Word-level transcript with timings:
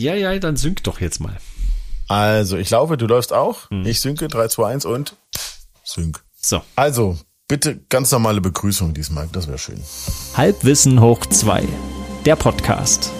Ja, 0.00 0.14
ja, 0.14 0.38
dann 0.38 0.56
sync 0.56 0.84
doch 0.84 1.00
jetzt 1.00 1.18
mal. 1.18 1.36
Also, 2.06 2.56
ich 2.56 2.70
laufe, 2.70 2.96
du 2.96 3.08
läufst 3.08 3.32
auch. 3.32 3.68
Hm. 3.70 3.84
Ich 3.84 4.00
synke 4.00 4.28
3, 4.28 4.46
2, 4.46 4.66
1 4.66 4.84
und 4.84 5.16
sync. 5.82 6.22
So. 6.40 6.62
Also, 6.76 7.18
bitte 7.48 7.80
ganz 7.88 8.12
normale 8.12 8.40
Begrüßung 8.40 8.94
diesmal. 8.94 9.28
Das 9.32 9.48
wäre 9.48 9.58
schön. 9.58 9.82
Halbwissen 10.36 11.00
hoch 11.00 11.26
2. 11.26 11.66
Der 12.24 12.36
Podcast. 12.36 13.10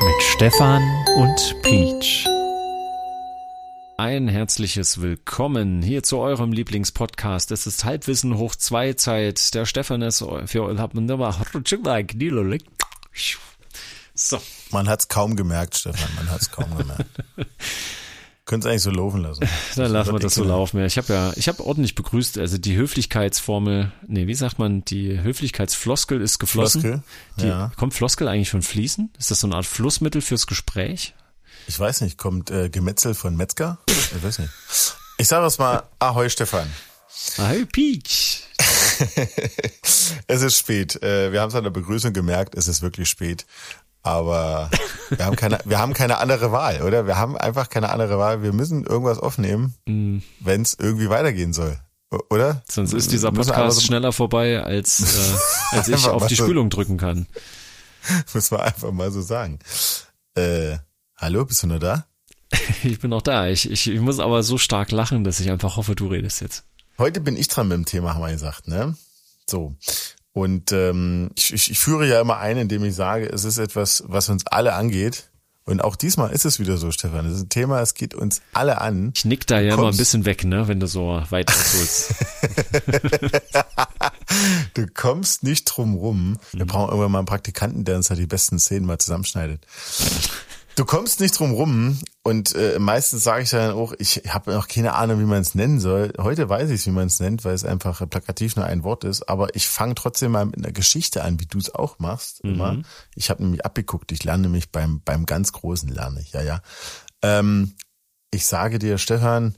Mit 0.00 0.22
Stefan 0.32 0.82
und 1.18 1.56
Peach. 1.60 2.26
Ein 3.98 4.28
herzliches 4.28 5.02
Willkommen 5.02 5.82
hier 5.82 6.02
zu 6.02 6.16
eurem 6.20 6.52
Lieblingspodcast. 6.52 7.50
Es 7.50 7.66
ist 7.66 7.84
Halbwissen 7.84 8.38
hoch 8.38 8.54
2 8.54 8.94
Zeit. 8.94 9.52
Der 9.52 9.66
Stefan 9.66 10.00
ist 10.00 10.24
für 10.46 10.64
so. 14.28 14.40
Man 14.70 14.88
hat 14.88 15.00
es 15.00 15.08
kaum 15.08 15.36
gemerkt, 15.36 15.76
Stefan. 15.76 16.14
Man 16.16 16.30
hat 16.30 16.42
es 16.42 16.50
kaum 16.50 16.76
gemerkt. 16.76 17.06
Können 18.50 18.62
es 18.62 18.66
eigentlich 18.66 18.82
so 18.82 18.90
laufen 18.90 19.22
lassen. 19.22 19.48
Dann 19.76 19.92
lassen 19.92 20.12
wir 20.12 20.18
das 20.18 20.34
so 20.34 20.42
laufen. 20.42 20.84
Ich 20.84 20.98
habe 20.98 21.12
ja, 21.12 21.32
ich 21.36 21.46
habe 21.46 21.64
ordentlich 21.64 21.94
begrüßt. 21.94 22.36
Also 22.38 22.58
die 22.58 22.74
Höflichkeitsformel, 22.74 23.92
nee, 24.08 24.26
wie 24.26 24.34
sagt 24.34 24.58
man, 24.58 24.84
die 24.84 25.22
Höflichkeitsfloskel 25.22 26.20
ist 26.20 26.40
geflossen. 26.40 26.80
Floskel? 26.80 27.02
Die, 27.38 27.46
ja. 27.46 27.70
Kommt 27.76 27.94
Floskel 27.94 28.26
eigentlich 28.26 28.50
von 28.50 28.62
Fließen? 28.62 29.12
Ist 29.18 29.30
das 29.30 29.40
so 29.40 29.46
eine 29.46 29.54
Art 29.54 29.66
Flussmittel 29.66 30.20
fürs 30.20 30.48
Gespräch? 30.48 31.14
Ich 31.68 31.78
weiß 31.78 32.00
nicht. 32.00 32.18
Kommt 32.18 32.50
äh, 32.50 32.70
Gemetzel 32.70 33.14
von 33.14 33.36
Metzger? 33.36 33.78
Ich 33.86 34.20
weiß 34.20 34.40
nicht. 34.40 34.50
Ich 35.18 35.28
sage 35.28 35.46
es 35.46 35.58
mal. 35.58 35.84
Ahoi, 36.00 36.28
Stefan. 36.28 36.68
Ahoi, 37.38 37.66
Peach. 37.66 38.42
es 40.26 40.42
ist 40.42 40.58
spät. 40.58 41.00
Äh, 41.02 41.30
wir 41.32 41.40
haben 41.40 41.50
es 41.50 41.54
an 41.54 41.64
der 41.64 41.70
Begrüßung 41.70 42.12
gemerkt. 42.12 42.54
Es 42.56 42.68
ist 42.68 42.82
wirklich 42.82 43.08
spät. 43.08 43.46
Aber 44.02 44.70
wir 45.10 45.24
haben 45.26 45.36
keine, 45.36 45.58
wir 45.64 45.78
haben 45.78 45.92
keine 45.92 46.18
andere 46.18 46.52
Wahl, 46.52 46.82
oder? 46.82 47.06
Wir 47.06 47.18
haben 47.18 47.36
einfach 47.36 47.68
keine 47.68 47.90
andere 47.90 48.18
Wahl. 48.18 48.42
Wir 48.42 48.52
müssen 48.52 48.84
irgendwas 48.84 49.18
aufnehmen, 49.18 49.74
mm. 49.86 50.18
wenn 50.40 50.62
es 50.62 50.74
irgendwie 50.78 51.10
weitergehen 51.10 51.52
soll, 51.52 51.78
oder? 52.30 52.62
Sonst 52.68 52.94
ist 52.94 53.12
dieser 53.12 53.30
Podcast 53.30 53.76
so 53.76 53.82
schneller 53.82 54.12
vorbei, 54.12 54.62
als, 54.62 55.00
äh, 55.00 55.76
als 55.76 55.88
ich 55.88 56.06
auf 56.06 56.26
die 56.26 56.36
Spülung 56.36 56.70
drücken 56.70 56.96
kann. 56.96 57.26
Muss 58.34 58.50
man 58.50 58.60
einfach 58.60 58.90
mal 58.92 59.10
so 59.10 59.20
sagen. 59.20 59.58
Äh, 60.34 60.78
hallo, 61.16 61.44
bist 61.44 61.62
du 61.62 61.66
nur 61.66 61.78
da? 61.78 62.06
ich 62.82 63.00
bin 63.00 63.10
noch 63.10 63.22
da. 63.22 63.48
Ich, 63.48 63.70
ich, 63.70 63.88
ich 63.88 64.00
muss 64.00 64.18
aber 64.18 64.42
so 64.42 64.58
stark 64.58 64.90
lachen, 64.90 65.22
dass 65.24 65.40
ich 65.40 65.50
einfach 65.50 65.76
hoffe, 65.76 65.94
du 65.94 66.08
redest 66.08 66.40
jetzt. 66.40 66.64
Heute 66.98 67.20
bin 67.20 67.36
ich 67.36 67.48
dran 67.48 67.68
mit 67.68 67.76
dem 67.76 67.84
Thema, 67.84 68.14
haben 68.14 68.22
wir 68.22 68.32
gesagt, 68.32 68.68
ne? 68.68 68.96
So. 69.48 69.74
Und 70.32 70.72
ähm, 70.72 71.30
ich, 71.36 71.70
ich, 71.70 71.78
führe 71.78 72.06
ja 72.06 72.20
immer 72.20 72.38
ein, 72.38 72.56
indem 72.56 72.84
ich 72.84 72.94
sage, 72.94 73.26
es 73.26 73.44
ist 73.44 73.58
etwas, 73.58 74.04
was 74.06 74.28
uns 74.28 74.46
alle 74.46 74.74
angeht. 74.74 75.30
Und 75.64 75.82
auch 75.82 75.94
diesmal 75.94 76.30
ist 76.32 76.44
es 76.44 76.58
wieder 76.58 76.76
so, 76.78 76.90
Stefan. 76.90 77.26
Das 77.26 77.34
ist 77.34 77.42
ein 77.42 77.48
Thema, 77.48 77.80
es 77.80 77.94
geht 77.94 78.14
uns 78.14 78.40
alle 78.52 78.80
an. 78.80 79.12
Ich 79.14 79.24
nick 79.24 79.46
da 79.46 79.60
ja 79.60 79.74
immer 79.74 79.88
ein 79.88 79.96
bisschen 79.96 80.24
weg, 80.24 80.44
ne, 80.44 80.68
wenn 80.68 80.80
du 80.80 80.86
so 80.86 81.22
weit 81.30 81.48
ausholst. 81.48 82.14
du 84.74 84.86
kommst 84.92 85.42
nicht 85.42 85.64
drum 85.66 85.94
rum. 85.94 86.38
Wir 86.52 86.64
mhm. 86.64 86.68
brauchen 86.68 86.88
irgendwann 86.88 87.12
mal 87.12 87.18
einen 87.18 87.26
Praktikanten, 87.26 87.84
der 87.84 87.96
uns 87.96 88.08
da 88.08 88.14
die 88.14 88.26
besten 88.26 88.58
Szenen 88.58 88.86
mal 88.86 88.98
zusammenschneidet. 88.98 89.64
Du 90.76 90.84
kommst 90.84 91.20
nicht 91.20 91.38
drum 91.38 91.52
rum 91.52 91.98
und 92.22 92.54
äh, 92.54 92.78
meistens 92.78 93.24
sage 93.24 93.42
ich 93.42 93.50
dann 93.50 93.72
auch, 93.72 93.92
ich 93.98 94.22
habe 94.28 94.52
noch 94.52 94.68
keine 94.68 94.94
Ahnung, 94.94 95.20
wie 95.20 95.24
man 95.24 95.40
es 95.40 95.54
nennen 95.54 95.80
soll. 95.80 96.12
Heute 96.18 96.48
weiß 96.48 96.70
ich, 96.70 96.86
wie 96.86 96.90
man 96.90 97.08
es 97.08 97.20
nennt, 97.20 97.44
weil 97.44 97.54
es 97.54 97.64
einfach 97.64 98.08
plakativ 98.08 98.56
nur 98.56 98.64
ein 98.64 98.82
Wort 98.82 99.04
ist. 99.04 99.28
Aber 99.28 99.54
ich 99.54 99.68
fange 99.68 99.94
trotzdem 99.94 100.32
mal 100.32 100.46
mit 100.46 100.56
einer 100.56 100.72
Geschichte 100.72 101.22
an, 101.22 101.40
wie 101.40 101.46
du 101.46 101.58
es 101.58 101.74
auch 101.74 101.98
machst. 101.98 102.44
Mhm. 102.44 102.50
Immer. 102.50 102.82
Ich 103.14 103.30
habe 103.30 103.42
nämlich 103.42 103.64
abgeguckt. 103.64 104.12
Ich 104.12 104.24
lerne 104.24 104.44
nämlich 104.44 104.70
beim 104.70 105.02
beim 105.02 105.26
ganz 105.26 105.52
großen 105.52 105.88
lerne 105.88 106.20
ich. 106.20 106.32
Ja, 106.32 106.42
ja. 106.42 106.62
Ähm, 107.22 107.74
ich 108.30 108.46
sage 108.46 108.78
dir, 108.78 108.98
Stefan, 108.98 109.56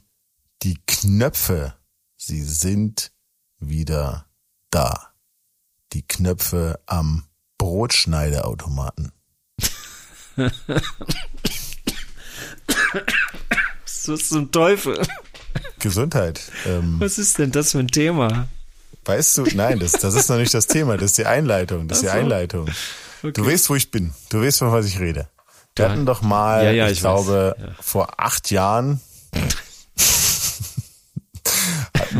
die 0.63 0.79
Knöpfe, 0.87 1.73
sie 2.17 2.41
sind 2.41 3.11
wieder 3.59 4.25
da. 4.71 5.13
Die 5.93 6.07
Knöpfe 6.07 6.79
am 6.85 7.25
Brotschneideautomaten. 7.57 9.11
Was 13.85 14.07
ist 14.07 14.29
zum 14.29 14.51
Teufel? 14.51 15.01
Gesundheit. 15.79 16.41
Ähm, 16.65 16.95
Was 16.99 17.17
ist 17.17 17.37
denn 17.39 17.51
das 17.51 17.71
für 17.71 17.79
ein 17.79 17.87
Thema? 17.87 18.47
Weißt 19.05 19.37
du, 19.37 19.45
nein, 19.53 19.79
das, 19.79 19.91
das 19.93 20.15
ist 20.15 20.29
noch 20.29 20.37
nicht 20.37 20.53
das 20.53 20.67
Thema, 20.67 20.95
das 20.95 21.11
ist 21.11 21.17
die 21.17 21.25
Einleitung, 21.25 21.87
das 21.87 21.99
ist 21.99 22.05
so. 22.05 22.11
die 22.11 22.17
Einleitung. 22.17 22.69
Okay. 23.21 23.33
Du 23.33 23.45
weißt, 23.45 23.69
wo 23.69 23.75
ich 23.75 23.91
bin, 23.91 24.13
du 24.29 24.41
weißt, 24.41 24.59
von 24.59 24.71
was 24.71 24.85
ich 24.85 24.99
rede. 24.99 25.27
Wir 25.75 25.89
hatten 25.89 26.05
doch 26.05 26.21
mal, 26.21 26.65
ja, 26.65 26.71
ja, 26.71 26.85
ich, 26.85 26.93
ich 26.93 26.99
glaube, 26.99 27.55
ja. 27.57 27.67
vor 27.81 28.19
acht 28.19 28.51
Jahren 28.51 29.01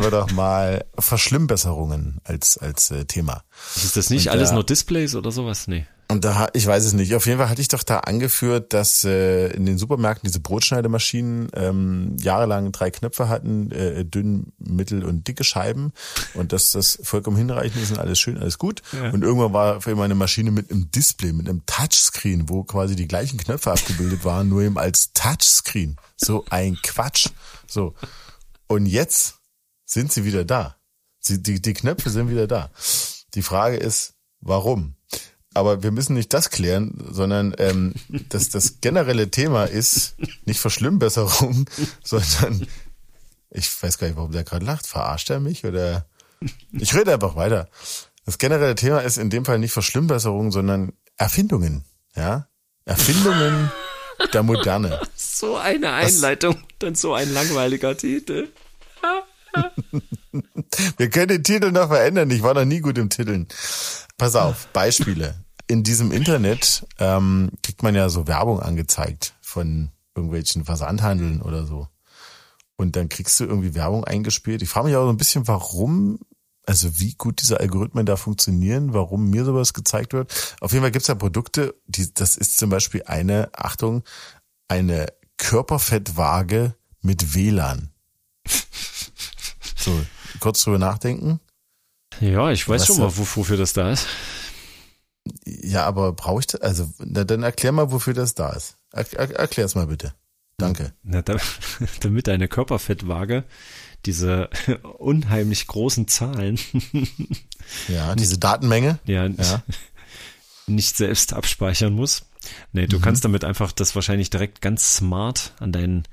wir 0.03 0.12
doch 0.12 0.31
mal 0.31 0.86
Verschlimmbesserungen 1.00 2.19
als, 2.24 2.58
als 2.58 2.91
äh, 2.91 3.06
Thema. 3.06 3.44
Ist 3.75 3.97
das 3.97 4.09
nicht 4.09 4.28
Und, 4.28 4.34
alles 4.34 4.52
nur 4.52 4.64
Displays 4.64 5.16
oder 5.16 5.31
sowas? 5.31 5.68
Nee. 5.68 5.86
Und 6.09 6.25
da, 6.25 6.47
ich 6.53 6.68
weiß 6.68 6.86
es 6.86 6.94
nicht. 6.94 7.16
Auf 7.16 7.25
jeden 7.25 7.40
Fall 7.40 7.50
hatte 7.50 7.62
ich 7.62 7.69
doch 7.69 7.81
da 7.81 8.00
angeführt, 8.02 8.74
dass 8.74 9.03
äh, 9.03 9.47
in 9.47 9.66
den 9.66 9.78
Supermärkten 9.78 10.28
diese 10.28 10.42
Brotschneidemaschinen 10.42 11.50
ähm, 11.53 12.18
jahrelang 12.19 12.72
drei 12.72 12.92
Knöpfe 12.92 13.30
hatten, 13.30 13.72
äh, 13.72 14.06
dünn, 14.06 14.53
mittel 14.59 15.03
und 15.06 15.28
dicke 15.28 15.44
Scheiben 15.44 15.92
und 16.34 16.53
dass 16.53 16.72
das 16.72 17.00
vollkommen 17.02 17.38
hinreichend 17.38 17.81
ist 17.81 17.92
und 17.92 18.00
alles 18.00 18.19
schön, 18.19 18.38
alles 18.38 18.59
gut. 18.59 18.81
Ja. 18.92 19.09
Und 19.09 19.24
irgendwann 19.24 19.53
war 19.53 19.81
für 19.81 19.92
immer 19.92 20.03
eine 20.03 20.16
Maschine 20.16 20.52
mit 20.52 20.69
einem 20.69 20.92
Display, 20.92 21.34
mit 21.34 21.50
einem 21.50 21.66
Touchscreen, 21.66 22.47
wo 22.47 22.63
quasi 22.63 22.96
die 22.96 23.08
gleichen 23.08 23.38
Knöpfe 23.38 23.72
abgebildet 23.72 24.24
waren, 24.24 24.50
nur 24.50 24.62
eben 24.62 24.78
als 24.78 25.13
Touchscreen. 25.13 25.96
So 26.18 26.46
ein 26.50 26.78
Quatsch. 26.84 27.30
So. 27.66 27.96
Und 28.68 28.86
jetzt 28.86 29.40
sind 29.85 30.11
sie 30.11 30.25
wieder 30.25 30.45
da. 30.45 30.77
Sie, 31.19 31.41
die, 31.41 31.61
die 31.61 31.73
Knöpfe 31.73 32.09
sind 32.09 32.29
wieder 32.29 32.47
da. 32.47 32.71
Die 33.33 33.41
Frage 33.41 33.77
ist, 33.77 34.13
warum? 34.41 34.95
aber 35.53 35.83
wir 35.83 35.91
müssen 35.91 36.16
nicht 36.16 36.33
das 36.33 36.49
klären, 36.49 36.94
sondern 37.11 37.53
ähm, 37.57 37.94
dass 38.29 38.49
das 38.49 38.81
generelle 38.81 39.29
Thema 39.29 39.66
ist 39.66 40.16
nicht 40.45 40.59
Verschlimmbesserung, 40.59 41.69
sondern 42.03 42.67
ich 43.49 43.83
weiß 43.83 43.97
gar 43.97 44.07
nicht, 44.07 44.17
warum 44.17 44.31
der 44.31 44.44
gerade 44.44 44.66
lacht. 44.66 44.88
Verarscht 44.88 45.29
er 45.29 45.39
mich 45.39 45.63
oder? 45.66 46.07
Ich 46.71 46.94
rede 46.95 47.13
einfach 47.13 47.35
weiter. 47.35 47.69
Das 48.25 48.38
generelle 48.38 48.75
Thema 48.75 49.00
ist 49.00 49.17
in 49.17 49.29
dem 49.29 49.45
Fall 49.45 49.59
nicht 49.59 49.71
Verschlimmbesserung, 49.71 50.51
sondern 50.51 50.94
Erfindungen. 51.17 51.85
Ja, 52.15 52.47
Erfindungen 52.85 53.71
der 54.33 54.44
Moderne. 54.44 55.00
So 55.15 55.57
eine 55.57 55.91
Einleitung, 55.91 56.55
Was? 56.55 56.63
dann 56.79 56.95
so 56.95 57.13
ein 57.13 57.33
langweiliger 57.33 57.97
Titel. 57.97 58.47
Wir 60.97 61.09
können 61.09 61.28
den 61.28 61.44
Titel 61.44 61.72
noch 61.72 61.88
verändern. 61.88 62.31
Ich 62.31 62.41
war 62.41 62.53
noch 62.53 62.66
nie 62.66 62.80
gut 62.80 62.97
im 62.97 63.09
Titeln. 63.09 63.47
Pass 64.18 64.36
auf, 64.36 64.68
Beispiele 64.74 65.36
in 65.68 65.84
diesem 65.84 66.12
Internet 66.12 66.86
ähm, 67.00 67.52
kriegt 67.62 67.84
man 67.84 67.96
ja 67.96 68.09
so 68.09 68.28
Werbung 68.28 68.59
angezeigt 68.59 69.34
von 69.42 69.90
irgendwelchen 70.16 70.66
Versandhandeln 70.66 71.42
oder 71.42 71.66
so. 71.66 71.88
Und 72.75 72.96
dann 72.96 73.09
kriegst 73.09 73.40
du 73.40 73.46
irgendwie 73.46 73.75
Werbung 73.75 74.03
eingespielt. 74.03 74.62
Ich 74.62 74.69
frage 74.69 74.88
mich 74.88 74.96
auch 74.96 75.06
so 75.06 75.09
ein 75.09 75.18
bisschen, 75.18 75.47
warum, 75.47 76.19
also 76.66 77.00
wie 77.00 77.13
gut 77.13 77.42
diese 77.42 77.59
Algorithmen 77.59 78.06
da 78.06 78.18
funktionieren, 78.18 78.94
warum 78.94 79.30
mir 79.30 79.46
sowas 79.46 79.74
gezeigt 79.74 80.13
wird. 80.13 80.56
Auf 80.59 80.74
jeden 80.74 80.84
Fall 80.84 80.92
gibt's 80.92 81.08
ja 81.08 81.16
Produkte, 81.16 81.75
die, 81.88 82.13
das 82.13 82.36
ist 82.36 82.58
zum 82.58 82.69
Beispiel 82.69 83.03
eine, 83.06 83.50
Achtung, 83.53 84.03
eine 84.68 85.08
Körperfettwaage 85.38 86.75
mit 87.02 87.36
WLAN. 87.36 87.90
So, 89.83 90.05
kurz 90.39 90.63
drüber 90.63 90.79
nachdenken. 90.79 91.39
Ja, 92.19 92.51
ich 92.51 92.67
weiß 92.67 92.81
Was 92.81 92.88
schon 92.88 92.97
mal, 92.99 93.17
wofür 93.17 93.57
das 93.57 93.73
da 93.73 93.91
ist. 93.91 94.07
Ja, 95.45 95.85
aber 95.85 96.13
brauche 96.13 96.41
ich 96.41 96.47
das? 96.47 96.61
Also, 96.61 96.89
na, 96.99 97.23
dann 97.23 97.44
erklär 97.44 97.71
mal, 97.71 97.91
wofür 97.91 98.13
das 98.13 98.35
da 98.35 98.51
ist. 98.51 98.77
Er, 98.91 99.06
er, 99.13 99.31
erklär's 99.31 99.75
mal 99.75 99.88
bitte. 99.88 100.13
Danke. 100.57 100.94
Na, 101.03 101.21
da, 101.21 101.38
damit 102.01 102.27
deine 102.27 102.47
Körperfettwaage 102.47 103.44
diese 104.06 104.50
unheimlich 104.97 105.68
großen 105.68 106.07
Zahlen. 106.07 106.59
ja, 107.88 108.15
diese 108.15 108.38
Datenmenge. 108.38 109.00
Ja, 109.06 109.27
ja. 109.27 109.63
nicht 110.68 110.95
selbst 110.95 111.33
abspeichern 111.33 111.94
muss. 111.94 112.25
Nee, 112.74 112.88
du 112.88 112.97
mhm. 112.97 113.01
kannst 113.01 113.24
damit 113.24 113.45
einfach 113.45 113.71
das 113.71 113.95
wahrscheinlich 113.95 114.29
direkt 114.29 114.62
ganz 114.62 114.95
smart 114.95 115.53
an 115.59 115.71
deinen 115.71 116.03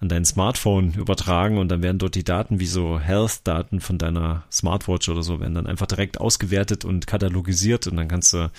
an 0.00 0.08
dein 0.08 0.24
Smartphone 0.24 0.94
übertragen 0.94 1.58
und 1.58 1.68
dann 1.68 1.82
werden 1.82 1.98
dort 1.98 2.14
die 2.14 2.24
Daten 2.24 2.58
wie 2.58 2.66
so 2.66 2.98
Health-Daten 2.98 3.80
von 3.80 3.98
deiner 3.98 4.44
Smartwatch 4.50 5.08
oder 5.10 5.22
so 5.22 5.40
werden 5.40 5.54
dann 5.54 5.66
einfach 5.66 5.86
direkt 5.86 6.18
ausgewertet 6.18 6.86
und 6.86 7.06
katalogisiert 7.06 7.86
und 7.86 7.96
dann 7.96 8.08
kannst 8.08 8.32
du 8.32 8.50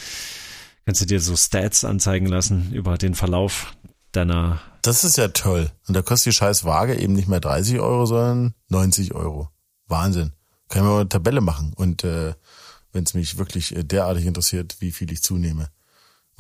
kannst 0.86 1.02
du 1.02 1.06
dir 1.06 1.20
so 1.20 1.36
Stats 1.36 1.84
anzeigen 1.84 2.28
lassen 2.28 2.72
über 2.74 2.98
den 2.98 3.16
Verlauf 3.16 3.76
deiner. 4.12 4.62
Das 4.82 5.04
ist 5.04 5.18
ja 5.18 5.30
toll. 5.30 5.72
Und 5.88 5.96
da 5.96 6.02
kostet 6.02 6.34
die 6.34 6.38
scheiß 6.38 6.64
Waage 6.64 6.96
eben 6.96 7.14
nicht 7.14 7.28
mehr 7.28 7.40
30 7.40 7.80
Euro, 7.80 8.06
sondern 8.06 8.54
90 8.70 9.14
Euro. 9.14 9.50
Wahnsinn. 9.88 10.34
Können 10.70 10.86
wir 10.86 10.92
mal 10.92 11.00
eine 11.02 11.10
Tabelle 11.10 11.42
machen 11.42 11.74
und 11.76 12.04
äh, 12.04 12.34
wenn 12.94 13.04
es 13.04 13.14
mich 13.14 13.38
wirklich 13.38 13.76
äh, 13.76 13.84
derartig 13.84 14.26
interessiert, 14.26 14.78
wie 14.80 14.92
viel 14.92 15.12
ich 15.12 15.24
zunehme. 15.24 15.70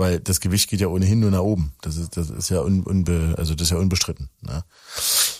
Weil 0.02 0.20
das 0.20 0.40
Gewicht 0.40 0.68
geht 0.68 0.82
ja 0.82 0.88
ohnehin 0.88 1.20
nur 1.20 1.30
nach 1.30 1.42
oben. 1.42 1.74
Das 1.82 1.96
ist, 1.96 2.18
das 2.18 2.32
ist 2.32 2.50
ja 2.50 2.62
un, 2.62 2.82
unbe, 2.82 3.36
also 3.38 3.54
das 3.54 3.68
ist 3.68 3.70
ja 3.72 3.78
unbestritten. 3.78 4.30
Ne? 4.42 4.64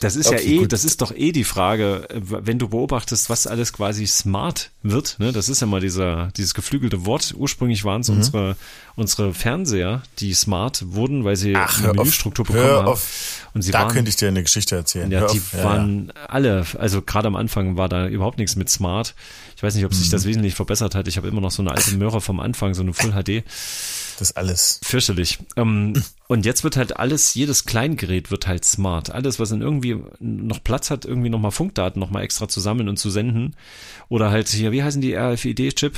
Das 0.02 0.16
ist 0.16 0.28
okay, 0.28 0.36
ja 0.36 0.52
eh, 0.52 0.58
gut. 0.60 0.72
das 0.72 0.86
ist 0.86 1.02
doch 1.02 1.12
eh 1.12 1.32
die 1.32 1.44
Frage, 1.44 2.08
wenn 2.14 2.60
du 2.60 2.70
beobachtest, 2.70 3.32
was 3.32 3.48
alles 3.48 3.74
quasi 3.74 4.06
smart 4.06 4.70
wird. 4.84 5.18
Ne? 5.18 5.32
Das 5.32 5.50
ist 5.50 5.62
ja 5.62 5.68
mal 5.68 5.82
dieser, 5.82 6.28
dieses 6.38 6.54
geflügelte 6.54 7.08
Wort. 7.08 7.34
Ursprünglich 7.36 7.86
waren 7.86 8.02
es 8.02 8.10
mhm. 8.10 8.18
unsere, 8.18 8.56
unsere 8.96 9.34
Fernseher, 9.34 10.04
die 10.20 10.36
smart 10.36 10.84
wurden, 10.94 11.24
weil 11.24 11.38
sie 11.38 11.56
Ach, 11.56 11.84
eine 11.84 11.94
Menüstruktur 11.94 12.46
bekommen 12.46 12.70
haben. 12.70 12.88
Auf. 12.88 13.48
Und 13.56 13.64
sie 13.64 13.72
da 13.72 13.80
waren, 13.80 13.94
könnte 13.94 14.10
ich 14.10 14.16
dir 14.16 14.28
eine 14.28 14.44
Geschichte 14.44 14.76
erzählen. 14.76 15.10
Ja, 15.10 15.26
die 15.26 15.42
ja, 15.54 15.64
waren 15.64 16.14
ja. 16.16 16.26
alle, 16.28 16.68
also 16.78 17.02
gerade 17.02 17.28
am 17.28 17.36
Anfang 17.36 17.78
war 17.78 17.90
da 17.90 18.08
überhaupt 18.08 18.38
nichts 18.38 18.56
mit 18.56 18.70
smart. 18.70 19.16
Ich 19.56 19.64
weiß 19.64 19.74
nicht, 19.74 19.86
ob 19.86 19.94
sich 19.94 20.12
das 20.12 20.26
mhm. 20.26 20.30
wesentlich 20.30 20.54
verbessert 20.54 20.94
hat. 20.94 21.08
Ich 21.08 21.18
habe 21.18 21.28
immer 21.28 21.42
noch 21.42 21.52
so 21.52 21.64
eine 21.64 21.72
alte 21.72 21.96
Möhre 21.98 22.22
vom 22.22 22.40
Anfang, 22.40 22.76
so 22.76 22.84
eine 22.84 22.94
Full 22.94 23.12
HD. 23.12 23.44
Das 24.22 24.36
alles. 24.36 24.80
Fürchterlich. 24.84 25.40
Ähm, 25.56 25.94
und 26.28 26.46
jetzt 26.46 26.64
wird 26.64 26.78
halt 26.78 26.98
alles, 26.98 27.34
jedes 27.34 27.66
Kleingerät 27.66 28.30
wird 28.30 28.46
halt 28.46 28.64
smart. 28.64 29.10
Alles, 29.10 29.40
was 29.40 29.50
in 29.50 29.64
irgendwie 29.64 29.98
noch 30.20 30.64
Platz 30.64 30.92
hat, 30.92 31.06
irgendwie 31.06 31.32
nochmal 31.32 31.50
Funkdaten 31.50 32.00
nochmal 32.00 32.22
extra 32.22 32.48
zu 32.48 32.60
sammeln 32.60 32.88
und 32.88 32.98
zu 32.98 33.10
senden. 33.10 33.56
Oder 34.10 34.30
halt 34.30 34.48
hier, 34.50 34.72
wie 34.72 34.84
heißen 34.84 35.02
die 35.02 35.16
RFID-Chip? 35.16 35.98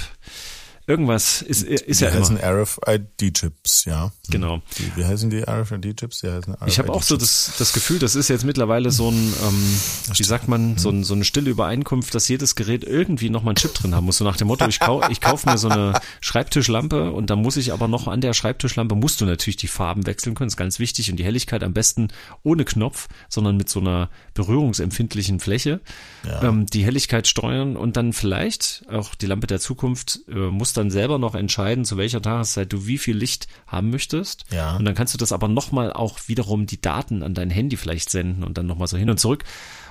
Irgendwas 0.85 1.41
ist, 1.41 1.63
ist 1.63 2.01
die 2.01 2.03
ja 2.03 2.11
heißen 2.11 2.37
RFID-Chips, 2.37 3.85
ja. 3.85 4.11
Genau. 4.29 4.61
Die, 4.77 4.97
wie 4.97 5.05
heißen 5.05 5.29
die 5.29 5.41
RFID-Chips? 5.41 6.19
Die 6.19 6.29
heißen 6.29 6.55
RFID 6.55 6.67
ich 6.67 6.77
habe 6.77 6.91
auch 6.91 7.03
so 7.03 7.15
das, 7.15 7.53
das 7.57 7.71
Gefühl, 7.71 7.99
das 7.99 8.15
ist 8.15 8.27
jetzt 8.27 8.43
mittlerweile 8.43 8.91
so 8.91 9.09
ein, 9.09 9.15
ähm, 9.15 9.79
wie 10.13 10.23
sagt 10.23 10.49
man, 10.49 10.77
so, 10.77 10.89
ein, 10.89 11.05
so 11.05 11.13
eine 11.13 11.23
stille 11.23 11.49
Übereinkunft, 11.49 12.13
dass 12.13 12.27
jedes 12.27 12.55
Gerät 12.55 12.83
irgendwie 12.83 13.29
nochmal 13.29 13.51
einen 13.51 13.55
Chip 13.55 13.73
drin 13.73 13.95
haben 13.95 14.05
muss. 14.05 14.17
So 14.17 14.25
nach 14.25 14.35
dem 14.35 14.49
Motto, 14.49 14.67
ich, 14.67 14.81
kau, 14.81 15.07
ich 15.09 15.21
kaufe 15.21 15.49
mir 15.49 15.57
so 15.57 15.69
eine 15.69 15.93
Schreibtischlampe 16.19 17.11
und 17.11 17.29
da 17.29 17.37
muss 17.37 17.55
ich 17.55 17.71
aber 17.71 17.87
noch 17.87 18.09
an 18.09 18.19
der 18.19 18.33
Schreibtischlampe, 18.33 18.95
musst 18.95 19.21
du 19.21 19.25
natürlich 19.25 19.57
die 19.57 19.67
Farben 19.67 20.05
wechseln 20.05 20.35
können, 20.35 20.49
ist 20.49 20.57
ganz 20.57 20.79
wichtig. 20.79 21.09
Und 21.09 21.15
die 21.15 21.23
Helligkeit 21.23 21.63
am 21.63 21.71
besten 21.71 22.09
ohne 22.43 22.65
Knopf, 22.65 23.07
sondern 23.29 23.55
mit 23.55 23.69
so 23.69 23.79
einer 23.79 24.09
berührungsempfindlichen 24.33 25.39
Fläche. 25.39 25.79
Ja. 26.27 26.43
Ähm, 26.43 26.65
die 26.65 26.83
Helligkeit 26.83 27.25
steuern 27.25 27.77
und 27.77 27.95
dann 27.95 28.11
vielleicht 28.11 28.83
auch 28.89 29.15
die 29.15 29.27
Lampe 29.27 29.47
der 29.47 29.61
Zukunft 29.61 30.19
äh, 30.27 30.33
muss 30.33 30.72
dann 30.73 30.91
selber 30.91 31.17
noch 31.17 31.35
entscheiden, 31.35 31.85
zu 31.85 31.97
welcher 31.97 32.21
Tageszeit 32.21 32.71
du 32.73 32.85
wie 32.87 32.97
viel 32.97 33.15
Licht 33.15 33.47
haben 33.67 33.89
möchtest. 33.89 34.43
Ja. 34.51 34.75
Und 34.75 34.85
dann 34.85 34.95
kannst 34.95 35.13
du 35.13 35.17
das 35.17 35.31
aber 35.31 35.47
nochmal 35.47 35.93
auch 35.93 36.19
wiederum 36.27 36.65
die 36.65 36.81
Daten 36.81 37.23
an 37.23 37.33
dein 37.33 37.49
Handy 37.49 37.77
vielleicht 37.77 38.09
senden 38.09 38.43
und 38.43 38.57
dann 38.57 38.65
nochmal 38.65 38.87
so 38.87 38.97
hin 38.97 39.09
und 39.09 39.19
zurück. 39.19 39.43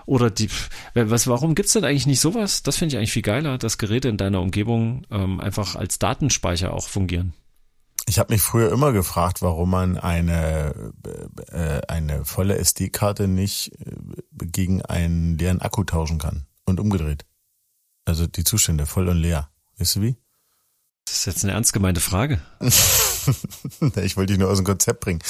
Oder 0.07 0.31
die, 0.31 0.49
was, 0.95 1.27
warum 1.27 1.55
gibt's 1.55 1.73
denn 1.73 1.85
eigentlich 1.85 2.07
nicht 2.07 2.21
sowas? 2.21 2.63
Das 2.63 2.77
finde 2.77 2.95
ich 2.95 2.99
eigentlich 2.99 3.13
viel 3.13 3.23
geiler, 3.23 3.59
dass 3.59 3.79
Geräte 3.79 4.09
in 4.09 4.17
deiner 4.17 4.41
Umgebung 4.41 5.07
ähm, 5.11 5.41
einfach 5.41 5.77
als 5.77 5.99
Datenspeicher 5.99 6.73
auch 6.73 6.89
fungieren. 6.89 7.35
Ich 8.09 8.19
habe 8.19 8.33
mich 8.33 8.43
früher 8.43 8.73
immer 8.73 8.93
gefragt, 8.93 9.43
warum 9.43 9.71
man 9.71 9.97
eine, 9.97 10.93
äh, 11.49 11.81
eine 11.87 12.25
volle 12.25 12.57
SD-Karte 12.57 13.29
nicht 13.29 13.73
äh, 13.81 13.95
gegen 14.45 14.83
einen 14.83 15.39
leeren 15.39 15.61
Akku 15.61 15.85
tauschen 15.85 16.19
kann 16.19 16.47
und 16.65 16.81
umgedreht. 16.81 17.25
Also 18.05 18.27
die 18.27 18.45
Zustände 18.45 18.87
voll 18.87 19.09
und 19.09 19.19
leer. 19.19 19.51
Weißt 19.79 19.97
du 19.97 20.03
wie? 20.03 20.17
Das 21.07 21.17
ist 21.17 21.27
jetzt 21.27 21.45
eine 21.45 21.53
ernst 21.53 21.73
gemeinte 21.73 22.01
Frage. 22.01 22.41
ich 22.61 24.17
wollte 24.17 24.33
dich 24.33 24.39
nur 24.39 24.51
aus 24.51 24.59
dem 24.59 24.65
Konzept 24.65 25.01
bringen. 25.01 25.21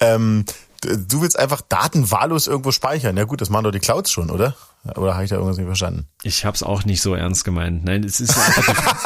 Ähm, 0.00 0.44
du 0.82 1.22
willst 1.22 1.38
einfach 1.38 1.60
Daten 1.62 2.10
wahllos 2.10 2.46
irgendwo 2.46 2.72
speichern. 2.72 3.16
Ja 3.16 3.24
gut, 3.24 3.40
das 3.40 3.50
machen 3.50 3.64
doch 3.64 3.70
die 3.70 3.80
Clouds 3.80 4.10
schon, 4.10 4.30
oder? 4.30 4.54
Oder 4.96 5.14
habe 5.14 5.24
ich 5.24 5.30
da 5.30 5.36
irgendwas 5.36 5.56
nicht 5.56 5.66
verstanden? 5.66 6.08
Ich 6.22 6.44
habe 6.44 6.54
es 6.54 6.62
auch 6.62 6.84
nicht 6.84 7.02
so 7.02 7.14
ernst 7.14 7.44
gemeint. 7.44 7.84
Nein, 7.84 8.04
es 8.04 8.20
ist 8.20 8.36
einfach 8.36 9.02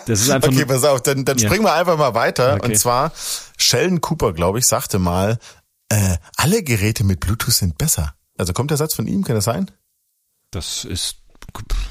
Das 0.06 0.20
ist 0.20 0.30
einfach 0.30 0.48
Okay, 0.48 0.64
pass 0.66 0.84
auf, 0.84 1.02
dann, 1.02 1.24
dann 1.24 1.38
ja. 1.38 1.48
springen 1.48 1.64
wir 1.64 1.74
einfach 1.74 1.96
mal 1.96 2.14
weiter. 2.14 2.54
Okay. 2.54 2.66
Und 2.66 2.78
zwar 2.78 3.12
Sheldon 3.56 4.00
Cooper, 4.00 4.32
glaube 4.32 4.58
ich, 4.58 4.66
sagte 4.66 4.98
mal, 4.98 5.38
äh, 5.88 6.16
alle 6.36 6.62
Geräte 6.62 7.04
mit 7.04 7.20
Bluetooth 7.20 7.54
sind 7.54 7.78
besser. 7.78 8.14
Also 8.36 8.52
kommt 8.52 8.70
der 8.70 8.78
Satz 8.78 8.94
von 8.94 9.06
ihm, 9.06 9.24
kann 9.24 9.36
das 9.36 9.44
sein? 9.44 9.70
Das 10.50 10.84
ist 10.84 11.18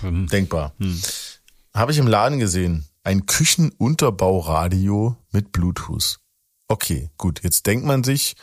denkbar. 0.02 0.74
Hm. 0.80 1.02
Habe 1.74 1.92
ich 1.92 1.98
im 1.98 2.08
Laden 2.08 2.40
gesehen 2.40 2.86
ein 3.04 3.26
Küchenunterbauradio 3.26 5.18
mit 5.32 5.52
Bluetooth. 5.52 6.20
Okay, 6.68 7.10
gut, 7.18 7.44
jetzt 7.44 7.66
denkt 7.68 7.86
man 7.86 8.04
sich, 8.04 8.36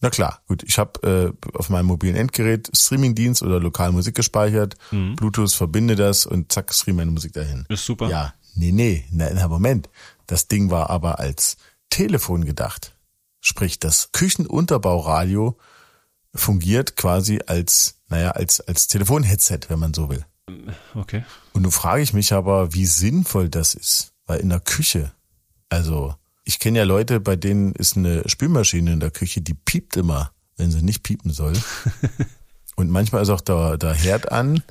na 0.00 0.10
klar, 0.10 0.42
gut, 0.46 0.62
ich 0.62 0.78
habe 0.78 1.34
äh, 1.42 1.56
auf 1.56 1.68
meinem 1.68 1.86
mobilen 1.86 2.16
Endgerät 2.16 2.70
Streamingdienst 2.74 3.42
oder 3.42 3.60
lokal 3.60 3.92
Musik 3.92 4.14
gespeichert, 4.14 4.76
mhm. 4.90 5.16
Bluetooth 5.16 5.52
verbinde 5.52 5.96
das 5.96 6.26
und 6.26 6.52
zack, 6.52 6.72
stream 6.72 6.96
meine 6.96 7.10
Musik 7.10 7.32
dahin. 7.32 7.64
Ist 7.68 7.86
super. 7.86 8.08
Ja, 8.08 8.34
nee, 8.54 8.72
nee, 8.72 9.04
na, 9.10 9.30
na 9.32 9.48
Moment. 9.48 9.88
Das 10.26 10.48
Ding 10.48 10.70
war 10.70 10.90
aber 10.90 11.18
als 11.18 11.56
Telefon 11.90 12.44
gedacht. 12.44 12.94
Sprich, 13.40 13.78
das 13.78 14.10
Küchenunterbauradio 14.12 15.56
fungiert 16.34 16.96
quasi 16.96 17.40
als, 17.46 18.00
naja, 18.08 18.32
als, 18.32 18.60
als 18.60 18.88
Telefonheadset, 18.88 19.70
wenn 19.70 19.78
man 19.78 19.94
so 19.94 20.10
will. 20.10 20.24
Okay. 20.94 21.24
Und 21.52 21.62
nun 21.62 21.72
frage 21.72 22.02
ich 22.02 22.12
mich 22.12 22.32
aber, 22.32 22.72
wie 22.72 22.86
sinnvoll 22.86 23.48
das 23.48 23.74
ist. 23.74 24.12
Weil 24.26 24.40
in 24.40 24.48
der 24.48 24.60
Küche, 24.60 25.12
also 25.68 26.14
ich 26.44 26.58
kenne 26.58 26.78
ja 26.78 26.84
Leute, 26.84 27.20
bei 27.20 27.36
denen 27.36 27.72
ist 27.72 27.96
eine 27.96 28.28
Spülmaschine 28.28 28.92
in 28.92 29.00
der 29.00 29.10
Küche, 29.10 29.40
die 29.40 29.54
piept 29.54 29.96
immer, 29.96 30.32
wenn 30.56 30.70
sie 30.70 30.82
nicht 30.82 31.02
piepen 31.02 31.32
soll. 31.32 31.52
Und 32.76 32.90
manchmal 32.90 33.22
ist 33.22 33.30
auch 33.30 33.40
der, 33.40 33.78
der 33.78 33.94
Herd 33.94 34.30
an, 34.30 34.62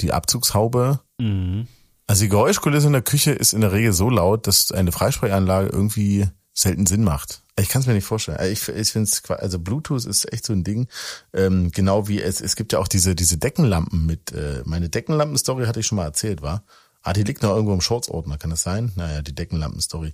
die 0.00 0.12
Abzugshaube. 0.12 1.00
Mhm. 1.18 1.66
Also 2.06 2.24
die 2.24 2.28
Geräuschkulisse 2.28 2.88
in 2.88 2.92
der 2.92 3.02
Küche 3.02 3.32
ist 3.32 3.52
in 3.52 3.60
der 3.60 3.72
Regel 3.72 3.92
so 3.92 4.10
laut, 4.10 4.46
dass 4.46 4.72
eine 4.72 4.92
Freisprechanlage 4.92 5.68
irgendwie 5.68 6.28
selten 6.60 6.86
Sinn 6.86 7.04
macht. 7.04 7.42
Ich 7.58 7.68
kann 7.68 7.80
es 7.80 7.86
mir 7.86 7.94
nicht 7.94 8.04
vorstellen. 8.04 8.38
Ich, 8.52 8.68
ich 8.68 8.92
finde 8.92 9.08
es, 9.08 9.22
also 9.30 9.58
Bluetooth 9.58 10.04
ist 10.04 10.32
echt 10.32 10.44
so 10.44 10.52
ein 10.52 10.64
Ding. 10.64 10.88
Ähm, 11.32 11.70
genau 11.72 12.08
wie 12.08 12.20
es, 12.20 12.40
es 12.40 12.56
gibt 12.56 12.72
ja 12.72 12.78
auch 12.78 12.88
diese, 12.88 13.14
diese 13.14 13.38
Deckenlampen 13.38 14.06
mit, 14.06 14.32
äh, 14.32 14.62
meine 14.64 14.88
Deckenlampen-Story 14.88 15.66
hatte 15.66 15.80
ich 15.80 15.86
schon 15.86 15.96
mal 15.96 16.04
erzählt, 16.04 16.42
war. 16.42 16.64
Ah, 17.02 17.12
die 17.12 17.22
liegt 17.22 17.42
noch 17.42 17.50
irgendwo 17.50 17.72
im 17.72 17.80
Shorts-Ordner, 17.80 18.36
kann 18.36 18.50
das 18.50 18.62
sein? 18.62 18.92
Naja, 18.94 19.22
die 19.22 19.34
Deckenlampen-Story. 19.34 20.12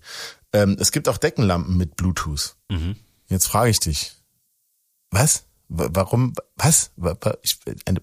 Ähm, 0.53 0.77
es 0.79 0.93
gibt 0.93 1.09
auch 1.09 1.19
Deckenlampen 1.19 1.77
mit 1.77 1.97
Bluetooth. 1.97 2.57
Mhm. 2.69 2.97
Jetzt 3.29 3.47
frage 3.47 3.71
ich 3.71 3.81
dich. 3.81 4.15
Was? 5.11 5.45
Warum? 5.69 6.35
Was? 6.55 6.93
Ich, 7.43 7.59
eine 7.87 8.03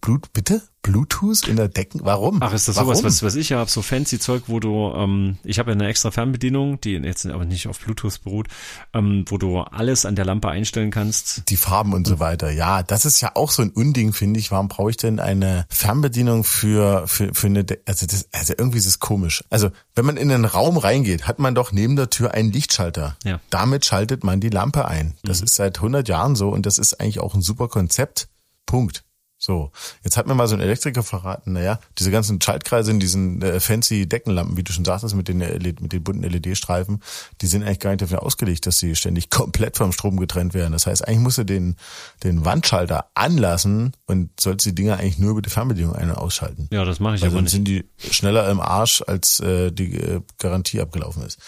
Blut, 0.00 0.32
bitte? 0.32 0.62
Bluetooth 0.82 1.46
in 1.46 1.56
der 1.56 1.68
Decken? 1.68 2.00
Warum? 2.02 2.38
Ach, 2.42 2.52
ist 2.52 2.66
das 2.66 2.76
Warum? 2.76 2.94
sowas, 2.94 3.04
was, 3.04 3.22
was 3.22 3.34
ich 3.36 3.52
habe, 3.52 3.70
so 3.70 3.82
fancy 3.82 4.18
Zeug, 4.18 4.44
wo 4.48 4.58
du, 4.58 4.92
ähm, 4.94 5.38
ich 5.44 5.60
habe 5.60 5.70
ja 5.70 5.76
eine 5.76 5.86
extra 5.86 6.10
Fernbedienung, 6.10 6.80
die 6.80 6.94
jetzt 6.94 7.24
aber 7.26 7.44
nicht 7.44 7.68
auf 7.68 7.78
Bluetooth 7.78 8.22
beruht, 8.24 8.48
ähm, 8.92 9.24
wo 9.28 9.38
du 9.38 9.60
alles 9.60 10.04
an 10.04 10.16
der 10.16 10.24
Lampe 10.24 10.48
einstellen 10.48 10.90
kannst. 10.90 11.48
Die 11.48 11.56
Farben 11.56 11.94
und 11.94 12.06
so 12.06 12.18
weiter. 12.18 12.50
Ja, 12.50 12.82
das 12.82 13.04
ist 13.04 13.20
ja 13.20 13.30
auch 13.34 13.52
so 13.52 13.62
ein 13.62 13.70
Unding, 13.70 14.12
finde 14.12 14.40
ich. 14.40 14.50
Warum 14.50 14.66
brauche 14.66 14.90
ich 14.90 14.96
denn 14.96 15.20
eine 15.20 15.66
Fernbedienung 15.68 16.42
für, 16.42 17.06
für, 17.06 17.32
für 17.32 17.46
eine, 17.46 17.64
De 17.64 17.78
also 17.86 18.06
das, 18.06 18.26
also 18.32 18.54
irgendwie 18.58 18.78
ist 18.78 18.86
es 18.86 18.98
komisch. 18.98 19.44
Also, 19.50 19.70
wenn 19.94 20.04
man 20.04 20.16
in 20.16 20.32
einen 20.32 20.44
Raum 20.44 20.78
reingeht, 20.78 21.28
hat 21.28 21.38
man 21.38 21.54
doch 21.54 21.70
neben 21.70 21.94
der 21.94 22.10
Tür 22.10 22.34
einen 22.34 22.50
Lichtschalter. 22.50 23.16
Ja. 23.24 23.40
Damit 23.50 23.84
schaltet 23.84 24.24
man 24.24 24.40
die 24.40 24.50
Lampe 24.50 24.86
ein. 24.86 25.14
Das 25.22 25.40
mhm. 25.40 25.44
ist 25.44 25.54
seit 25.54 25.76
100 25.76 26.08
Jahren 26.08 26.34
so 26.34 26.48
und 26.48 26.66
das 26.66 26.78
ist 26.78 27.00
eigentlich 27.00 27.20
auch 27.20 27.34
ein 27.34 27.42
super 27.42 27.68
Konzept. 27.68 28.28
Punkt. 28.66 29.04
So, 29.44 29.72
jetzt 30.04 30.16
hat 30.16 30.28
mir 30.28 30.36
mal 30.36 30.46
so 30.46 30.54
ein 30.54 30.60
Elektriker 30.60 31.02
verraten, 31.02 31.54
naja, 31.54 31.80
diese 31.98 32.12
ganzen 32.12 32.40
Schaltkreise 32.40 32.92
in 32.92 33.00
diesen 33.00 33.42
äh, 33.42 33.58
fancy 33.58 34.06
Deckenlampen, 34.06 34.56
wie 34.56 34.62
du 34.62 34.72
schon 34.72 34.84
sagtest, 34.84 35.16
mit 35.16 35.26
den, 35.26 35.40
LED, 35.40 35.80
mit 35.80 35.92
den 35.92 36.04
bunten 36.04 36.22
LED-Streifen, 36.22 37.02
die 37.40 37.48
sind 37.48 37.64
eigentlich 37.64 37.80
gar 37.80 37.90
nicht 37.90 38.02
dafür 38.02 38.22
ausgelegt, 38.22 38.66
dass 38.66 38.78
sie 38.78 38.94
ständig 38.94 39.30
komplett 39.30 39.78
vom 39.78 39.90
Strom 39.90 40.16
getrennt 40.20 40.54
werden. 40.54 40.70
Das 40.70 40.86
heißt, 40.86 41.08
eigentlich 41.08 41.18
musst 41.18 41.38
du 41.38 41.44
den, 41.44 41.74
den 42.22 42.44
Wandschalter 42.44 43.06
anlassen 43.16 43.96
und 44.06 44.30
sollst 44.40 44.64
die 44.64 44.76
Dinger 44.76 44.98
eigentlich 44.98 45.18
nur 45.18 45.32
über 45.32 45.42
die 45.42 45.50
Fernbedienung 45.50 45.96
ein- 45.96 46.10
und 46.10 46.18
ausschalten. 46.18 46.68
Ja, 46.70 46.84
das 46.84 47.00
mache 47.00 47.16
ich 47.16 47.22
Weil 47.22 47.30
aber 47.30 47.38
sonst 47.38 47.52
nicht. 47.52 47.52
sind 47.52 47.64
die 47.66 47.84
schneller 48.12 48.48
im 48.48 48.60
Arsch, 48.60 49.02
als 49.04 49.40
äh, 49.40 49.72
die 49.72 49.96
äh, 49.96 50.20
Garantie 50.38 50.80
abgelaufen 50.80 51.24
ist. 51.24 51.40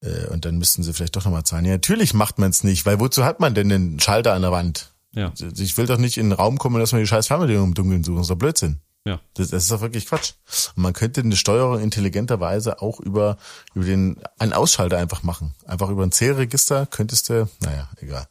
Äh, 0.00 0.26
und 0.32 0.44
dann 0.44 0.58
müssten 0.58 0.82
sie 0.82 0.92
vielleicht 0.92 1.14
doch 1.14 1.24
nochmal 1.24 1.44
zahlen. 1.44 1.66
Ja, 1.66 1.70
natürlich 1.74 2.14
macht 2.14 2.40
man 2.40 2.50
es 2.50 2.64
nicht, 2.64 2.84
weil 2.84 2.98
wozu 2.98 3.24
hat 3.24 3.38
man 3.38 3.54
denn 3.54 3.68
den 3.68 4.00
Schalter 4.00 4.32
an 4.32 4.42
der 4.42 4.50
Wand? 4.50 4.92
Ja. 5.16 5.32
Ich 5.56 5.76
will 5.78 5.86
doch 5.86 5.98
nicht 5.98 6.18
in 6.18 6.28
den 6.28 6.32
Raum 6.32 6.58
kommen, 6.58 6.78
dass 6.78 6.92
man 6.92 7.00
die 7.00 7.06
scheiß 7.06 7.26
Fernbedienung 7.28 7.68
im 7.68 7.74
Dunkeln 7.74 8.04
suchen. 8.04 8.16
Das 8.16 8.26
ist 8.26 8.30
doch 8.30 8.36
Blödsinn. 8.36 8.80
Ja. 9.06 9.20
Das, 9.34 9.48
das 9.48 9.62
ist 9.62 9.72
doch 9.72 9.80
wirklich 9.80 10.06
Quatsch. 10.06 10.32
Und 10.74 10.82
man 10.82 10.92
könnte 10.92 11.22
eine 11.22 11.36
Steuerung 11.36 11.80
intelligenterweise 11.80 12.82
auch 12.82 13.00
über, 13.00 13.38
über 13.74 13.86
den, 13.86 14.20
einen 14.38 14.52
Ausschalter 14.52 14.98
einfach 14.98 15.22
machen. 15.22 15.54
Einfach 15.64 15.88
über 15.88 16.02
ein 16.02 16.12
Zählregister 16.12 16.86
könntest 16.86 17.30
du, 17.30 17.48
naja, 17.60 17.88
egal. 18.00 18.26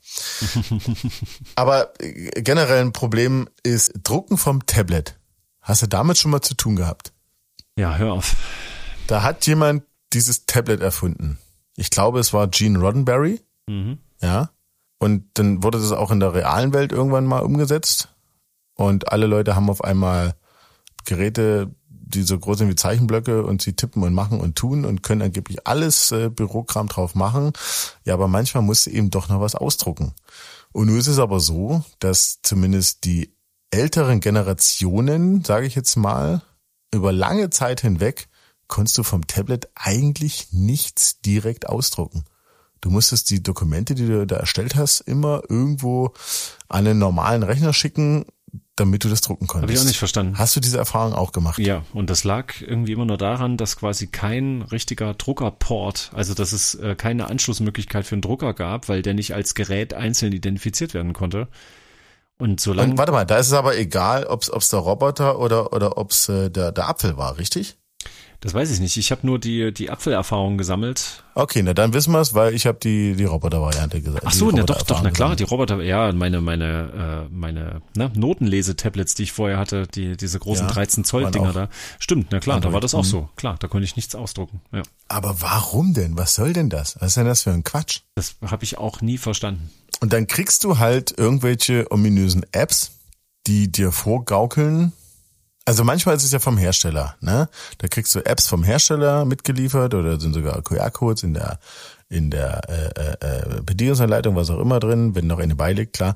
Aber 1.56 1.94
generell 2.36 2.82
ein 2.82 2.94
Problem 2.94 3.50
ist 3.64 3.94
Drucken 4.04 4.38
vom 4.38 4.66
Tablet. 4.66 5.18
Hast 5.62 5.82
du 5.82 5.88
damit 5.88 6.18
schon 6.18 6.32
mal 6.32 6.42
zu 6.42 6.54
tun 6.54 6.76
gehabt? 6.76 7.14
Ja, 7.78 7.96
hör 7.96 8.14
auf. 8.14 8.36
Da 9.08 9.24
hat 9.24 9.48
jemand 9.48 9.84
dieses 10.14 10.46
Tablet 10.46 10.82
erfunden. 10.82 11.40
Ich 11.78 11.90
glaube, 11.90 12.20
es 12.20 12.34
war 12.34 12.48
Gene 12.48 12.80
Roddenberry. 12.80 13.42
Mhm. 13.68 13.98
Ja. 14.22 14.52
Und 14.98 15.26
dann 15.36 15.64
wurde 15.64 15.80
das 15.80 15.92
auch 15.92 16.12
in 16.12 16.20
der 16.20 16.34
realen 16.34 16.74
Welt 16.74 16.92
irgendwann 16.92 17.26
mal 17.26 17.40
umgesetzt. 17.40 18.10
Und 18.76 19.12
alle 19.12 19.28
Leute 19.28 19.56
haben 19.56 19.70
auf 19.70 19.84
einmal 19.84 20.36
Geräte 21.06 21.76
die 22.08 22.24
so 22.24 22.38
groß 22.38 22.60
sind 22.60 22.70
wie 22.70 22.76
Zeichenblöcke 22.76 23.44
und 23.44 23.62
sie 23.62 23.74
tippen 23.74 24.04
und 24.04 24.14
machen 24.14 24.40
und 24.40 24.56
tun 24.56 24.86
und 24.86 25.04
können 25.04 25.22
angeblich 25.22 25.68
alles 25.68 26.12
äh, 26.12 26.30
Bürokram 26.30 26.88
drauf 26.88 27.16
machen. 27.16 27.52
Ja, 28.04 28.14
aber 28.14 28.28
manchmal 28.28 28.64
muss 28.64 28.84
sie 28.84 28.94
eben 28.94 29.10
doch 29.10 29.30
noch 29.30 29.42
was 29.42 29.56
ausdrucken. 29.56 30.14
Und 30.72 30.88
nun 30.88 30.98
ist 30.98 31.08
es 31.08 31.20
aber 31.20 31.40
so, 31.40 31.84
dass 32.00 32.40
zumindest 32.44 33.06
die 33.06 33.36
älteren 33.72 34.20
Generationen, 34.20 35.44
sage 35.44 35.68
ich 35.68 35.76
jetzt 35.76 35.96
mal, 35.96 36.42
über 36.94 37.12
lange 37.12 37.50
Zeit 37.50 37.82
hinweg 37.82 38.28
konntest 38.68 38.98
du 38.98 39.04
vom 39.04 39.28
Tablet 39.28 39.70
eigentlich 39.76 40.48
nichts 40.52 41.22
direkt 41.22 41.68
ausdrucken. 41.68 42.26
Du 42.82 42.90
musstest 42.90 43.30
die 43.30 43.42
Dokumente, 43.42 43.96
die 43.96 44.06
du 44.06 44.28
da 44.28 44.38
erstellt 44.38 44.76
hast, 44.76 45.02
immer 45.02 45.42
irgendwo 45.50 46.14
an 46.68 46.86
einen 46.86 47.00
normalen 47.00 47.44
Rechner 47.44 47.74
schicken, 47.74 48.26
damit 48.76 49.04
du 49.04 49.10
das 49.10 49.22
drucken 49.22 49.48
konntest. 49.48 49.64
Habe 49.64 49.74
ich 49.74 49.80
auch 49.80 49.88
nicht 49.88 49.98
verstanden. 49.98 50.38
Hast 50.38 50.56
du 50.56 50.60
diese 50.60 50.78
Erfahrung 50.78 51.14
auch 51.14 51.32
gemacht? 51.32 51.60
Ja, 51.60 51.84
und 51.94 52.10
das 52.10 52.24
lag 52.24 52.62
irgendwie 52.62 52.92
immer 52.92 53.06
nur 53.06 53.18
daran, 53.18 53.58
dass 53.58 53.78
quasi 53.78 54.08
kein 54.08 54.62
richtiger 54.64 55.14
Druckerport, 55.14 56.12
also 56.14 56.34
dass 56.34 56.52
es 56.52 56.76
äh, 56.76 56.96
keine 56.96 57.28
Anschlussmöglichkeit 57.28 58.06
für 58.06 58.16
einen 58.16 58.22
Drucker 58.22 58.54
gab, 58.54 58.90
weil 58.90 59.02
der 59.02 59.14
nicht 59.14 59.34
als 59.34 59.56
Gerät 59.56 59.94
einzeln 59.94 60.34
identifiziert 60.34 60.94
werden 60.94 61.14
konnte. 61.14 61.48
Und 62.38 62.60
solange. 62.60 62.92
Und 62.92 62.98
warte 62.98 63.14
mal, 63.14 63.26
da 63.26 63.38
ist 63.38 63.48
es 63.48 63.54
aber 63.54 63.78
egal, 63.78 64.26
ob 64.26 64.42
es 64.42 64.70
der 64.70 64.80
Roboter 64.80 65.40
oder, 65.40 65.72
oder 65.72 65.98
ob 65.98 66.12
es 66.12 66.28
äh, 66.28 66.50
der, 66.50 66.74
der 66.74 66.90
Apfel 66.90 67.16
war, 67.16 67.38
richtig? 67.38 67.78
Das 68.42 68.54
weiß 68.54 68.72
ich 68.72 68.80
nicht. 68.80 68.98
Ich 68.98 69.12
habe 69.12 69.26
nur 69.26 69.40
die, 69.40 69.74
die 69.74 69.90
Apfelerfahrung 69.90 70.58
gesammelt. 70.58 71.24
Okay, 71.34 71.64
na 71.64 71.74
dann 71.74 71.94
wissen 71.94 72.14
wir 72.14 72.22
es, 72.22 72.34
weil 72.34 72.54
ich 72.54 72.66
habe 72.66 72.78
die, 72.82 73.16
die 73.16 73.26
Roboter-Variante 73.26 74.02
gesagt. 74.02 74.24
Ach 74.26 74.32
so, 74.32 74.52
na 74.52 74.64
doch, 74.64 74.82
doch, 74.84 75.02
na 75.02 75.12
klar, 75.12 75.36
die 75.36 75.44
Roboter, 75.44 75.82
ja, 75.82 76.12
meine, 76.12 76.42
meine, 76.42 77.26
äh, 77.28 77.34
meine 77.34 77.82
ne, 77.96 78.12
Notenlese-Tablets, 78.14 79.16
die 79.16 79.24
ich 79.24 79.32
vorher 79.32 79.58
hatte, 79.58 79.88
die, 79.88 80.16
diese 80.16 80.40
großen 80.40 80.68
ja, 80.68 80.74
13-Zoll-Dinger 80.74 81.54
da. 81.54 81.70
Stimmt, 82.00 82.28
na 82.32 82.40
klar, 82.40 82.62
da 82.62 82.72
war 82.72 82.82
das 82.82 82.94
auch 82.94 83.04
so. 83.04 83.30
Klar, 83.36 83.58
da 83.60 83.68
konnte 83.68 83.86
ich 83.86 83.96
nichts 83.96 84.16
ausdrucken. 84.16 84.62
Ja. 84.72 84.84
Aber 85.08 85.42
warum 85.42 85.94
denn? 85.94 86.18
Was 86.18 86.36
soll 86.36 86.54
denn 86.54 86.70
das? 86.70 86.96
Was 87.00 87.10
ist 87.10 87.18
denn 87.18 87.26
das 87.26 87.44
für 87.44 87.52
ein 87.52 87.64
Quatsch? 87.64 88.02
Das 88.16 88.36
habe 88.46 88.64
ich 88.64 88.78
auch 88.78 89.02
nie 89.02 89.18
verstanden. 89.18 89.70
Und 90.02 90.14
dann 90.14 90.28
kriegst 90.28 90.64
du 90.64 90.78
halt 90.78 91.14
irgendwelche 91.18 91.92
ominösen 91.92 92.46
Apps, 92.52 92.92
die 93.48 93.72
dir 93.72 93.92
vorgaukeln, 93.92 94.94
also 95.66 95.84
manchmal 95.84 96.16
ist 96.16 96.24
es 96.24 96.32
ja 96.32 96.40
vom 96.40 96.58
Hersteller, 96.58 97.16
ne? 97.22 97.50
Da 97.80 97.88
kriegst 97.88 98.14
du 98.14 98.24
Apps 98.24 98.48
vom 98.48 98.64
Hersteller 98.64 99.26
mitgeliefert 99.26 99.96
oder 99.96 100.20
sind 100.20 100.34
sogar 100.34 100.62
QR-Codes 100.62 101.24
in 101.24 101.34
der 101.34 101.60
in 102.08 102.30
der 102.30 102.62
äh, 102.70 103.58
äh, 103.58 103.62
Bedienungsanleitung, 103.64 104.36
was 104.36 104.52
auch 104.52 104.60
immer 104.60 104.80
drin, 104.80 105.16
wenn 105.16 105.26
noch 105.26 105.40
eine 105.40 105.56
beiliegt, 105.56 105.94
klar. 105.94 106.16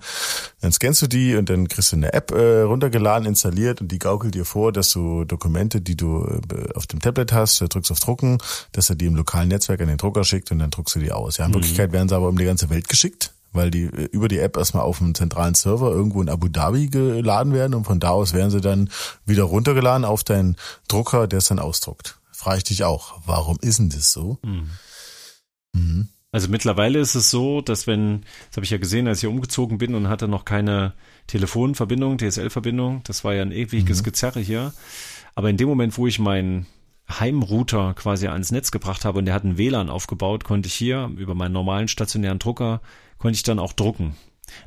Dann 0.61 0.71
scannst 0.71 1.01
du 1.01 1.07
die 1.07 1.35
und 1.35 1.49
dann 1.49 1.67
kriegst 1.67 1.91
du 1.91 1.95
eine 1.95 2.13
App 2.13 2.29
äh, 2.29 2.61
runtergeladen, 2.61 3.27
installiert 3.27 3.81
und 3.81 3.91
die 3.91 3.97
gaukelt 3.97 4.35
dir 4.35 4.45
vor, 4.45 4.71
dass 4.71 4.91
du 4.91 5.25
Dokumente, 5.25 5.81
die 5.81 5.97
du 5.97 6.25
äh, 6.25 6.73
auf 6.75 6.85
dem 6.85 7.01
Tablet 7.01 7.33
hast, 7.33 7.59
drückst 7.59 7.91
auf 7.91 7.99
Drucken, 7.99 8.37
dass 8.71 8.91
er 8.91 8.97
die 8.97 9.07
im 9.07 9.15
lokalen 9.15 9.49
Netzwerk 9.49 9.81
an 9.81 9.87
den 9.87 9.97
Drucker 9.97 10.23
schickt 10.23 10.51
und 10.51 10.59
dann 10.59 10.69
druckst 10.69 10.95
du 10.95 10.99
die 10.99 11.11
aus. 11.11 11.37
Ja, 11.37 11.45
in 11.45 11.51
mhm. 11.51 11.55
Wirklichkeit 11.55 11.91
werden 11.91 12.07
sie 12.07 12.15
aber 12.15 12.27
um 12.27 12.37
die 12.37 12.45
ganze 12.45 12.69
Welt 12.69 12.87
geschickt 12.87 13.33
weil 13.51 13.71
die 13.71 13.83
äh, 13.83 14.09
über 14.11 14.27
die 14.27 14.39
App 14.39 14.57
erstmal 14.57 14.83
auf 14.83 15.01
einem 15.01 15.15
zentralen 15.15 15.55
Server 15.55 15.91
irgendwo 15.91 16.21
in 16.21 16.29
Abu 16.29 16.47
Dhabi 16.47 16.87
geladen 16.87 17.53
werden 17.53 17.73
und 17.73 17.85
von 17.85 17.99
da 17.99 18.09
aus 18.09 18.33
werden 18.33 18.51
sie 18.51 18.61
dann 18.61 18.89
wieder 19.25 19.43
runtergeladen 19.43 20.05
auf 20.05 20.23
deinen 20.23 20.55
Drucker, 20.87 21.27
der 21.27 21.39
es 21.39 21.47
dann 21.47 21.59
ausdruckt. 21.59 22.19
Frage 22.31 22.59
ich 22.59 22.63
dich 22.65 22.83
auch, 22.83 23.19
warum 23.25 23.57
ist 23.61 23.79
denn 23.79 23.89
das 23.89 24.11
so? 24.11 24.37
Mhm. 24.43 24.69
Mhm. 25.73 26.09
Also 26.31 26.47
mittlerweile 26.47 26.99
ist 26.99 27.15
es 27.15 27.31
so, 27.31 27.61
dass 27.61 27.87
wenn, 27.87 28.21
das 28.49 28.57
habe 28.57 28.63
ich 28.63 28.69
ja 28.69 28.77
gesehen, 28.77 29.07
als 29.07 29.17
ich 29.17 29.21
hier 29.21 29.31
umgezogen 29.31 29.79
bin 29.79 29.95
und 29.95 30.09
hatte 30.09 30.27
noch 30.27 30.45
keine 30.45 30.93
Telefonverbindung, 31.25 32.19
DSL-Verbindung, 32.19 33.01
das 33.03 33.23
war 33.23 33.33
ja 33.33 33.41
ein 33.41 33.51
ewiges 33.51 34.01
mhm. 34.01 34.03
Gezerre 34.03 34.39
hier. 34.39 34.73
Aber 35.33 35.49
in 35.49 35.57
dem 35.57 35.67
Moment, 35.67 35.97
wo 35.97 36.05
ich 36.05 36.19
meinen 36.19 36.67
Heimrouter 37.09 37.93
quasi 37.95 38.27
ans 38.27 38.51
Netz 38.51 38.71
gebracht 38.71 39.05
habe 39.05 39.19
und 39.19 39.25
der 39.25 39.33
hat 39.33 39.43
einen 39.43 39.57
WLAN 39.57 39.89
aufgebaut, 39.89 40.43
konnte 40.43 40.67
ich 40.67 40.73
hier 40.73 41.09
über 41.17 41.35
meinen 41.35 41.53
normalen 41.53 41.87
stationären 41.87 42.39
Drucker 42.39 42.81
konnte 43.19 43.35
ich 43.35 43.43
dann 43.43 43.59
auch 43.59 43.73
drucken. 43.73 44.15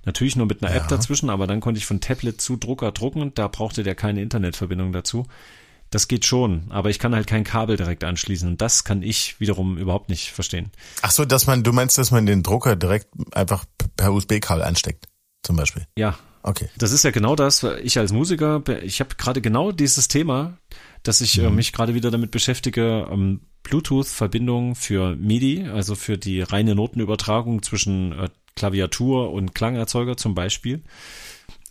Natürlich 0.05 0.37
nur 0.37 0.47
mit 0.47 0.63
einer 0.63 0.73
ja. 0.73 0.81
App 0.81 0.89
dazwischen, 0.89 1.29
aber 1.31 1.49
dann 1.49 1.61
konnte 1.61 1.79
ich 1.79 1.87
von 1.87 2.01
Tablet 2.01 2.41
zu 2.41 2.57
Drucker 2.57 2.93
drucken. 2.93 3.33
Da 3.35 3.49
brauchte 3.49 3.83
der 3.83 3.97
keine 3.97 4.23
Internetverbindung 4.23 4.93
dazu. 4.93 5.27
Das 5.91 6.09
geht 6.09 6.25
schon, 6.25 6.71
aber 6.71 6.89
ich 6.89 6.99
kann 6.99 7.15
halt 7.15 7.27
kein 7.27 7.45
Kabel 7.45 7.77
direkt 7.77 8.03
anschließen 8.03 8.49
und 8.49 8.63
das 8.63 8.85
kann 8.85 9.03
ich 9.03 9.39
wiederum 9.41 9.77
überhaupt 9.77 10.09
nicht 10.09 10.31
verstehen. 10.31 10.71
Ach 11.03 11.11
so, 11.11 11.27
dass 11.27 11.47
man, 11.47 11.65
du 11.65 11.73
meinst, 11.73 11.99
dass 11.99 12.11
man 12.11 12.25
den 12.25 12.43
Drucker 12.43 12.77
direkt 12.77 13.09
einfach 13.33 13.67
per 13.97 14.13
USB-Kabel 14.13 14.63
ansteckt, 14.63 15.09
zum 15.43 15.57
Beispiel? 15.57 15.87
Ja. 15.99 16.17
Okay. 16.45 16.69
Das 16.77 16.93
ist 16.93 17.05
ja 17.05 17.11
genau 17.11 17.37
das. 17.37 17.63
Ich 17.83 17.99
als 17.99 18.11
Musiker, 18.11 18.63
ich 18.83 19.01
habe 19.01 19.15
gerade 19.17 19.41
genau 19.41 19.71
dieses 19.71 20.09
Thema, 20.09 20.59
dass 21.03 21.21
ich 21.21 21.39
äh, 21.39 21.43
mhm. 21.43 21.49
äh, 21.49 21.51
mich 21.51 21.73
gerade 21.73 21.95
wieder 21.95 22.11
damit 22.11 22.31
beschäftige, 22.31 23.09
ähm, 23.11 23.41
Bluetooth-Verbindung 23.63 24.75
für 24.75 25.17
MIDI, 25.17 25.67
also 25.69 25.95
für 25.95 26.19
die 26.19 26.43
reine 26.43 26.75
Notenübertragung 26.75 27.63
zwischen 27.63 28.13
äh, 28.13 28.29
Klaviatur 28.57 29.33
und 29.33 29.55
Klangerzeuger 29.55 30.17
zum 30.17 30.35
Beispiel. 30.35 30.83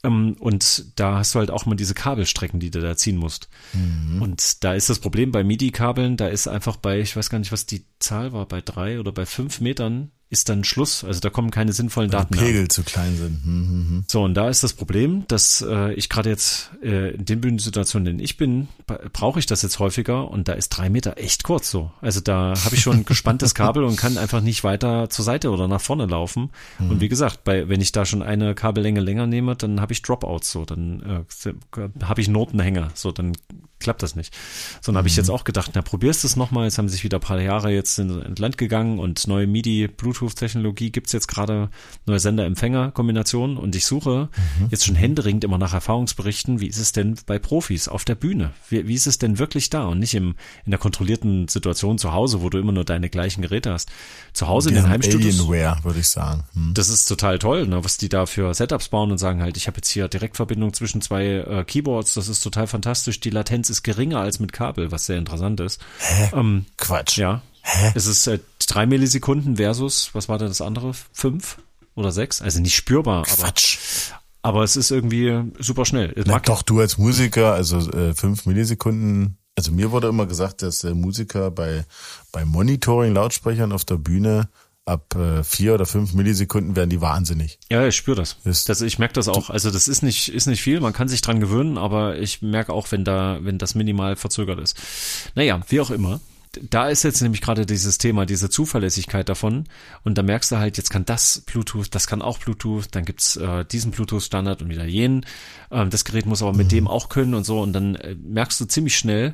Ähm, 0.03 0.35
und 0.39 0.99
da 0.99 1.17
hast 1.17 1.35
du 1.35 1.39
halt 1.39 1.51
auch 1.51 1.65
mal 1.65 1.75
diese 1.75 1.93
Kabelstrecken, 1.93 2.59
die 2.59 2.71
du 2.71 2.81
da 2.81 2.95
ziehen 2.95 3.17
musst. 3.17 3.49
Mhm. 3.73 4.21
Und 4.21 4.63
da 4.63 4.73
ist 4.73 4.89
das 4.89 4.99
Problem 4.99 5.31
bei 5.31 5.43
MIDI-Kabeln, 5.43 6.17
da 6.17 6.27
ist 6.27 6.47
einfach 6.47 6.77
bei, 6.77 6.99
ich 6.99 7.15
weiß 7.15 7.29
gar 7.29 7.39
nicht, 7.39 7.51
was 7.51 7.65
die 7.65 7.85
Zahl 7.99 8.33
war, 8.33 8.47
bei 8.47 8.61
drei 8.61 8.99
oder 8.99 9.11
bei 9.11 9.25
fünf 9.25 9.61
Metern 9.61 10.11
ist 10.31 10.47
dann 10.47 10.63
Schluss. 10.63 11.03
Also 11.03 11.19
da 11.19 11.29
kommen 11.29 11.51
keine 11.51 11.73
sinnvollen 11.73 12.11
Weil 12.11 12.19
Daten 12.19 12.33
die 12.33 12.39
Pegel 12.39 12.61
mehr. 12.61 12.69
zu 12.69 12.83
klein 12.83 13.17
sind. 13.17 13.43
Hm, 13.43 13.67
hm, 13.67 13.89
hm. 13.89 14.03
So, 14.07 14.23
und 14.23 14.33
da 14.33 14.47
ist 14.47 14.63
das 14.63 14.73
Problem, 14.73 15.25
dass 15.27 15.61
äh, 15.61 15.93
ich 15.93 16.07
gerade 16.07 16.29
jetzt 16.29 16.71
äh, 16.81 17.13
in 17.15 17.25
den 17.25 17.41
Bühnensituationen, 17.41 18.07
in 18.07 18.17
denen 18.17 18.23
ich 18.23 18.37
bin, 18.37 18.69
brauche 19.11 19.39
ich 19.39 19.45
das 19.45 19.61
jetzt 19.61 19.79
häufiger 19.79 20.31
und 20.31 20.47
da 20.47 20.53
ist 20.53 20.69
drei 20.69 20.89
Meter 20.89 21.17
echt 21.17 21.43
kurz 21.43 21.69
so. 21.69 21.91
Also 21.99 22.21
da 22.21 22.53
habe 22.63 22.75
ich 22.75 22.81
schon 22.81 22.99
ein 22.99 23.05
gespanntes 23.05 23.53
Kabel 23.53 23.83
und 23.83 23.97
kann 23.97 24.17
einfach 24.17 24.39
nicht 24.39 24.63
weiter 24.63 25.09
zur 25.09 25.25
Seite 25.25 25.51
oder 25.51 25.67
nach 25.67 25.81
vorne 25.81 26.05
laufen. 26.05 26.49
Mhm. 26.79 26.91
Und 26.91 27.01
wie 27.01 27.09
gesagt, 27.09 27.43
bei 27.43 27.67
wenn 27.67 27.81
ich 27.81 27.91
da 27.91 28.05
schon 28.05 28.23
eine 28.23 28.55
Kabellänge 28.55 29.01
länger 29.01 29.27
nehme, 29.27 29.57
dann 29.57 29.81
habe 29.81 29.91
ich 29.91 30.01
Dropouts 30.01 30.49
so, 30.49 30.63
dann 30.63 31.25
äh, 31.43 32.03
habe 32.05 32.21
ich 32.21 32.29
Notenhänger, 32.29 32.91
so, 32.93 33.11
dann 33.11 33.33
klappt 33.81 34.03
das 34.03 34.15
nicht. 34.15 34.33
Sondern 34.79 34.99
mhm. 34.99 34.99
habe 34.99 35.07
ich 35.09 35.17
jetzt 35.17 35.29
auch 35.29 35.43
gedacht, 35.43 35.71
na 35.73 35.81
probierst 35.81 36.23
es 36.23 36.37
nochmal. 36.37 36.65
Jetzt 36.65 36.77
haben 36.77 36.87
sich 36.87 37.03
wieder 37.03 37.17
ein 37.17 37.21
paar 37.21 37.41
Jahre 37.41 37.71
jetzt 37.71 37.99
in, 37.99 38.21
in 38.21 38.35
Land 38.37 38.57
gegangen 38.57 38.99
und 38.99 39.27
neue 39.27 39.47
MIDI, 39.47 39.89
Bluetooth-Technologie 40.21 40.91
gibt's 40.91 41.11
jetzt 41.11 41.27
gerade, 41.27 41.69
neue 42.05 42.19
Sender-Empfänger-Kombinationen 42.19 43.57
und 43.57 43.75
ich 43.75 43.85
suche 43.85 44.29
mhm. 44.59 44.67
jetzt 44.69 44.85
schon 44.85 44.95
händeringend 44.95 45.43
immer 45.43 45.57
nach 45.57 45.73
Erfahrungsberichten, 45.73 46.61
wie 46.61 46.67
ist 46.67 46.77
es 46.77 46.91
denn 46.91 47.17
bei 47.25 47.39
Profis 47.39 47.87
auf 47.87 48.05
der 48.05 48.15
Bühne? 48.15 48.51
Wie, 48.69 48.87
wie 48.87 48.93
ist 48.93 49.07
es 49.07 49.17
denn 49.17 49.39
wirklich 49.39 49.69
da 49.69 49.85
und 49.85 49.99
nicht 49.99 50.13
im, 50.13 50.35
in 50.65 50.71
der 50.71 50.79
kontrollierten 50.79 51.47
Situation 51.47 51.97
zu 51.97 52.13
Hause, 52.13 52.41
wo 52.41 52.49
du 52.49 52.59
immer 52.59 52.71
nur 52.71 52.85
deine 52.85 53.09
gleichen 53.09 53.41
Geräte 53.41 53.73
hast. 53.73 53.91
Zu 54.33 54.47
Hause 54.47 54.69
in 54.69 54.75
den 54.75 54.89
Heimstudios. 54.89 55.39
Alienware, 55.39 55.83
würde 55.83 55.99
ich 55.99 56.07
sagen. 56.07 56.43
Hm. 56.53 56.73
Das 56.73 56.89
ist 56.89 57.05
total 57.05 57.39
toll, 57.39 57.67
ne, 57.67 57.83
was 57.83 57.97
die 57.97 58.09
da 58.09 58.25
für 58.25 58.53
Setups 58.53 58.89
bauen 58.89 59.11
und 59.11 59.17
sagen 59.17 59.41
halt, 59.41 59.57
ich 59.57 59.67
habe 59.67 59.77
jetzt 59.77 59.89
hier 59.89 60.07
Direktverbindung 60.07 60.73
zwischen 60.73 61.01
zwei 61.01 61.25
äh, 61.25 61.63
Keyboards, 61.65 62.13
das 62.13 62.27
ist 62.27 62.41
total 62.41 62.67
fantastisch, 62.67 63.19
die 63.19 63.29
Latenz 63.29 63.69
ist 63.69 63.83
geringer 63.83 64.19
als 64.19 64.39
mit 64.39 64.53
Kabel, 64.53 64.91
was 64.91 65.05
sehr 65.05 65.17
interessant 65.17 65.59
ist. 65.59 65.81
Hä? 65.99 66.31
Ähm, 66.33 66.65
Quatsch. 66.77 67.17
Ja. 67.17 67.41
Hä? 67.63 67.91
Es 67.95 68.05
ist 68.05 68.27
äh, 68.27 68.39
drei 68.71 68.85
Millisekunden 68.85 69.57
versus, 69.57 70.11
was 70.13 70.29
war 70.29 70.37
denn 70.37 70.47
das 70.47 70.61
andere? 70.61 70.93
Fünf 71.11 71.57
oder 71.95 72.11
sechs? 72.11 72.41
Also 72.41 72.59
nicht 72.59 72.75
spürbar, 72.75 73.23
Quatsch. 73.23 74.11
aber, 74.41 74.55
aber 74.57 74.63
es 74.63 74.75
ist 74.75 74.91
irgendwie 74.91 75.51
super 75.59 75.85
schnell. 75.85 76.13
Na, 76.25 76.39
doch, 76.39 76.61
du 76.61 76.79
als 76.79 76.97
Musiker, 76.97 77.53
also 77.53 77.77
äh, 77.91 78.13
fünf 78.13 78.45
Millisekunden. 78.45 79.37
Also 79.57 79.71
mir 79.71 79.91
wurde 79.91 80.07
immer 80.07 80.25
gesagt, 80.25 80.61
dass 80.61 80.83
äh, 80.83 80.93
Musiker 80.93 81.51
bei, 81.51 81.85
bei 82.31 82.45
Monitoring-Lautsprechern 82.45 83.73
auf 83.73 83.83
der 83.83 83.97
Bühne 83.97 84.47
ab 84.85 85.15
äh, 85.15 85.43
vier 85.43 85.75
oder 85.75 85.85
fünf 85.85 86.13
Millisekunden 86.13 86.75
werden 86.75 86.89
die 86.89 87.01
wahnsinnig. 87.01 87.59
Ja, 87.69 87.85
ich 87.85 87.95
spüre 87.95 88.17
das. 88.17 88.37
das. 88.43 88.81
Ich 88.81 88.97
merke 88.97 89.13
das 89.13 89.27
auch. 89.27 89.49
Also 89.49 89.69
das 89.69 89.87
ist 89.87 90.01
nicht, 90.01 90.29
ist 90.29 90.47
nicht 90.47 90.61
viel, 90.61 90.79
man 90.79 90.93
kann 90.93 91.07
sich 91.07 91.21
dran 91.21 91.39
gewöhnen, 91.39 91.77
aber 91.77 92.17
ich 92.17 92.41
merke 92.41 92.73
auch, 92.73 92.91
wenn 92.91 93.03
da, 93.03 93.39
wenn 93.41 93.57
das 93.57 93.75
minimal 93.75 94.15
verzögert 94.15 94.59
ist. 94.59 94.77
Naja, 95.35 95.59
wie 95.67 95.81
auch 95.81 95.91
immer. 95.91 96.21
Da 96.59 96.89
ist 96.89 97.03
jetzt 97.03 97.21
nämlich 97.21 97.41
gerade 97.41 97.65
dieses 97.65 97.97
Thema, 97.97 98.25
diese 98.25 98.49
Zuverlässigkeit 98.49 99.29
davon. 99.29 99.65
Und 100.03 100.17
da 100.17 100.23
merkst 100.23 100.51
du 100.51 100.57
halt, 100.57 100.75
jetzt 100.77 100.89
kann 100.89 101.05
das 101.05 101.43
Bluetooth, 101.45 101.87
das 101.95 102.07
kann 102.07 102.21
auch 102.21 102.39
Bluetooth, 102.39 102.87
dann 102.91 103.05
gibt's 103.05 103.37
äh, 103.37 103.63
diesen 103.63 103.91
Bluetooth-Standard 103.91 104.61
und 104.61 104.69
wieder 104.69 104.85
jenen. 104.85 105.25
Ähm, 105.71 105.89
das 105.89 106.03
Gerät 106.03 106.25
muss 106.25 106.41
aber 106.41 106.53
mit 106.53 106.67
mhm. 106.67 106.75
dem 106.75 106.87
auch 106.87 107.07
können 107.07 107.35
und 107.35 107.45
so. 107.45 107.61
Und 107.61 107.71
dann 107.71 107.95
äh, 107.95 108.15
merkst 108.15 108.59
du 108.59 108.65
ziemlich 108.65 108.97
schnell, 108.97 109.33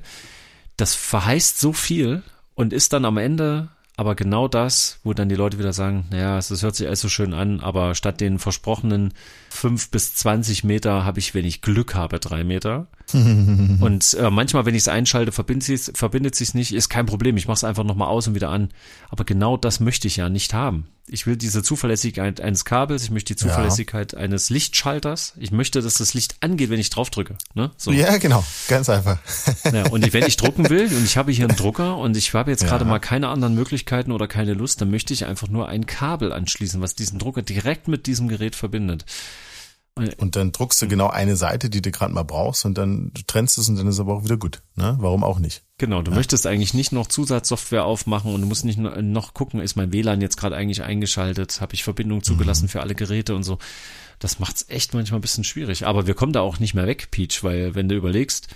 das 0.75 0.93
verheißt 0.93 1.59
so 1.59 1.74
viel 1.74 2.21
und 2.53 2.71
ist 2.71 2.93
dann 2.93 3.05
am 3.05 3.17
Ende 3.17 3.69
aber 3.98 4.13
genau 4.13 4.48
das, 4.48 5.00
wo 5.04 5.13
dann 5.13 5.27
die 5.27 5.36
Leute 5.36 5.58
wieder 5.58 5.74
sagen, 5.74 6.06
naja, 6.12 6.38
es 6.38 6.62
hört 6.62 6.75
sich 6.75 6.86
alles 6.86 7.01
so 7.01 7.10
schön 7.10 7.34
an, 7.34 7.62
aber 7.62 7.96
statt 7.96 8.22
den 8.22 8.38
versprochenen 8.38 9.12
fünf 9.50 9.89
bis 9.89 10.13
zwanzig 10.13 10.63
Meter 10.63 11.04
habe 11.04 11.18
ich, 11.18 11.34
wenn 11.34 11.46
ich 11.46 11.63
Glück 11.63 11.96
habe, 11.96 12.20
drei 12.20 12.44
Meter. 12.44 12.88
und 13.13 14.13
äh, 14.13 14.30
manchmal, 14.30 14.68
wenn 14.68 14.75
ich 14.75 14.84
es 14.84 14.88
einschalte, 14.88 15.32
verbindet 15.32 15.63
sich 15.63 15.98
verbindet 15.98 16.36
sich's 16.36 16.54
nicht, 16.54 16.74
ist 16.74 16.89
kein 16.89 17.08
Problem. 17.08 17.38
Ich 17.38 17.48
mache 17.48 17.56
es 17.56 17.63
einfach 17.63 17.84
nochmal 17.84 18.10
aus 18.10 18.27
und 18.27 18.36
wieder 18.36 18.50
an. 18.50 18.70
Aber 19.10 19.25
genau 19.25 19.58
das 19.58 19.80
möchte 19.80 20.08
ich 20.08 20.18
ja 20.18 20.30
nicht 20.30 20.54
haben. 20.54 20.86
Ich 21.09 21.25
will 21.25 21.37
diese 21.37 21.63
Zuverlässigkeit 21.63 22.41
eines 22.41 22.65
Kabels, 22.65 23.03
ich 23.03 23.11
möchte 23.11 23.33
die 23.33 23.37
Zuverlässigkeit 23.37 24.13
ja. 24.13 24.19
eines 24.19 24.49
Lichtschalters. 24.49 25.33
Ich 25.37 25.51
möchte, 25.51 25.81
dass 25.81 25.95
das 25.95 26.13
Licht 26.13 26.35
angeht, 26.41 26.69
wenn 26.69 26.79
ich 26.79 26.89
drauf 26.89 27.09
drücke. 27.09 27.37
Ne? 27.53 27.71
So. 27.77 27.91
Ja, 27.91 28.17
genau, 28.17 28.43
ganz 28.67 28.89
einfach. 28.89 29.19
Ja, 29.71 29.87
und 29.89 30.13
wenn 30.13 30.25
ich 30.25 30.37
drucken 30.37 30.69
will 30.69 30.85
und 30.85 31.03
ich 31.03 31.17
habe 31.17 31.31
hier 31.31 31.47
einen 31.47 31.57
Drucker 31.57 31.97
und 31.97 32.15
ich 32.15 32.33
habe 32.33 32.51
jetzt 32.51 32.63
ja. 32.63 32.69
gerade 32.69 32.85
mal 32.85 32.99
keine 32.99 33.27
anderen 33.27 33.53
Möglichkeiten 33.53 34.11
oder 34.11 34.27
keine 34.27 34.53
Lust, 34.53 34.81
dann 34.81 34.89
möchte 34.89 35.13
ich 35.13 35.25
einfach 35.25 35.49
nur 35.49 35.67
ein 35.67 35.85
Kabel 35.85 36.31
anschließen, 36.31 36.81
was 36.81 36.95
diesen 36.95 37.19
Drucker 37.19 37.41
direkt 37.41 37.87
mit 37.87 38.07
diesem 38.07 38.27
Gerät 38.27 38.55
verbindet. 38.55 39.05
Und 40.17 40.35
dann 40.35 40.51
druckst 40.51 40.81
du 40.81 40.87
genau 40.87 41.07
eine 41.07 41.35
Seite, 41.35 41.69
die 41.69 41.81
du 41.81 41.91
gerade 41.91 42.13
mal 42.13 42.23
brauchst 42.23 42.65
und 42.65 42.77
dann 42.77 43.11
trennst 43.25 43.57
es 43.57 43.67
und 43.67 43.77
dann 43.77 43.87
ist 43.87 43.99
aber 43.99 44.13
auch 44.13 44.23
wieder 44.23 44.37
gut. 44.37 44.61
Ne? 44.75 44.95
Warum 44.99 45.23
auch 45.23 45.39
nicht? 45.39 45.63
Genau, 45.79 46.01
du 46.01 46.10
ja. 46.10 46.17
möchtest 46.17 46.48
eigentlich 46.48 46.74
nicht 46.74 46.91
noch 46.91 47.07
Zusatzsoftware 47.07 47.86
aufmachen 47.86 48.34
und 48.34 48.41
du 48.41 48.48
musst 48.48 48.65
nicht 48.65 48.79
noch 48.79 49.34
gucken, 49.36 49.60
ist 49.60 49.75
mein 49.75 49.93
WLAN 49.93 50.22
jetzt 50.22 50.38
gerade 50.38 50.55
eigentlich 50.55 50.81
eingeschaltet, 50.81 51.62
habe 51.62 51.75
ich 51.75 51.84
Verbindung 51.84 52.24
zugelassen 52.24 52.65
mhm. 52.65 52.69
für 52.69 52.81
alle 52.81 52.96
Geräte 52.96 53.36
und 53.36 53.43
so. 53.43 53.60
Das 54.17 54.39
macht's 54.39 54.65
echt 54.69 54.96
manchmal 54.96 55.19
ein 55.19 55.22
bisschen 55.22 55.43
schwierig. 55.43 55.86
Aber 55.86 56.07
wir 56.07 56.15
kommen 56.15 56.34
da 56.34 56.41
auch 56.41 56.57
nicht 56.57 56.74
mehr 56.74 56.88
weg, 56.88 57.10
Peach, 57.12 57.43
weil 57.43 57.75
wenn 57.75 57.88
du 57.88 57.96
überlegst, 57.96 58.48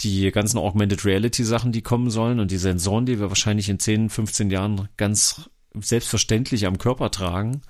die 0.00 0.30
ganzen 0.30 0.56
Augmented 0.56 1.04
Reality 1.04 1.44
Sachen, 1.44 1.72
die 1.72 1.82
kommen 1.82 2.08
sollen 2.08 2.40
und 2.40 2.50
die 2.50 2.56
Sensoren, 2.56 3.04
die 3.04 3.20
wir 3.20 3.28
wahrscheinlich 3.28 3.68
in 3.68 3.78
10, 3.78 4.08
15 4.08 4.50
Jahren 4.50 4.88
ganz 4.96 5.50
selbstverständlich 5.74 6.64
am 6.64 6.78
Körper 6.78 7.10
tragen, 7.10 7.60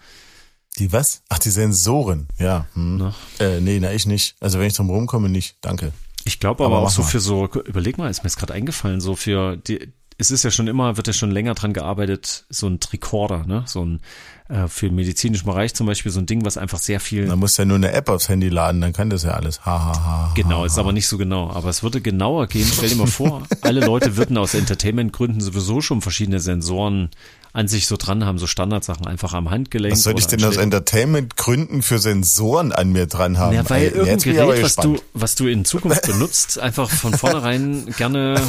die 0.79 0.91
was? 0.91 1.23
Ach, 1.29 1.39
die 1.39 1.51
Sensoren, 1.51 2.29
ja. 2.39 2.67
Hm. 2.73 3.13
Äh, 3.39 3.61
nee, 3.61 3.79
na 3.79 3.93
ich 3.93 4.07
nicht. 4.07 4.37
Also 4.41 4.59
wenn 4.59 4.69
ich 4.69 4.75
drum 4.75 4.89
rumkomme, 4.89 5.29
nicht. 5.29 5.57
Danke. 5.61 5.93
Ich 6.25 6.41
glaube 6.41 6.65
aber, 6.65 6.77
aber 6.77 6.87
auch 6.87 6.91
so 6.91 7.03
mal. 7.03 7.09
für 7.09 7.21
so, 7.21 7.47
überleg 7.47 7.99
mal, 7.99 8.11
ist 8.11 8.23
mir 8.23 8.29
jetzt 8.29 8.39
gerade 8.39 8.55
eingefallen, 8.55 9.01
so 9.01 9.15
für 9.17 9.57
die, 9.57 9.93
es 10.19 10.31
ist 10.31 10.45
ja 10.45 10.51
schon 10.51 10.69
immer, 10.69 10.97
wird 10.97 11.07
ja 11.07 11.13
schon 11.13 11.31
länger 11.31 11.55
dran 11.55 11.73
gearbeitet, 11.73 12.45
so 12.49 12.69
ein 12.69 12.81
Tricorder, 12.81 13.45
ne? 13.47 13.65
So 13.67 13.85
ein 13.85 14.01
äh, 14.49 14.69
für 14.69 14.87
den 14.87 14.95
medizinischen 14.95 15.47
Bereich 15.47 15.75
zum 15.75 15.87
Beispiel 15.87 16.13
so 16.13 16.21
ein 16.21 16.27
Ding, 16.27 16.45
was 16.45 16.57
einfach 16.57 16.79
sehr 16.79 17.01
viel. 17.01 17.27
Man 17.27 17.39
muss 17.39 17.57
ja 17.57 17.65
nur 17.65 17.77
eine 17.77 17.93
App 17.93 18.09
aufs 18.09 18.29
Handy 18.29 18.49
laden, 18.49 18.81
dann 18.81 18.93
kann 18.93 19.11
das 19.11 19.25
ja 19.25 19.33
alles. 19.33 19.65
Ha, 19.65 19.85
ha, 19.85 20.05
ha, 20.05 20.33
genau, 20.35 20.61
ha, 20.61 20.67
ist 20.67 20.79
aber 20.79 20.93
nicht 20.93 21.09
so 21.09 21.19
genau. 21.19 21.51
Aber 21.51 21.71
es 21.71 21.83
würde 21.83 22.01
genauer 22.01 22.47
gehen. 22.47 22.69
Stell 22.73 22.91
dir 22.91 22.97
mal 22.97 23.07
vor, 23.07 23.43
alle 23.63 23.81
Leute 23.81 24.17
würden 24.17 24.37
aus 24.39 24.55
Entertainment-Gründen 24.55 25.41
sowieso 25.41 25.81
schon 25.81 26.03
verschiedene 26.03 26.41
Sensoren 26.41 27.11
an 27.55 27.69
sich 27.69 27.87
so 27.87 27.97
dran 27.97 28.25
haben, 28.25 28.39
so 28.39 28.47
Standardsachen 28.47 29.07
einfach 29.07 29.35
am 29.35 29.51
Handgelenk. 29.51 29.93
Was 29.93 30.03
soll 30.03 30.19
ich 30.19 30.27
denn 30.27 30.43
aus 30.45 30.57
Entertainment-Gründen 30.57 31.83
für 31.83 31.99
Sensoren 31.99 32.73
an 32.73 32.91
mir 32.93 33.07
dran 33.07 33.39
haben? 33.39 33.55
Ja, 33.55 33.69
weil 33.69 33.83
Ey, 33.83 33.89
irgendein 33.89 34.35
Gerät, 34.35 34.63
was 34.63 34.77
du, 34.77 34.99
was 35.13 35.35
du 35.35 35.47
in 35.47 35.65
Zukunft 35.65 36.03
benutzt, 36.07 36.59
einfach 36.59 36.89
von 36.89 37.13
vornherein 37.13 37.87
gerne 37.99 38.41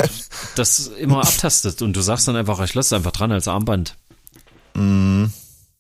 das 0.56 0.88
immer 0.88 1.20
abtastet 1.20 1.82
und 1.82 1.94
du 1.96 2.02
sagst 2.02 2.28
dann 2.28 2.38
einfach, 2.38 2.64
ich 2.64 2.74
lasse 2.74 2.96
es 2.96 2.98
einfach 2.98 3.12
dran 3.12 3.32
als 3.32 3.48
Armband. 3.48 3.96
Mm. 4.76 5.26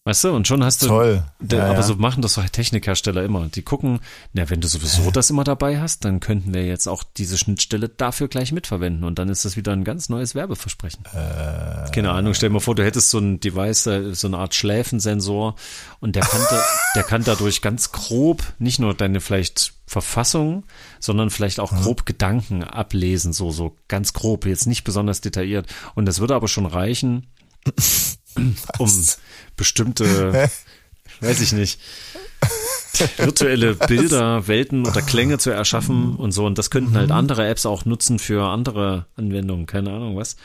Weißt 0.06 0.26
du, 0.26 0.34
und 0.34 0.46
schon 0.46 0.62
hast 0.66 0.84
du. 0.84 0.88
Toll. 0.88 1.24
Ja, 1.50 1.64
aber 1.68 1.76
ja. 1.76 1.84
so 1.84 1.96
machen 1.96 2.22
das 2.22 2.34
doch 2.34 2.48
Technikhersteller 2.50 3.24
immer. 3.24 3.48
Die 3.48 3.62
gucken, 3.62 4.02
na, 4.34 4.50
wenn 4.50 4.60
du 4.60 4.68
sowieso 4.68 5.12
das 5.12 5.30
immer 5.30 5.46
dabei 5.46 5.80
hast, 5.80 6.04
dann 6.04 6.20
könnten 6.20 6.54
wir 6.54 6.66
jetzt 6.66 6.88
auch 6.88 7.04
diese 7.16 7.38
Schnittstelle 7.38 7.88
dafür 7.88 8.28
gleich 8.28 8.52
mitverwenden. 8.52 9.06
Und 9.06 9.18
dann 9.18 9.30
ist 9.30 9.46
das 9.46 9.56
wieder 9.56 9.72
ein 9.72 9.86
ganz 9.86 10.10
neues 10.10 10.36
Werbeversprechen. 10.36 11.06
Äh, 11.06 11.90
Keine 11.92 12.12
Ahnung, 12.12 12.34
stell 12.34 12.50
dir 12.50 12.54
mal 12.54 12.60
vor, 12.60 12.76
du 12.76 12.84
hättest 12.84 13.12
so 13.12 13.20
ein 13.20 13.40
Device, 13.40 13.88
äh, 13.88 14.14
so 14.14 14.28
eine 14.28 14.40
Art 14.40 14.56
Schläfensensor 14.56 15.56
und 16.02 16.18
der 16.18 16.24
kann, 16.24 16.42
da, 16.50 16.62
der 16.96 17.04
kann 17.04 17.24
dadurch 17.24 17.62
ganz 17.62 17.94
grob 17.94 18.44
nicht 18.60 18.80
nur 18.80 18.94
deine 18.94 19.22
vielleicht 19.22 19.74
Verfassung, 19.86 20.66
sondern 21.00 21.30
vielleicht 21.30 21.62
auch 21.62 21.72
grob 21.72 22.02
mhm. 22.02 22.06
Gedanken 22.06 22.64
ablesen, 22.66 23.32
so, 23.32 23.52
so 23.52 23.78
ganz 23.88 24.12
grob, 24.12 24.46
jetzt 24.46 24.68
nicht 24.68 24.84
besonders 24.84 25.22
detailliert. 25.22 25.68
Und 25.96 26.08
das 26.08 26.20
würde 26.20 26.36
aber 26.36 26.50
schon 26.50 26.66
reichen, 26.66 27.28
um 28.36 29.08
bestimmte, 29.56 30.50
weiß 31.22 31.42
ich 31.42 31.52
nicht, 31.54 31.80
virtuelle 33.18 33.76
Bilder, 33.76 34.48
Welten 34.48 34.86
oder 34.86 35.02
Klänge 35.02 35.38
zu 35.38 35.50
erschaffen 35.50 36.16
und 36.16 36.32
so. 36.32 36.46
Und 36.46 36.58
das 36.58 36.70
könnten 36.70 36.96
halt 36.96 37.10
mhm. 37.10 37.16
andere 37.16 37.48
Apps 37.48 37.66
auch 37.66 37.86
nutzen 37.86 38.20
für 38.20 38.48
andere 38.48 39.06
Anwendungen. 39.16 39.66
Keine 39.66 39.92
Ahnung 39.92 40.16
was. 40.16 40.36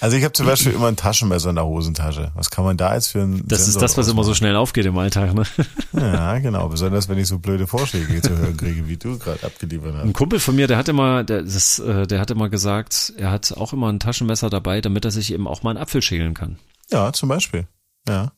Also 0.00 0.16
ich 0.16 0.24
habe 0.24 0.32
zum 0.32 0.46
Beispiel 0.46 0.72
immer 0.72 0.88
ein 0.88 0.96
Taschenmesser 0.96 1.50
in 1.50 1.56
der 1.56 1.66
Hosentasche. 1.66 2.32
Was 2.34 2.50
kann 2.50 2.64
man 2.64 2.76
da 2.76 2.94
jetzt 2.94 3.08
für 3.08 3.20
ein 3.20 3.44
Das 3.46 3.64
Sensor 3.64 3.68
ist 3.68 3.82
das, 3.82 3.96
was 3.96 4.08
immer 4.08 4.24
so 4.24 4.34
schnell 4.34 4.56
aufgeht 4.56 4.86
im 4.86 4.98
Alltag, 4.98 5.34
ne? 5.34 5.44
Ja, 5.92 6.38
genau. 6.38 6.68
Besonders 6.68 7.08
wenn 7.08 7.18
ich 7.18 7.28
so 7.28 7.38
blöde 7.38 7.66
Vorschläge 7.66 8.20
zu 8.20 8.36
hören 8.36 8.56
kriege, 8.56 8.88
wie 8.88 8.96
du 8.96 9.18
gerade 9.18 9.44
abgeliefert 9.44 9.94
hast. 9.94 10.04
Ein 10.04 10.12
Kumpel 10.12 10.40
von 10.40 10.56
mir, 10.56 10.66
der 10.66 10.76
hat 10.76 10.88
immer, 10.88 11.22
der, 11.22 11.42
das, 11.42 11.78
äh, 11.78 12.06
der 12.06 12.20
hat 12.20 12.30
immer 12.30 12.48
gesagt, 12.48 13.12
er 13.16 13.30
hat 13.30 13.52
auch 13.56 13.72
immer 13.72 13.92
ein 13.92 14.00
Taschenmesser 14.00 14.50
dabei, 14.50 14.80
damit 14.80 15.04
er 15.04 15.10
sich 15.10 15.32
eben 15.32 15.46
auch 15.46 15.62
mal 15.62 15.70
einen 15.70 15.78
Apfel 15.78 16.02
schälen 16.02 16.34
kann. 16.34 16.58
Ja, 16.90 17.12
zum 17.12 17.28
Beispiel. 17.28 17.66
Ja. 18.08 18.32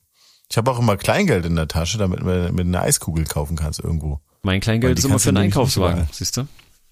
Ich 0.51 0.57
habe 0.57 0.71
auch 0.71 0.79
immer 0.79 0.97
Kleingeld 0.97 1.45
in 1.45 1.57
der 1.57 1.69
Tasche, 1.69 1.99
damit 1.99 2.21
du 2.21 2.25
mit 2.53 2.67
einer 2.67 2.83
Eiskugel 2.83 3.25
kaufen 3.25 3.57
kannst 3.57 3.81
irgendwo. 3.81 4.21
Mein 4.43 4.61
Kleingeld 4.61 4.99
ist 4.99 5.05
immer 5.05 5.19
für 5.19 5.31
einen 5.31 5.39
Einkaufswagen, 5.39 6.09
siehst 6.13 6.37
du? 6.37 6.47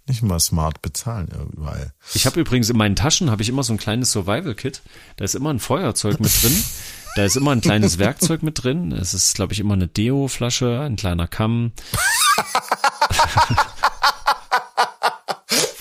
Nicht 0.06 0.22
mal 0.22 0.40
smart 0.40 0.82
bezahlen 0.82 1.28
überall. 1.52 1.92
Ich 2.12 2.26
habe 2.26 2.38
übrigens 2.38 2.68
in 2.68 2.76
meinen 2.76 2.94
Taschen 2.96 3.30
habe 3.30 3.42
ich 3.42 3.48
immer 3.48 3.62
so 3.62 3.72
ein 3.72 3.78
kleines 3.78 4.12
Survival 4.12 4.54
Kit. 4.54 4.82
Da 5.16 5.24
ist 5.24 5.34
immer 5.34 5.48
ein 5.50 5.60
Feuerzeug 5.60 6.20
mit 6.20 6.42
drin. 6.42 6.62
Da 7.16 7.24
ist 7.24 7.36
immer 7.36 7.52
ein 7.52 7.60
kleines 7.62 7.98
Werkzeug 7.98 8.42
mit 8.42 8.62
drin. 8.62 8.92
Es 8.92 9.14
ist, 9.14 9.34
glaube 9.34 9.52
ich, 9.52 9.60
immer 9.60 9.74
eine 9.74 9.86
Deo-Flasche, 9.86 10.80
ein 10.80 10.96
kleiner 10.96 11.28
Kamm. 11.28 11.72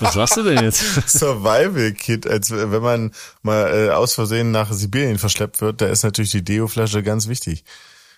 Was 0.03 0.13
sagst 0.13 0.37
du 0.37 0.43
denn 0.43 0.63
jetzt? 0.63 0.83
Survival 1.07 1.91
Kit, 1.93 2.27
als 2.27 2.51
wenn 2.51 2.81
man 2.81 3.11
mal 3.41 3.87
äh, 3.87 3.89
aus 3.91 4.13
Versehen 4.13 4.51
nach 4.51 4.71
Sibirien 4.71 5.17
verschleppt 5.17 5.61
wird, 5.61 5.81
da 5.81 5.87
ist 5.87 6.03
natürlich 6.03 6.31
die 6.31 6.43
Deo-Flasche 6.43 7.03
ganz 7.03 7.27
wichtig. 7.27 7.63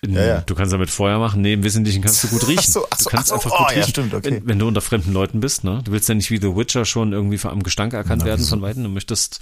Ja, 0.06 0.24
ja. 0.24 0.40
Du 0.42 0.54
kannst 0.54 0.72
damit 0.72 0.90
Feuer 0.90 1.18
machen. 1.18 1.40
Nee, 1.40 1.54
im 1.54 1.64
Wesentlichen 1.64 2.02
kannst 2.02 2.22
du 2.24 2.28
gut 2.28 2.46
riechen. 2.46 2.58
Ach 2.58 2.64
so, 2.64 2.86
ach 2.90 2.98
so, 2.98 3.04
du 3.04 3.10
kannst 3.16 3.32
ach 3.32 3.40
so, 3.40 3.48
einfach 3.48 3.50
gut 3.50 3.60
oh, 3.60 3.68
riechen, 3.68 3.80
ja, 3.80 3.88
stimmt, 3.88 4.14
okay. 4.14 4.30
wenn, 4.30 4.46
wenn, 4.46 4.58
du 4.58 4.68
unter 4.68 4.80
fremden 4.80 5.12
Leuten 5.12 5.40
bist. 5.40 5.64
Ne? 5.64 5.80
Du 5.84 5.92
willst 5.92 6.08
ja 6.08 6.14
nicht 6.14 6.30
wie 6.30 6.38
The 6.38 6.54
Witcher 6.54 6.84
schon 6.84 7.12
irgendwie 7.12 7.40
am 7.46 7.62
Gestank 7.62 7.92
erkannt 7.92 8.22
Na, 8.22 8.26
werden 8.26 8.44
von 8.44 8.62
Weitem. 8.62 8.82
Du 8.82 8.88
möchtest 8.88 9.40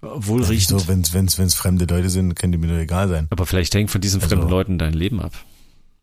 wohl 0.00 0.42
ja, 0.42 0.48
riechen. 0.48 0.78
So, 0.78 0.88
wenn 0.88 1.00
es 1.00 1.38
wenn's 1.38 1.54
fremde 1.54 1.86
Leute 1.86 2.10
sind, 2.10 2.34
können 2.34 2.52
die 2.52 2.58
mir 2.58 2.68
doch 2.68 2.80
egal 2.80 3.08
sein. 3.08 3.26
Aber 3.30 3.46
vielleicht 3.46 3.74
hängt 3.74 3.90
von 3.90 4.00
diesen 4.00 4.20
also, 4.20 4.34
fremden 4.34 4.48
Leuten 4.48 4.78
dein 4.78 4.92
Leben 4.92 5.20
ab. 5.20 5.32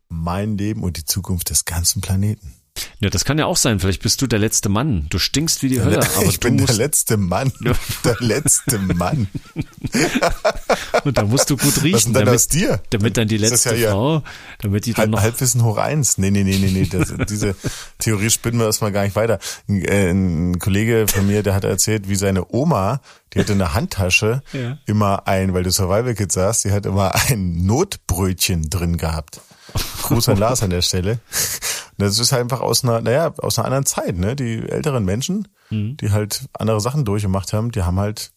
Mein 0.08 0.58
Leben 0.58 0.82
und 0.82 0.96
die 0.96 1.04
Zukunft 1.04 1.50
des 1.50 1.64
ganzen 1.64 2.00
Planeten. 2.00 2.54
Ja, 3.00 3.10
das 3.10 3.24
kann 3.24 3.38
ja 3.38 3.46
auch 3.46 3.56
sein. 3.56 3.80
Vielleicht 3.80 4.02
bist 4.02 4.22
du 4.22 4.26
der 4.26 4.38
letzte 4.38 4.68
Mann. 4.68 5.06
Du 5.10 5.18
stinkst 5.18 5.62
wie 5.62 5.68
die 5.68 5.80
Hölle. 5.80 6.00
Aber 6.16 6.26
ich 6.26 6.40
bin 6.40 6.56
der 6.66 6.74
letzte 6.74 7.16
Mann. 7.16 7.52
Der 8.04 8.16
letzte 8.20 8.78
Mann. 8.78 9.28
Und 11.04 11.18
da 11.18 11.24
musst 11.24 11.50
du 11.50 11.56
gut 11.56 11.82
riechen. 11.82 11.94
Was 11.94 12.04
denn 12.04 12.12
dann 12.12 12.24
damit, 12.26 12.36
aus 12.36 12.48
dir? 12.48 12.80
Damit 12.90 13.16
dann 13.16 13.28
die 13.28 13.36
letzte 13.36 13.74
ja 13.76 13.90
Frau, 13.90 14.22
damit 14.60 14.86
die 14.86 14.92
dann 14.92 15.02
Halb, 15.02 15.10
noch. 15.10 15.20
Halbwissen 15.20 15.64
hoch 15.64 15.78
eins. 15.78 16.18
Nee, 16.18 16.30
nee, 16.30 16.44
nee, 16.44 16.58
nee, 16.58 16.70
nee. 16.70 16.86
Das, 16.86 17.12
diese 17.28 17.54
Theorie 17.98 18.30
spinnen 18.30 18.58
wir 18.58 18.66
erstmal 18.66 18.92
gar 18.92 19.04
nicht 19.04 19.16
weiter. 19.16 19.38
Ein, 19.68 19.84
äh, 19.84 20.10
ein 20.10 20.58
Kollege 20.58 21.06
von 21.08 21.26
mir, 21.26 21.42
der 21.42 21.54
hat 21.54 21.64
erzählt, 21.64 22.08
wie 22.08 22.16
seine 22.16 22.52
Oma, 22.52 23.00
die 23.32 23.40
hatte 23.40 23.52
eine 23.52 23.74
Handtasche, 23.74 24.42
ja. 24.52 24.78
immer 24.86 25.26
ein, 25.26 25.54
weil 25.54 25.62
du 25.62 25.70
Survival 25.70 26.14
Kid 26.14 26.32
sagst, 26.32 26.64
die 26.64 26.72
hat 26.72 26.86
immer 26.86 27.14
ein 27.28 27.64
Notbrötchen 27.66 28.68
drin 28.68 28.96
gehabt. 28.96 29.40
Gruß 30.02 30.28
an 30.28 30.38
Lars 30.38 30.62
an 30.62 30.70
der 30.70 30.82
Stelle. 30.82 31.18
Das 31.98 32.18
ist 32.18 32.32
halt 32.32 32.42
einfach 32.42 32.60
aus 32.60 32.82
einer, 32.82 33.00
naja, 33.00 33.32
aus 33.38 33.58
einer 33.58 33.66
anderen 33.66 33.86
Zeit, 33.86 34.16
ne? 34.16 34.34
Die 34.34 34.68
älteren 34.68 35.04
Menschen, 35.04 35.48
mhm. 35.70 35.96
die 35.98 36.10
halt 36.10 36.46
andere 36.52 36.80
Sachen 36.80 37.04
durchgemacht 37.04 37.52
haben, 37.52 37.70
die 37.70 37.82
haben 37.82 38.00
halt 38.00 38.32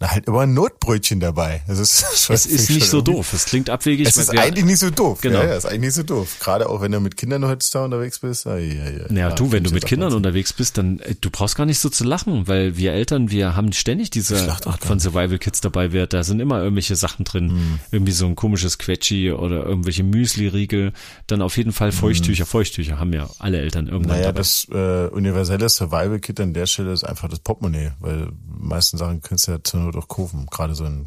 na, 0.00 0.10
halt 0.10 0.26
immer 0.26 0.40
ein 0.40 0.54
Notbrötchen 0.54 1.20
dabei. 1.20 1.62
Das 1.68 1.78
ist, 1.78 2.04
es 2.28 2.46
ist 2.46 2.68
nicht 2.70 2.88
so 2.88 3.00
doof. 3.00 3.32
Es 3.32 3.44
klingt 3.44 3.70
abwegig. 3.70 4.08
Es 4.08 4.16
ist 4.16 4.32
wir, 4.32 4.42
eigentlich 4.42 4.64
nicht 4.64 4.80
so 4.80 4.90
doof. 4.90 5.20
Genau. 5.20 5.38
Ja, 5.38 5.50
ja, 5.50 5.54
ist 5.54 5.66
eigentlich 5.66 5.80
nicht 5.82 5.94
so 5.94 6.02
doof. 6.02 6.36
Gerade 6.40 6.68
auch 6.68 6.80
wenn 6.80 6.90
du 6.90 6.98
mit 6.98 7.16
Kindern 7.16 7.46
heutzutage 7.46 7.84
unterwegs 7.84 8.18
bist. 8.18 8.44
Ja, 8.44 8.56
ja, 8.56 8.90
ja. 8.90 9.14
ja 9.14 9.30
du, 9.30 9.52
wenn 9.52 9.62
du 9.62 9.70
mit 9.70 9.86
Kindern 9.86 10.12
unterwegs 10.12 10.52
bist, 10.52 10.78
dann, 10.78 10.98
äh, 10.98 11.14
du 11.20 11.30
brauchst 11.30 11.54
gar 11.54 11.64
nicht 11.64 11.78
so 11.78 11.88
zu 11.90 12.02
lachen, 12.02 12.48
weil 12.48 12.76
wir 12.76 12.92
Eltern, 12.92 13.30
wir 13.30 13.54
haben 13.54 13.72
ständig 13.72 14.10
diese 14.10 14.50
Art 14.50 14.84
von 14.84 14.98
Survival 14.98 15.38
Kids 15.38 15.60
dabei. 15.60 15.92
Wir, 15.92 16.08
da 16.08 16.24
sind 16.24 16.40
immer 16.40 16.60
irgendwelche 16.60 16.96
Sachen 16.96 17.24
drin. 17.24 17.46
Mhm. 17.46 17.78
Irgendwie 17.92 18.12
so 18.12 18.26
ein 18.26 18.34
komisches 18.34 18.78
Quetschi 18.78 19.30
oder 19.30 19.64
irgendwelche 19.64 20.02
Müsli-Riegel. 20.02 20.92
Dann 21.28 21.40
auf 21.40 21.56
jeden 21.56 21.72
Fall 21.72 21.92
Feuchttücher. 21.92 22.44
Mhm. 22.44 22.48
Feuchttücher 22.48 22.98
haben 22.98 23.12
ja 23.12 23.30
alle 23.38 23.58
Eltern 23.58 23.86
irgendwann 23.86 24.16
naja, 24.16 24.32
dabei. 24.32 24.38
das 24.38 24.66
äh, 24.72 25.06
universelle 25.06 25.68
Survival 25.68 26.18
Kit 26.18 26.40
an 26.40 26.52
der 26.52 26.66
Stelle 26.66 26.92
ist 26.92 27.04
einfach 27.04 27.28
das 27.28 27.38
Portemonnaie, 27.38 27.92
weil 28.00 28.32
meisten 28.44 28.98
Sachen 28.98 29.20
kannst 29.20 29.46
du 29.46 29.52
ja 29.52 29.58
zur 29.62 29.83
Not 29.84 29.96
auch 29.96 30.08
kaufen. 30.08 30.46
Gerade 30.46 30.74
so 30.74 30.84
ein 30.84 31.06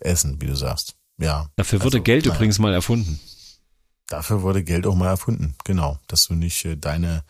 Essen, 0.00 0.40
wie 0.40 0.46
du 0.46 0.56
sagst. 0.56 0.94
Ja. 1.18 1.48
Dafür 1.56 1.80
wurde 1.80 1.98
also, 1.98 2.04
Geld 2.04 2.24
naja. 2.24 2.36
übrigens 2.36 2.58
mal 2.58 2.72
erfunden. 2.72 3.20
Dafür 4.06 4.42
wurde 4.42 4.64
Geld 4.64 4.86
auch 4.86 4.94
mal 4.94 5.08
erfunden, 5.08 5.54
genau. 5.64 5.98
Dass 6.06 6.26
du 6.26 6.34
nicht 6.34 6.64
äh, 6.64 6.76
deine 6.76 7.24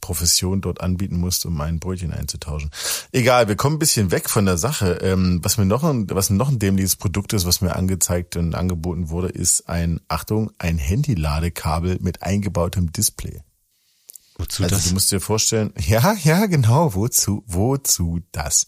Profession 0.00 0.60
dort 0.60 0.80
anbieten 0.80 1.18
musst, 1.18 1.46
um 1.46 1.60
ein 1.60 1.80
Brötchen 1.80 2.12
einzutauschen. 2.12 2.70
Egal, 3.12 3.48
wir 3.48 3.56
kommen 3.56 3.76
ein 3.76 3.80
bisschen 3.80 4.10
weg 4.10 4.28
von 4.28 4.46
der 4.46 4.58
Sache. 4.58 4.98
Ähm, 5.02 5.40
was 5.42 5.58
mir 5.58 5.66
noch 5.66 5.84
ein, 5.84 6.08
was 6.10 6.30
noch 6.30 6.48
ein 6.48 6.58
dämliches 6.58 6.96
Produkt 6.96 7.32
ist, 7.32 7.46
was 7.46 7.60
mir 7.60 7.74
angezeigt 7.76 8.36
und 8.36 8.54
angeboten 8.54 9.08
wurde, 9.08 9.28
ist 9.28 9.68
ein, 9.68 10.00
Achtung, 10.08 10.52
ein 10.58 10.78
Handyladekabel 10.78 11.98
mit 12.00 12.22
eingebautem 12.22 12.92
Display. 12.92 13.42
Wozu 14.36 14.64
also 14.64 14.76
das? 14.76 14.84
du 14.86 14.94
musst 14.94 15.10
dir 15.10 15.20
vorstellen, 15.20 15.72
ja, 15.78 16.14
ja, 16.22 16.46
genau, 16.46 16.94
wozu, 16.94 17.42
wozu 17.46 18.20
das? 18.32 18.66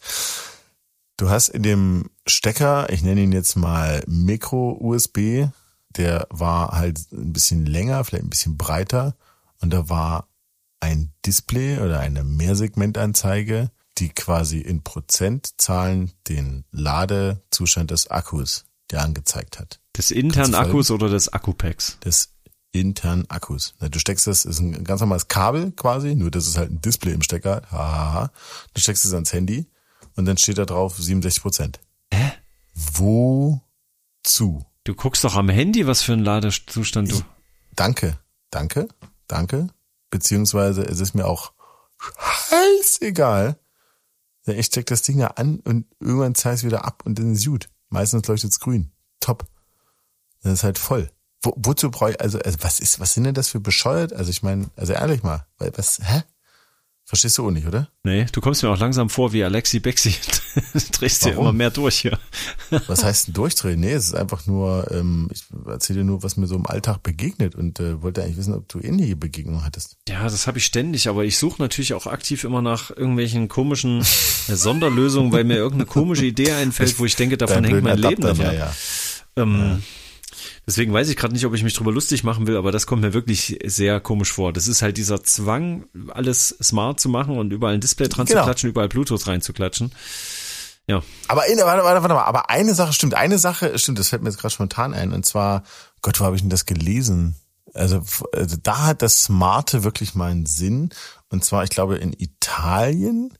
Du 1.18 1.30
hast 1.30 1.48
in 1.48 1.64
dem 1.64 2.10
Stecker, 2.28 2.90
ich 2.90 3.02
nenne 3.02 3.20
ihn 3.22 3.32
jetzt 3.32 3.56
mal 3.56 4.04
Micro-USB, 4.06 5.48
der 5.90 6.28
war 6.30 6.78
halt 6.78 7.10
ein 7.10 7.32
bisschen 7.32 7.66
länger, 7.66 8.04
vielleicht 8.04 8.24
ein 8.24 8.30
bisschen 8.30 8.56
breiter 8.56 9.16
und 9.60 9.70
da 9.70 9.88
war 9.88 10.28
ein 10.78 11.12
Display 11.26 11.80
oder 11.80 11.98
eine 11.98 12.22
Mehrsegmentanzeige, 12.22 13.72
die 13.98 14.10
quasi 14.10 14.60
in 14.60 14.84
Prozentzahlen 14.84 16.12
den 16.28 16.64
Ladezustand 16.70 17.90
des 17.90 18.08
Akkus 18.12 18.66
der 18.92 19.02
angezeigt 19.02 19.58
hat. 19.58 19.80
Des 19.96 20.12
internen 20.12 20.54
Akkus 20.54 20.92
oder 20.92 21.08
des 21.08 21.32
Akkupacks? 21.32 21.98
Des 22.04 22.32
internen 22.70 23.28
Akkus. 23.28 23.74
Du 23.80 23.98
steckst 23.98 24.28
das, 24.28 24.44
ist 24.44 24.60
ein 24.60 24.84
ganz 24.84 25.00
normales 25.00 25.26
Kabel 25.26 25.72
quasi, 25.72 26.14
nur 26.14 26.30
das 26.30 26.46
ist 26.46 26.56
halt 26.56 26.70
ein 26.70 26.80
Display 26.80 27.12
im 27.12 27.22
Stecker. 27.22 27.62
Hahaha. 27.72 28.30
Du 28.72 28.80
steckst 28.80 29.04
es 29.04 29.12
ans 29.12 29.32
Handy 29.32 29.66
und 30.18 30.24
dann 30.24 30.36
steht 30.36 30.58
da 30.58 30.64
drauf 30.64 30.96
67 30.96 31.40
Prozent. 31.40 31.80
Hä? 32.12 32.32
Wozu? 32.74 34.66
Du 34.82 34.94
guckst 34.94 35.22
doch 35.22 35.36
am 35.36 35.48
Handy, 35.48 35.86
was 35.86 36.02
für 36.02 36.12
ein 36.12 36.24
Ladezustand 36.24 37.12
du. 37.12 37.22
Danke, 37.76 38.18
danke, 38.50 38.88
danke. 39.28 39.68
Beziehungsweise 40.10 40.82
es 40.82 40.98
ist 40.98 41.14
mir 41.14 41.24
auch 41.24 41.52
scheißegal. 42.50 43.60
Ich 44.46 44.66
steck 44.66 44.86
das 44.86 45.02
Ding 45.02 45.18
da 45.18 45.28
an 45.28 45.60
und 45.60 45.86
irgendwann 46.00 46.34
zeige 46.34 46.56
es 46.56 46.64
wieder 46.64 46.84
ab 46.84 47.02
und 47.04 47.16
dann 47.20 47.34
ist 47.34 47.46
gut. 47.46 47.68
Meistens 47.88 48.26
leuchtet 48.26 48.50
es 48.50 48.58
grün. 48.58 48.90
Top. 49.20 49.46
Dann 50.42 50.52
ist 50.52 50.64
halt 50.64 50.78
voll. 50.78 51.12
Wo, 51.42 51.52
wozu 51.56 51.92
brauche 51.92 52.10
ich, 52.10 52.20
also, 52.20 52.40
also, 52.40 52.58
was 52.62 52.80
ist, 52.80 52.98
was 52.98 53.14
sind 53.14 53.22
denn 53.22 53.34
das 53.34 53.50
für 53.50 53.60
bescheuert? 53.60 54.12
Also 54.12 54.30
ich 54.30 54.42
meine, 54.42 54.68
also 54.74 54.94
ehrlich 54.94 55.22
mal, 55.22 55.46
was, 55.58 56.00
hä? 56.02 56.24
Verstehst 57.08 57.38
du 57.38 57.46
auch 57.46 57.50
nicht, 57.50 57.66
oder? 57.66 57.88
Nee, 58.02 58.26
du 58.30 58.42
kommst 58.42 58.62
mir 58.62 58.68
auch 58.68 58.78
langsam 58.78 59.08
vor 59.08 59.32
wie 59.32 59.42
Alexi 59.42 59.80
Bexi. 59.80 60.14
du 60.74 60.80
drehst 60.92 61.24
dir 61.24 61.32
immer 61.32 61.54
mehr 61.54 61.70
durch 61.70 62.00
hier. 62.00 62.18
was 62.86 63.02
heißt 63.02 63.28
denn 63.28 63.32
durchdrehen? 63.34 63.80
Nee, 63.80 63.92
es 63.92 64.08
ist 64.08 64.14
einfach 64.14 64.46
nur, 64.46 64.86
ähm, 64.90 65.26
ich 65.32 65.44
erzähle 65.66 66.00
dir 66.00 66.04
nur, 66.04 66.22
was 66.22 66.36
mir 66.36 66.46
so 66.46 66.54
im 66.54 66.66
Alltag 66.66 67.02
begegnet 67.02 67.54
und 67.54 67.80
äh, 67.80 68.02
wollte 68.02 68.22
eigentlich 68.22 68.36
wissen, 68.36 68.52
ob 68.52 68.68
du 68.68 68.80
ähnliche 68.80 69.16
Begegnungen 69.16 69.64
hattest. 69.64 69.96
Ja, 70.06 70.22
das 70.24 70.46
habe 70.46 70.58
ich 70.58 70.66
ständig, 70.66 71.08
aber 71.08 71.24
ich 71.24 71.38
suche 71.38 71.62
natürlich 71.62 71.94
auch 71.94 72.06
aktiv 72.06 72.44
immer 72.44 72.60
nach 72.60 72.90
irgendwelchen 72.90 73.48
komischen 73.48 74.02
äh, 74.02 74.04
Sonderlösungen, 74.54 75.32
weil 75.32 75.44
mir 75.44 75.56
irgendeine 75.56 75.86
komische 75.86 76.26
Idee 76.26 76.52
einfällt, 76.52 76.98
wo 76.98 77.06
ich 77.06 77.16
denke, 77.16 77.38
davon 77.38 77.64
hängt 77.64 77.84
mein 77.84 77.96
Leben 77.96 78.20
davon. 78.20 78.44
Ja, 78.44 78.52
ja. 78.52 78.72
Ähm, 79.36 79.58
ja. 79.58 79.78
Deswegen 80.68 80.92
weiß 80.92 81.08
ich 81.08 81.16
gerade 81.16 81.32
nicht, 81.32 81.46
ob 81.46 81.54
ich 81.54 81.62
mich 81.62 81.72
drüber 81.72 81.92
lustig 81.92 82.24
machen 82.24 82.46
will, 82.46 82.54
aber 82.58 82.70
das 82.70 82.86
kommt 82.86 83.00
mir 83.00 83.14
wirklich 83.14 83.58
sehr 83.64 84.00
komisch 84.00 84.34
vor. 84.34 84.52
Das 84.52 84.68
ist 84.68 84.82
halt 84.82 84.98
dieser 84.98 85.24
Zwang, 85.24 85.86
alles 86.10 86.58
smart 86.62 87.00
zu 87.00 87.08
machen 87.08 87.38
und 87.38 87.54
überall 87.54 87.72
ein 87.72 87.80
Display 87.80 88.06
dran 88.06 88.26
genau. 88.26 88.40
zu 88.40 88.44
klatschen, 88.44 88.68
überall 88.68 88.90
Bluetooth 88.90 89.26
reinzuklatschen. 89.26 89.92
Ja. 90.86 91.02
Aber 91.26 91.46
in, 91.46 91.56
warte, 91.56 91.84
warte, 91.84 92.02
warte 92.02 92.14
mal, 92.14 92.24
aber 92.24 92.50
eine 92.50 92.74
Sache 92.74 92.92
stimmt, 92.92 93.14
eine 93.14 93.38
Sache 93.38 93.78
stimmt, 93.78 93.98
das 93.98 94.10
fällt 94.10 94.20
mir 94.20 94.28
jetzt 94.28 94.38
gerade 94.38 94.52
spontan 94.52 94.92
ein, 94.92 95.14
und 95.14 95.24
zwar, 95.24 95.62
Gott, 96.02 96.20
wo 96.20 96.26
habe 96.26 96.36
ich 96.36 96.42
denn 96.42 96.50
das 96.50 96.66
gelesen? 96.66 97.36
Also, 97.72 98.02
also 98.34 98.56
da 98.62 98.84
hat 98.84 99.00
das 99.00 99.22
Smarte 99.22 99.84
wirklich 99.84 100.14
mal 100.14 100.30
einen 100.30 100.44
Sinn. 100.44 100.90
Und 101.30 101.46
zwar, 101.46 101.64
ich 101.64 101.70
glaube, 101.70 101.96
in 101.96 102.12
Italien, 102.12 103.32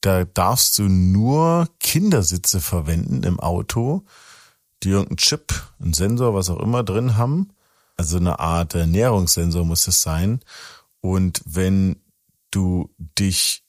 da 0.00 0.24
darfst 0.24 0.78
du 0.78 0.84
nur 0.84 1.68
Kindersitze 1.78 2.58
verwenden 2.58 3.22
im 3.22 3.38
Auto, 3.38 4.06
die 4.82 4.90
irgendeinen 4.90 5.18
Chip, 5.18 5.52
einen 5.80 5.92
Sensor, 5.92 6.34
was 6.34 6.50
auch 6.50 6.60
immer 6.60 6.82
drin 6.82 7.16
haben. 7.16 7.50
Also 7.96 8.16
eine 8.16 8.38
Art 8.38 8.74
Ernährungssensor 8.74 9.64
muss 9.64 9.86
es 9.86 10.02
sein. 10.02 10.40
Und 11.00 11.42
wenn 11.44 11.96
du 12.50 12.90
dich 13.18 13.62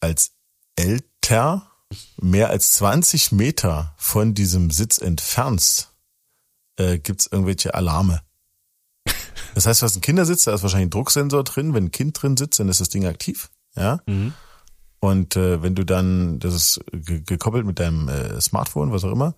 als 0.00 0.32
älter 0.76 1.70
mehr 2.16 2.50
als 2.50 2.72
20 2.72 3.32
Meter 3.32 3.94
von 3.96 4.34
diesem 4.34 4.70
Sitz 4.70 4.98
entfernst, 4.98 5.92
äh, 6.76 6.98
gibt's 6.98 7.26
irgendwelche 7.26 7.74
Alarme. 7.74 8.22
Das 9.54 9.66
heißt, 9.66 9.82
du 9.82 9.84
hast 9.84 9.94
einen 9.94 10.02
Kindersitz, 10.02 10.44
da 10.44 10.54
ist 10.54 10.62
wahrscheinlich 10.62 10.88
ein 10.88 10.90
Drucksensor 10.90 11.44
drin. 11.44 11.74
Wenn 11.74 11.84
ein 11.84 11.90
Kind 11.92 12.20
drin 12.20 12.36
sitzt, 12.36 12.58
dann 12.58 12.68
ist 12.68 12.80
das 12.80 12.88
Ding 12.88 13.06
aktiv. 13.06 13.50
Ja. 13.76 14.00
Mhm. 14.06 14.34
Und 15.00 15.36
äh, 15.36 15.62
wenn 15.62 15.74
du 15.74 15.84
dann, 15.84 16.38
das 16.40 16.54
ist 16.54 16.80
gekoppelt 16.92 17.66
mit 17.66 17.78
deinem 17.78 18.08
äh, 18.08 18.40
Smartphone, 18.40 18.90
was 18.90 19.04
auch 19.04 19.12
immer, 19.12 19.34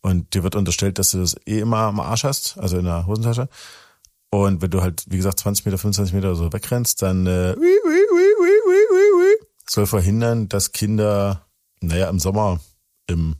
und 0.00 0.34
dir 0.34 0.42
wird 0.42 0.54
unterstellt, 0.54 0.98
dass 0.98 1.10
du 1.10 1.18
das 1.18 1.36
eh 1.46 1.60
immer 1.60 1.78
am 1.78 2.00
Arsch 2.00 2.24
hast, 2.24 2.58
also 2.58 2.78
in 2.78 2.84
der 2.84 3.06
Hosentasche. 3.06 3.48
Und 4.30 4.60
wenn 4.60 4.70
du 4.70 4.82
halt, 4.82 5.04
wie 5.08 5.16
gesagt, 5.16 5.40
20 5.40 5.64
Meter, 5.64 5.78
25 5.78 6.14
Meter 6.14 6.28
oder 6.28 6.36
so 6.36 6.52
wegrennst, 6.52 7.02
dann 7.02 7.26
äh, 7.26 7.56
soll 9.66 9.86
verhindern, 9.86 10.48
dass 10.48 10.72
Kinder, 10.72 11.46
naja, 11.80 12.08
im 12.08 12.18
Sommer 12.18 12.60
im 13.06 13.36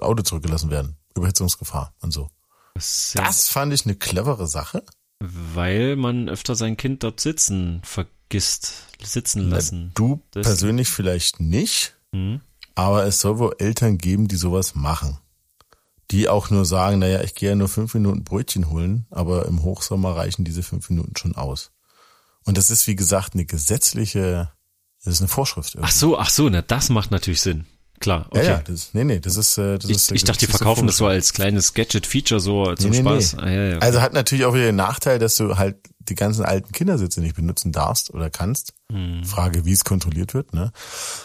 Auto 0.00 0.22
zurückgelassen 0.22 0.70
werden. 0.70 0.96
Überhitzungsgefahr 1.16 1.92
und 2.00 2.12
so. 2.12 2.30
Das, 2.74 3.12
das 3.16 3.48
fand 3.48 3.72
ich 3.72 3.84
eine 3.84 3.96
clevere 3.96 4.46
Sache. 4.46 4.84
Weil 5.18 5.96
man 5.96 6.28
öfter 6.28 6.54
sein 6.54 6.76
Kind 6.76 7.02
dort 7.02 7.20
sitzen 7.20 7.82
vergisst, 7.84 8.86
sitzen 9.02 9.50
lassen. 9.50 9.90
Du 9.94 10.22
das 10.30 10.46
persönlich 10.46 10.88
vielleicht 10.88 11.40
nicht, 11.40 11.96
mhm. 12.12 12.40
aber 12.76 13.04
es 13.04 13.20
soll 13.20 13.38
wohl 13.38 13.56
Eltern 13.58 13.98
geben, 13.98 14.28
die 14.28 14.36
sowas 14.36 14.76
machen 14.76 15.18
die 16.10 16.28
auch 16.28 16.50
nur 16.50 16.64
sagen, 16.64 16.98
naja, 16.98 17.22
ich 17.22 17.34
gehe 17.34 17.50
ja 17.50 17.54
nur 17.54 17.68
fünf 17.68 17.94
Minuten 17.94 18.24
Brötchen 18.24 18.70
holen, 18.70 19.06
aber 19.10 19.46
im 19.46 19.62
Hochsommer 19.62 20.16
reichen 20.16 20.44
diese 20.44 20.62
fünf 20.62 20.90
Minuten 20.90 21.16
schon 21.16 21.36
aus. 21.36 21.70
Und 22.44 22.56
das 22.56 22.70
ist, 22.70 22.86
wie 22.86 22.96
gesagt, 22.96 23.34
eine 23.34 23.44
gesetzliche, 23.44 24.50
das 25.04 25.14
ist 25.14 25.20
eine 25.20 25.28
Vorschrift. 25.28 25.74
Irgendwie. 25.74 25.88
Ach 25.88 25.94
so, 25.94 26.18
ach 26.18 26.30
so, 26.30 26.48
na, 26.48 26.62
das 26.62 26.88
macht 26.88 27.10
natürlich 27.10 27.40
Sinn. 27.40 27.66
Klar, 28.00 28.26
okay. 28.30 28.38
Ja, 28.38 28.52
ja 28.52 28.62
das, 28.62 28.94
nee, 28.94 29.04
nee, 29.04 29.20
das 29.20 29.36
ist, 29.36 29.58
äh, 29.58 29.78
das 29.78 29.90
ich, 29.90 29.96
ist. 29.96 30.12
Ich 30.12 30.24
dachte, 30.24 30.46
die 30.46 30.50
verkaufen 30.50 30.86
das 30.86 30.96
so 30.96 31.06
als 31.06 31.34
kleines 31.34 31.74
Gadget-Feature 31.74 32.40
so 32.40 32.74
zum 32.74 32.90
nee, 32.90 33.02
nee, 33.02 33.02
Spaß. 33.02 33.36
Nee. 33.36 33.42
Ah, 33.42 33.50
ja, 33.50 33.62
ja, 33.62 33.76
okay. 33.76 33.84
Also 33.84 34.00
hat 34.00 34.14
natürlich 34.14 34.46
auch 34.46 34.54
wieder 34.54 34.64
den 34.64 34.76
Nachteil, 34.76 35.18
dass 35.18 35.36
du 35.36 35.58
halt 35.58 35.76
die 35.98 36.14
ganzen 36.14 36.44
alten 36.44 36.72
Kindersitze 36.72 37.20
nicht 37.20 37.36
benutzen 37.36 37.72
darfst 37.72 38.12
oder 38.12 38.30
kannst. 38.30 38.72
Hm. 38.90 39.24
Frage, 39.24 39.64
wie 39.64 39.72
es 39.72 39.84
kontrolliert 39.84 40.34
wird, 40.34 40.54
ne? 40.54 40.72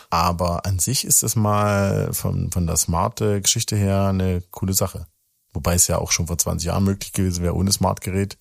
Aber 0.10 0.65
an 0.65 0.80
sich 0.80 1.06
ist 1.06 1.23
das 1.23 1.36
mal 1.36 2.13
von, 2.13 2.51
von 2.51 2.67
der 2.67 2.78
smarte 2.78 3.41
Geschichte 3.41 3.75
her 3.75 4.08
eine 4.10 4.41
coole 4.51 4.73
Sache. 4.73 5.08
Wobei 5.54 5.75
es 5.75 5.88
ja 5.88 5.97
auch 5.97 6.12
schon 6.12 6.28
vor 6.28 6.38
20 6.38 6.67
Jahren 6.67 6.84
möglich 6.84 7.13
gewesen 7.13 7.43
wäre 7.43 7.56
ohne 7.56 7.71
Smart-Gerät. 7.71 8.38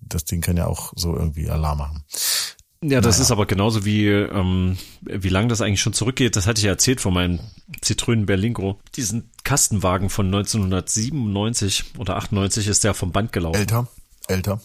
Das 0.00 0.24
Ding 0.24 0.40
kann 0.40 0.56
ja 0.56 0.66
auch 0.66 0.92
so 0.96 1.14
irgendwie 1.14 1.50
Alarm 1.50 1.78
machen. 1.78 2.04
Ja, 2.82 3.02
das 3.02 3.16
naja. 3.16 3.24
ist 3.24 3.30
aber 3.30 3.44
genauso 3.44 3.84
wie, 3.84 4.06
ähm, 4.06 4.78
wie 5.02 5.28
lange 5.28 5.48
das 5.48 5.60
eigentlich 5.60 5.82
schon 5.82 5.92
zurückgeht. 5.92 6.34
Das 6.34 6.46
hatte 6.46 6.60
ich 6.60 6.64
ja 6.64 6.70
erzählt 6.70 7.02
von 7.02 7.12
meinem 7.12 7.40
Citroën 7.82 8.24
Berlingo. 8.24 8.80
Diesen 8.96 9.30
Kastenwagen 9.44 10.08
von 10.08 10.26
1997 10.26 11.98
oder 11.98 12.16
98 12.16 12.68
ist 12.68 12.82
der 12.82 12.94
vom 12.94 13.12
Band 13.12 13.32
gelaufen. 13.32 13.58
Älter, 13.58 13.86
älter. 14.30 14.60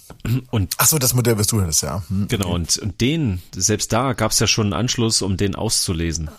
Und 0.52 0.74
Ach 0.78 0.88
so, 0.88 0.98
das 0.98 1.14
Modell, 1.14 1.38
was 1.38 1.48
du 1.48 1.62
hattest, 1.62 1.84
ja. 1.84 2.04
Hm, 2.08 2.28
genau, 2.28 2.54
und, 2.54 2.78
und 2.78 3.02
den, 3.02 3.42
selbst 3.56 3.92
da 3.92 4.14
gab 4.14 4.32
es 4.32 4.40
ja 4.40 4.48
schon 4.48 4.68
einen 4.68 4.74
Anschluss, 4.74 5.22
um 5.22 5.38
den 5.38 5.56
auszulesen 5.56 6.30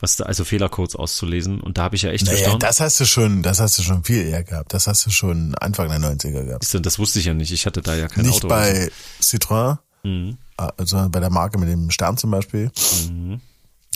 was 0.00 0.16
da, 0.16 0.24
also 0.24 0.44
Fehlercodes 0.44 0.96
auszulesen. 0.96 1.60
Und 1.60 1.78
da 1.78 1.82
habe 1.82 1.96
ich 1.96 2.02
ja 2.02 2.10
echt 2.10 2.26
naja. 2.26 2.56
Das 2.56 2.80
hast 2.80 3.00
du 3.00 3.04
schon, 3.04 3.42
das 3.42 3.60
hast 3.60 3.78
du 3.78 3.82
schon 3.82 4.04
viel 4.04 4.26
eher 4.26 4.44
gehabt. 4.44 4.72
Das 4.72 4.86
hast 4.86 5.04
du 5.06 5.10
schon 5.10 5.54
Anfang 5.56 5.88
der 5.88 5.98
90er 5.98 6.44
gehabt. 6.44 6.86
Das 6.86 6.98
wusste 6.98 7.18
ich 7.18 7.24
ja 7.24 7.34
nicht. 7.34 7.52
Ich 7.52 7.66
hatte 7.66 7.82
da 7.82 7.94
ja 7.94 8.08
kein 8.08 8.24
nicht 8.24 8.44
Auto. 8.44 8.46
Nicht 8.46 8.48
bei 8.48 8.90
Citroën, 9.20 9.78
mhm. 10.04 10.38
Äh, 10.56 10.84
sondern 10.84 11.10
bei 11.10 11.20
der 11.20 11.30
Marke 11.30 11.58
mit 11.58 11.68
dem 11.68 11.90
Stern 11.90 12.16
zum 12.16 12.30
Beispiel. 12.30 12.70
Mhm. 13.08 13.40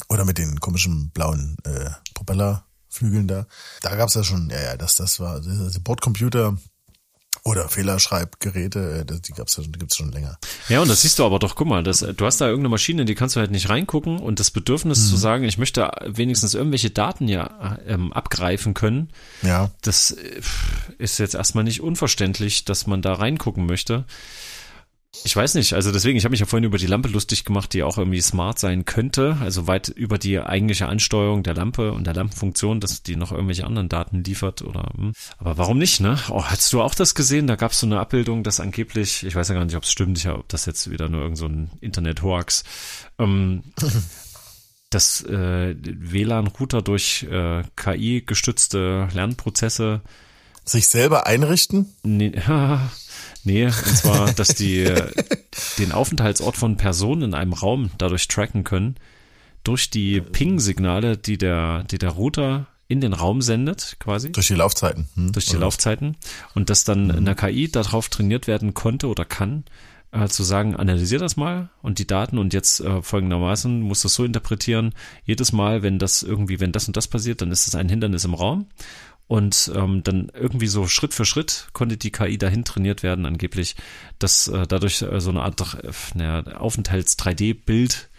Oder 0.09 0.25
mit 0.25 0.39
den 0.39 0.61
komischen 0.61 1.11
blauen 1.11 1.57
äh, 1.65 1.91
Propellerflügeln 2.15 3.29
da. 3.29 3.47
Da 3.81 3.95
gab's 3.95 4.15
ja 4.15 4.25
schon, 4.25 4.51
ja, 4.51 4.61
ja, 4.61 4.77
das, 4.77 4.97
das 4.97 5.21
war, 5.21 5.35
also 5.35 5.81
Bordcomputer 5.81 6.57
oder 7.45 7.69
Fehlerschreibgeräte, 7.69 9.05
äh, 9.09 9.21
die 9.21 9.33
gab's 9.33 9.57
ja, 9.57 9.65
gibt's 9.67 9.97
schon 9.97 10.13
länger. 10.13 10.39
Ja, 10.69 10.81
und 10.81 10.89
das 10.89 11.03
siehst 11.03 11.19
du 11.19 11.25
aber 11.25 11.39
doch, 11.39 11.57
guck 11.57 11.67
mal, 11.67 11.83
das, 11.83 12.01
du 12.01 12.25
hast 12.25 12.41
da 12.41 12.47
irgendeine 12.47 12.71
Maschine, 12.71 13.05
die 13.05 13.15
kannst 13.15 13.35
du 13.37 13.41
halt 13.41 13.51
nicht 13.51 13.69
reingucken 13.69 14.19
und 14.19 14.39
das 14.39 14.51
Bedürfnis 14.51 14.99
hm. 14.99 15.07
zu 15.07 15.17
sagen, 15.17 15.45
ich 15.45 15.59
möchte 15.59 15.91
wenigstens 16.07 16.55
irgendwelche 16.55 16.91
Daten 16.91 17.27
ja 17.29 17.79
ähm, 17.87 18.13
abgreifen 18.13 18.75
können. 18.75 19.11
Ja. 19.43 19.71
Das 19.83 20.13
äh, 20.13 20.41
ist 20.99 21.19
jetzt 21.19 21.35
erstmal 21.35 21.65
nicht 21.65 21.81
unverständlich, 21.81 22.65
dass 22.65 22.87
man 22.87 23.03
da 23.03 23.15
reingucken 23.15 23.67
möchte. 23.67 24.05
Ich 25.25 25.37
weiß 25.37 25.55
nicht, 25.55 25.75
also 25.75 25.93
deswegen, 25.93 26.17
ich 26.17 26.25
habe 26.25 26.31
mich 26.31 26.41
ja 26.41 26.47
vorhin 26.47 26.65
über 26.65 26.79
die 26.79 26.87
Lampe 26.87 27.09
lustig 27.09 27.45
gemacht, 27.45 27.75
die 27.75 27.83
auch 27.83 27.99
irgendwie 27.99 28.23
smart 28.23 28.59
sein 28.59 28.87
könnte, 28.87 29.37
also 29.41 29.67
weit 29.67 29.89
über 29.89 30.17
die 30.17 30.41
eigentliche 30.41 30.89
Ansteuerung 30.89 31.43
der 31.43 31.53
Lampe 31.53 31.93
und 31.93 32.07
der 32.07 32.15
Lampenfunktion, 32.15 32.81
dass 32.81 33.03
die 33.03 33.17
noch 33.17 33.31
irgendwelche 33.31 33.67
anderen 33.67 33.91
Daten 33.91 34.25
liefert 34.25 34.63
oder 34.63 34.91
hm. 34.97 35.13
aber 35.37 35.59
warum 35.59 35.77
nicht, 35.77 36.01
ne? 36.01 36.19
Oh, 36.31 36.43
hast 36.45 36.73
du 36.73 36.81
auch 36.81 36.95
das 36.95 37.15
gesehen? 37.15 37.47
Da 37.47 37.57
gab 37.57 37.73
es 37.73 37.81
so 37.81 37.87
eine 37.87 38.01
Abbildung, 38.01 38.43
dass 38.43 38.59
angeblich, 38.59 39.23
ich 39.23 39.35
weiß 39.35 39.49
ja 39.49 39.55
gar 39.55 39.67
nicht, 39.67 39.77
ob 39.77 39.83
es 39.83 39.93
stimmt, 39.93 40.17
ich, 40.17 40.29
ob 40.29 40.49
das 40.49 40.65
jetzt 40.65 40.91
wieder 40.91 41.11
nur 41.11 41.21
irgend 41.21 41.37
so 41.39 41.47
ein 41.47 41.71
Internet-Hoax, 41.83 42.65
ähm, 43.19 43.65
dass 44.91 45.23
äh, 45.25 45.77
WLAN-Router 45.79 46.81
durch 46.81 47.25
äh, 47.31 47.65
KI 47.77 48.23
gestützte 48.25 49.09
Lernprozesse 49.13 50.01
sich 50.65 50.89
selber 50.89 51.27
einrichten? 51.27 51.95
Nee, 52.03 52.33
Nee, 53.45 53.67
und 53.67 53.97
zwar, 53.97 54.33
dass 54.33 54.55
die 54.55 54.89
den 55.79 55.93
Aufenthaltsort 55.93 56.57
von 56.57 56.77
Personen 56.77 57.23
in 57.23 57.35
einem 57.35 57.53
Raum 57.53 57.91
dadurch 57.99 58.29
tracken 58.29 58.65
können, 58.65 58.97
durch 59.65 59.91
die 59.91 60.21
Ping-Signale, 60.21 61.17
die 61.17 61.39
der, 61.39 61.85
die 61.85 61.99
der 61.99 62.11
Router 62.11 62.67
in 62.89 63.01
den 63.01 63.13
Raum 63.15 63.41
sendet, 63.41 63.97
quasi. 64.01 64.33
Durch 64.33 64.49
die 64.49 64.55
Laufzeiten. 64.55 65.09
Hm? 65.15 65.33
Durch 65.33 65.47
die 65.47 65.53
oder 65.53 65.61
Laufzeiten. 65.61 66.17
Und 66.55 66.69
dass 66.69 66.85
dann 66.85 67.07
mhm. 67.07 67.11
eine 67.13 67.35
KI 67.35 67.71
darauf 67.71 68.09
trainiert 68.09 68.47
werden 68.47 68.75
konnte 68.75 69.09
oder 69.09 69.25
kann, 69.25 69.65
äh, 70.13 70.29
zu 70.29 70.43
sagen, 70.43 70.77
analysier 70.77 71.19
das 71.19 71.37
mal 71.37 71.71
und 71.81 71.99
die 71.99 72.07
Daten 72.07 72.37
und 72.39 72.53
jetzt 72.53 72.81
äh, 72.81 73.01
folgendermaßen 73.01 73.81
muss 73.81 74.03
das 74.03 74.15
so 74.15 74.25
interpretieren, 74.25 74.95
jedes 75.25 75.53
Mal, 75.53 75.83
wenn 75.83 75.99
das 75.99 76.23
irgendwie, 76.23 76.61
wenn 76.61 76.73
das 76.73 76.87
und 76.87 76.97
das 76.97 77.09
passiert, 77.09 77.41
dann 77.41 77.51
ist 77.51 77.67
es 77.67 77.75
ein 77.75 77.89
Hindernis 77.89 78.25
im 78.25 78.35
Raum. 78.35 78.67
Und 79.33 79.73
ähm, 79.75 80.03
dann 80.05 80.31
irgendwie 80.35 80.67
so 80.67 80.87
Schritt 80.87 81.15
für 81.15 81.25
Schritt 81.25 81.69
konnte 81.73 81.97
die 81.97 82.13
KI 82.13 82.37
dahin 82.37 82.67
trainiert 82.67 83.03
werden, 83.03 83.25
angeblich, 83.25 83.77
dass 84.19 84.47
äh, 84.47 84.67
dadurch 84.67 85.01
äh, 85.01 85.23
so 85.23 85.31
eine 85.31 85.41
Art 85.41 85.59
naja, 86.13 86.43
Aufenthalts-3D-Bild 86.59 88.11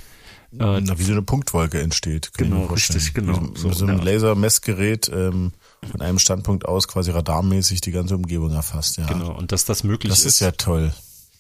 äh, 0.54 0.82
Na, 0.82 0.97
wie 0.97 1.04
so 1.04 1.12
eine 1.12 1.21
Punktwolke 1.21 1.80
entsteht. 1.80 2.32
Genau, 2.36 2.65
richtig, 2.65 3.13
genau. 3.13 3.41
Mit, 3.41 3.60
so, 3.60 3.71
so 3.71 3.86
einem 3.86 3.99
ja. 3.99 4.06
Lasermessgerät 4.06 5.12
ähm, 5.13 5.52
von 5.91 6.02
einem 6.02 6.17
Standpunkt 6.17 6.65
aus 6.65 6.88
quasi 6.88 7.12
radarmäßig 7.12 7.82
die 7.82 7.91
ganze 7.91 8.15
Umgebung 8.15 8.52
erfasst. 8.52 8.97
Ja. 8.97 9.06
Genau, 9.06 9.38
und 9.38 9.52
dass 9.52 9.65
das 9.65 9.84
möglich 9.84 10.12
ist. 10.12 10.26
Das 10.26 10.34
ist 10.34 10.39
ja 10.39 10.49
toll. 10.49 10.93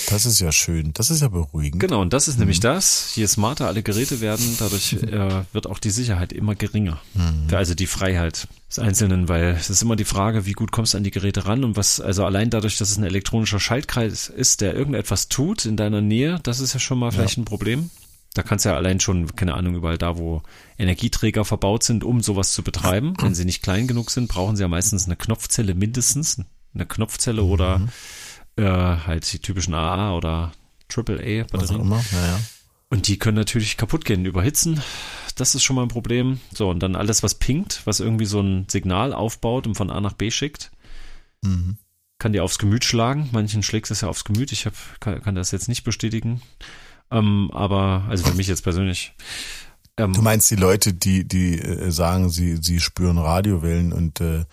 Das 0.09 0.25
ist 0.25 0.39
ja 0.39 0.51
schön. 0.51 0.91
Das 0.93 1.09
ist 1.09 1.21
ja 1.21 1.27
beruhigend. 1.27 1.79
Genau, 1.79 2.01
und 2.01 2.13
das 2.13 2.27
ist 2.27 2.35
mhm. 2.35 2.41
nämlich 2.41 2.59
das. 2.59 3.15
Je 3.15 3.25
smarter 3.27 3.67
alle 3.67 3.83
Geräte 3.83 4.21
werden, 4.21 4.55
dadurch 4.59 4.93
äh, 4.93 5.43
wird 5.53 5.67
auch 5.67 5.79
die 5.79 5.91
Sicherheit 5.91 6.33
immer 6.33 6.55
geringer. 6.55 6.99
Mhm. 7.13 7.53
Also 7.53 7.75
die 7.75 7.87
Freiheit 7.87 8.47
des 8.69 8.79
Einzelnen, 8.79 9.29
weil 9.29 9.55
es 9.59 9.69
ist 9.69 9.81
immer 9.81 9.95
die 9.95 10.05
Frage, 10.05 10.45
wie 10.45 10.53
gut 10.53 10.71
kommst 10.71 10.93
du 10.93 10.97
an 10.97 11.03
die 11.03 11.11
Geräte 11.11 11.45
ran 11.45 11.63
und 11.63 11.77
was, 11.77 12.01
also 12.01 12.25
allein 12.25 12.49
dadurch, 12.49 12.77
dass 12.77 12.89
es 12.89 12.97
ein 12.97 13.03
elektronischer 13.03 13.59
Schaltkreis 13.59 14.27
ist, 14.27 14.61
der 14.61 14.73
irgendetwas 14.75 15.29
tut 15.29 15.65
in 15.65 15.77
deiner 15.77 16.01
Nähe, 16.01 16.39
das 16.43 16.59
ist 16.59 16.73
ja 16.73 16.79
schon 16.79 16.99
mal 16.99 17.11
vielleicht 17.11 17.37
ja. 17.37 17.43
ein 17.43 17.45
Problem. 17.45 17.89
Da 18.33 18.41
kannst 18.41 18.65
du 18.65 18.69
ja 18.69 18.75
allein 18.75 18.99
schon, 18.99 19.35
keine 19.35 19.53
Ahnung, 19.53 19.75
überall 19.75 19.99
da, 19.99 20.17
wo 20.17 20.41
Energieträger 20.79 21.45
verbaut 21.45 21.83
sind, 21.83 22.03
um 22.03 22.21
sowas 22.21 22.51
zu 22.51 22.63
betreiben. 22.63 23.13
Wenn 23.21 23.35
sie 23.35 23.45
nicht 23.45 23.61
klein 23.61 23.87
genug 23.87 24.09
sind, 24.09 24.27
brauchen 24.27 24.55
sie 24.55 24.63
ja 24.63 24.67
meistens 24.67 25.05
eine 25.05 25.15
Knopfzelle 25.15 25.75
mindestens. 25.75 26.41
Eine 26.73 26.87
Knopfzelle 26.87 27.43
mhm. 27.43 27.49
oder 27.49 27.81
äh, 28.55 28.63
halt 28.63 29.31
die 29.31 29.39
typischen 29.39 29.73
AA 29.73 30.15
oder 30.15 30.51
AAA 30.95 31.43
Batterien. 31.43 31.89
Ja, 31.89 32.27
ja. 32.27 32.39
Und 32.89 33.07
die 33.07 33.17
können 33.17 33.37
natürlich 33.37 33.77
kaputt 33.77 34.05
gehen, 34.05 34.25
überhitzen. 34.25 34.79
Das 35.35 35.55
ist 35.55 35.63
schon 35.63 35.75
mal 35.75 35.81
ein 35.81 35.87
Problem. 35.87 36.39
So, 36.53 36.69
und 36.69 36.79
dann 36.79 36.95
alles, 36.95 37.23
was 37.23 37.35
pinkt, 37.35 37.81
was 37.85 37.99
irgendwie 37.99 38.25
so 38.25 38.39
ein 38.39 38.67
Signal 38.69 39.13
aufbaut 39.13 39.65
und 39.65 39.73
von 39.75 39.89
A 39.89 39.99
nach 39.99 40.13
B 40.13 40.29
schickt, 40.29 40.71
mhm. 41.41 41.77
kann 42.19 42.33
dir 42.33 42.43
aufs 42.43 42.59
Gemüt 42.59 42.85
schlagen. 42.85 43.29
Manchen 43.31 43.63
schlägt 43.63 43.89
es 43.89 44.01
ja 44.01 44.09
aufs 44.09 44.25
Gemüt. 44.25 44.51
Ich 44.51 44.67
hab, 44.67 44.73
kann, 44.99 45.23
kann 45.23 45.33
das 45.33 45.49
jetzt 45.49 45.69
nicht 45.69 45.83
bestätigen. 45.83 46.41
Ähm, 47.09 47.49
aber, 47.51 48.05
also 48.09 48.25
für 48.25 48.35
mich 48.35 48.47
jetzt 48.47 48.61
persönlich. 48.61 49.13
Ähm, 49.97 50.13
du 50.13 50.21
meinst 50.21 50.51
die 50.51 50.55
Leute, 50.55 50.93
die, 50.93 51.27
die 51.27 51.59
äh, 51.59 51.89
sagen, 51.89 52.29
sie, 52.29 52.57
sie 52.57 52.79
spüren 52.79 53.17
Radiowellen 53.17 53.91
und 53.91 54.21
äh, 54.21 54.45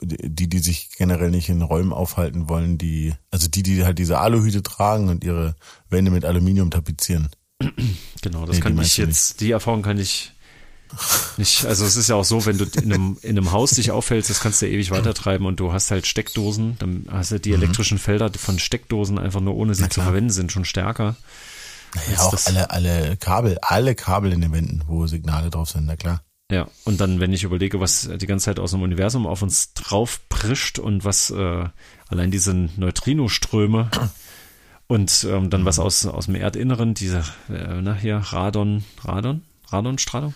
die, 0.00 0.48
die 0.48 0.58
sich 0.58 0.90
generell 0.96 1.30
nicht 1.30 1.48
in 1.48 1.62
Räumen 1.62 1.92
aufhalten 1.92 2.48
wollen, 2.48 2.78
die, 2.78 3.14
also 3.30 3.48
die, 3.48 3.62
die 3.62 3.84
halt 3.84 3.98
diese 3.98 4.18
Aluhüte 4.18 4.62
tragen 4.62 5.08
und 5.08 5.24
ihre 5.24 5.56
Wände 5.90 6.10
mit 6.10 6.24
Aluminium 6.24 6.70
tapezieren. 6.70 7.28
Genau, 8.20 8.46
das 8.46 8.56
nee, 8.56 8.62
kann 8.62 8.76
ich 8.80 8.96
jetzt, 8.96 9.30
nicht. 9.30 9.40
die 9.42 9.52
Erfahrung 9.52 9.82
kann 9.82 9.96
ich 9.96 10.32
nicht, 11.36 11.66
also 11.66 11.84
es 11.84 11.96
ist 11.96 12.08
ja 12.08 12.16
auch 12.16 12.24
so, 12.24 12.46
wenn 12.46 12.58
du 12.58 12.64
in 12.64 12.92
einem, 12.92 13.18
in 13.22 13.38
einem 13.38 13.52
Haus 13.52 13.72
dich 13.72 13.90
aufhältst, 13.90 14.30
das 14.30 14.40
kannst 14.40 14.60
du 14.60 14.66
ja 14.66 14.72
ewig 14.72 14.90
weitertreiben 14.90 15.46
und 15.46 15.60
du 15.60 15.72
hast 15.72 15.90
halt 15.90 16.06
Steckdosen, 16.06 16.76
dann 16.78 17.06
hast 17.10 17.30
du 17.30 17.38
die 17.38 17.50
mhm. 17.50 17.62
elektrischen 17.62 17.98
Felder 17.98 18.30
von 18.36 18.58
Steckdosen 18.58 19.18
einfach 19.18 19.40
nur 19.40 19.54
ohne 19.54 19.74
sie 19.74 19.88
zu 19.88 20.00
verwenden, 20.00 20.30
sind 20.30 20.50
schon 20.50 20.64
stärker. 20.64 21.16
Naja, 21.94 22.20
auch 22.20 22.46
alle, 22.46 22.70
alle 22.70 23.16
Kabel, 23.16 23.58
alle 23.62 23.94
Kabel 23.94 24.32
in 24.32 24.40
den 24.40 24.52
Wänden, 24.52 24.82
wo 24.86 25.06
Signale 25.06 25.50
drauf 25.50 25.70
sind, 25.70 25.86
na 25.86 25.96
klar. 25.96 26.22
Ja, 26.50 26.66
und 26.84 26.98
dann, 27.00 27.20
wenn 27.20 27.32
ich 27.34 27.44
überlege, 27.44 27.78
was 27.78 28.08
die 28.16 28.26
ganze 28.26 28.46
Zeit 28.46 28.58
aus 28.58 28.70
dem 28.70 28.80
Universum 28.80 29.26
auf 29.26 29.42
uns 29.42 29.74
drauf 29.74 30.20
prischt 30.30 30.78
und 30.78 31.04
was 31.04 31.30
äh, 31.30 31.68
allein 32.08 32.30
diese 32.30 32.54
Neutrinoströme 32.54 33.90
und 34.86 35.26
ähm, 35.28 35.50
dann 35.50 35.66
was 35.66 35.78
aus, 35.78 36.06
aus 36.06 36.24
dem 36.24 36.36
Erdinneren, 36.36 36.94
diese, 36.94 37.18
äh, 37.50 37.82
na 37.82 37.92
hier, 37.94 38.16
Radon, 38.16 38.84
Radon, 39.04 39.42
Radonstrahlung? 39.66 40.34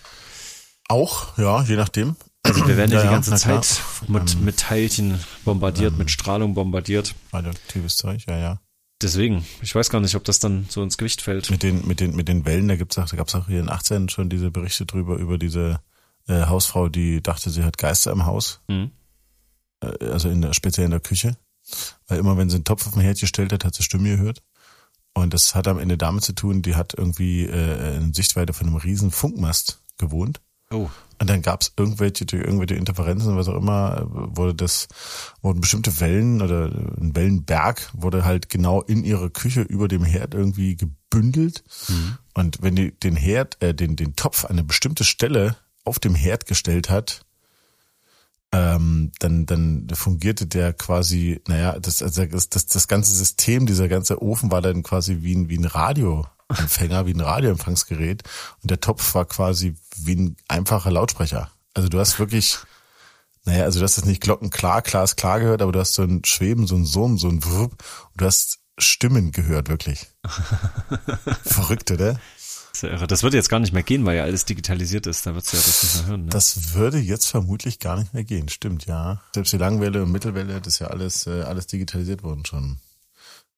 Auch, 0.88 1.38
ja, 1.38 1.62
je 1.62 1.76
nachdem. 1.76 2.16
Also 2.42 2.66
wir 2.66 2.76
werden 2.76 2.90
ja, 2.90 2.98
ja 2.98 3.04
die 3.04 3.10
ganze 3.10 3.30
ja, 3.30 3.36
Zeit 3.38 3.80
mit, 4.08 4.38
mit 4.38 4.58
Teilchen 4.58 5.18
bombardiert, 5.46 5.92
ähm, 5.92 5.98
mit 5.98 6.10
Strahlung 6.10 6.52
bombardiert. 6.52 7.14
Radioaktives 7.32 7.96
Zeug, 7.96 8.24
ja, 8.28 8.36
ja. 8.36 8.60
Deswegen, 9.00 9.46
ich 9.62 9.74
weiß 9.74 9.88
gar 9.88 10.00
nicht, 10.00 10.14
ob 10.14 10.24
das 10.24 10.40
dann 10.40 10.66
so 10.68 10.82
ins 10.82 10.98
Gewicht 10.98 11.22
fällt. 11.22 11.50
Mit 11.50 11.62
den, 11.62 11.86
mit 11.86 12.00
den, 12.00 12.14
mit 12.14 12.28
den 12.28 12.44
Wellen, 12.44 12.68
da 12.68 12.76
gibt's 12.76 12.98
auch, 12.98 13.08
da 13.08 13.16
gab's 13.16 13.34
auch 13.34 13.46
hier 13.46 13.60
in 13.60 13.70
18 13.70 14.10
schon 14.10 14.28
diese 14.28 14.50
Berichte 14.50 14.84
drüber, 14.84 15.16
über 15.16 15.38
diese 15.38 15.80
äh, 16.28 16.46
Hausfrau, 16.46 16.88
die 16.88 17.22
dachte, 17.22 17.50
sie 17.50 17.64
hat 17.64 17.78
Geister 17.78 18.12
im 18.12 18.26
Haus. 18.26 18.60
Mhm. 18.68 18.92
Äh, 19.82 20.06
also 20.06 20.28
in 20.28 20.42
der, 20.42 20.54
speziell 20.54 20.86
in 20.86 20.90
der 20.90 21.00
Küche. 21.00 21.36
Weil 22.06 22.18
immer, 22.18 22.36
wenn 22.36 22.50
sie 22.50 22.56
einen 22.56 22.64
Topf 22.64 22.86
auf 22.86 22.94
den 22.94 23.02
Herd 23.02 23.20
gestellt 23.20 23.52
hat, 23.52 23.64
hat 23.64 23.74
sie 23.74 23.82
Stimme 23.82 24.16
gehört. 24.16 24.42
Und 25.14 25.34
das 25.34 25.54
hat 25.54 25.68
am 25.68 25.78
Ende 25.78 25.98
damit 25.98 26.24
zu 26.24 26.32
tun, 26.32 26.62
die 26.62 26.74
hat 26.74 26.94
irgendwie 26.96 27.44
äh, 27.44 27.96
in 27.96 28.14
Sichtweite 28.14 28.52
von 28.52 28.66
einem 28.66 28.76
riesen 28.76 29.10
Funkmast 29.10 29.82
gewohnt. 29.98 30.40
Oh. 30.70 30.88
Und 31.20 31.30
dann 31.30 31.42
gab 31.42 31.60
es 31.60 31.72
irgendwelche, 31.76 32.24
irgendwelche 32.24 32.74
Interferenzen, 32.74 33.36
was 33.36 33.46
auch 33.46 33.56
immer, 33.56 34.06
wurde 34.10 34.54
das, 34.54 34.88
wurden 35.42 35.60
bestimmte 35.60 36.00
Wellen 36.00 36.40
oder 36.40 36.64
ein 36.64 37.14
Wellenberg 37.14 37.90
wurde 37.92 38.24
halt 38.24 38.48
genau 38.48 38.80
in 38.82 39.04
ihre 39.04 39.30
Küche 39.30 39.60
über 39.60 39.86
dem 39.86 40.02
Herd 40.02 40.34
irgendwie 40.34 40.76
gebündelt. 40.76 41.62
Mhm. 41.88 42.18
Und 42.34 42.62
wenn 42.62 42.74
die 42.74 42.98
den 42.98 43.14
Herd, 43.14 43.62
äh, 43.62 43.74
den, 43.74 43.96
den 43.96 44.16
Topf 44.16 44.46
an 44.46 44.52
eine 44.52 44.64
bestimmte 44.64 45.04
Stelle 45.04 45.56
auf 45.84 45.98
dem 45.98 46.14
Herd 46.14 46.46
gestellt 46.46 46.90
hat, 46.90 47.24
ähm, 48.52 49.12
dann, 49.18 49.46
dann 49.46 49.88
fungierte 49.94 50.46
der 50.46 50.74
quasi, 50.74 51.40
naja, 51.48 51.78
das, 51.78 52.02
also 52.02 52.26
das, 52.26 52.50
das, 52.50 52.66
das 52.66 52.86
ganze 52.86 53.14
System, 53.14 53.66
dieser 53.66 53.88
ganze 53.88 54.22
Ofen 54.22 54.50
war 54.50 54.60
dann 54.60 54.82
quasi 54.82 55.18
wie 55.22 55.34
ein, 55.34 55.48
wie 55.48 55.58
ein 55.58 55.64
Radio. 55.64 56.26
Empfänger, 56.48 57.06
wie 57.06 57.14
ein 57.14 57.20
Radioempfangsgerät. 57.20 58.22
Und 58.62 58.70
der 58.70 58.80
Topf 58.80 59.14
war 59.14 59.24
quasi 59.24 59.74
wie 59.96 60.16
ein 60.16 60.36
einfacher 60.48 60.90
Lautsprecher. 60.90 61.50
Also 61.72 61.88
du 61.88 61.98
hast 61.98 62.18
wirklich, 62.18 62.58
naja, 63.44 63.64
also 63.64 63.78
du 63.78 63.84
hast 63.84 63.96
das 63.96 64.04
nicht 64.04 64.20
glockenklar, 64.20 64.82
klar 64.82 65.04
ist 65.04 65.16
klar 65.16 65.40
gehört, 65.40 65.62
aber 65.62 65.72
du 65.72 65.80
hast 65.80 65.94
so 65.94 66.02
ein 66.02 66.22
Schweben, 66.24 66.66
so 66.66 66.76
ein 66.76 66.84
Summen, 66.84 67.16
so 67.16 67.28
ein 67.28 67.42
Wupp. 67.44 67.72
Und 67.72 68.20
du 68.20 68.26
hast 68.26 68.58
Stimmen 68.78 69.32
gehört, 69.32 69.68
wirklich. 69.68 70.08
Verrückt, 71.44 71.90
oder? 71.90 72.20
Das 72.80 73.22
würde 73.22 73.36
jetzt 73.36 73.48
gar 73.48 73.60
nicht 73.60 73.72
mehr 73.72 73.82
gehen, 73.82 74.04
weil 74.06 74.16
ja 74.16 74.22
alles 74.24 74.44
digitalisiert 74.44 75.06
ist. 75.06 75.26
Da 75.26 75.34
würdest 75.34 75.52
du 75.52 75.56
ja 75.56 75.62
das 75.62 75.82
nicht 75.82 75.94
mehr 75.94 76.06
hören. 76.06 76.24
Ne? 76.24 76.30
Das 76.30 76.74
würde 76.74 76.98
jetzt 76.98 77.26
vermutlich 77.26 77.78
gar 77.78 77.98
nicht 77.98 78.14
mehr 78.14 78.24
gehen, 78.24 78.48
stimmt, 78.48 78.86
ja. 78.86 79.20
Selbst 79.34 79.52
die 79.52 79.58
Langwelle 79.58 80.02
und 80.02 80.12
Mittelwelle, 80.12 80.60
das 80.60 80.74
ist 80.74 80.78
ja 80.78 80.86
alles, 80.88 81.26
äh, 81.26 81.42
alles 81.42 81.66
digitalisiert 81.66 82.22
worden 82.22 82.44
schon. 82.46 82.78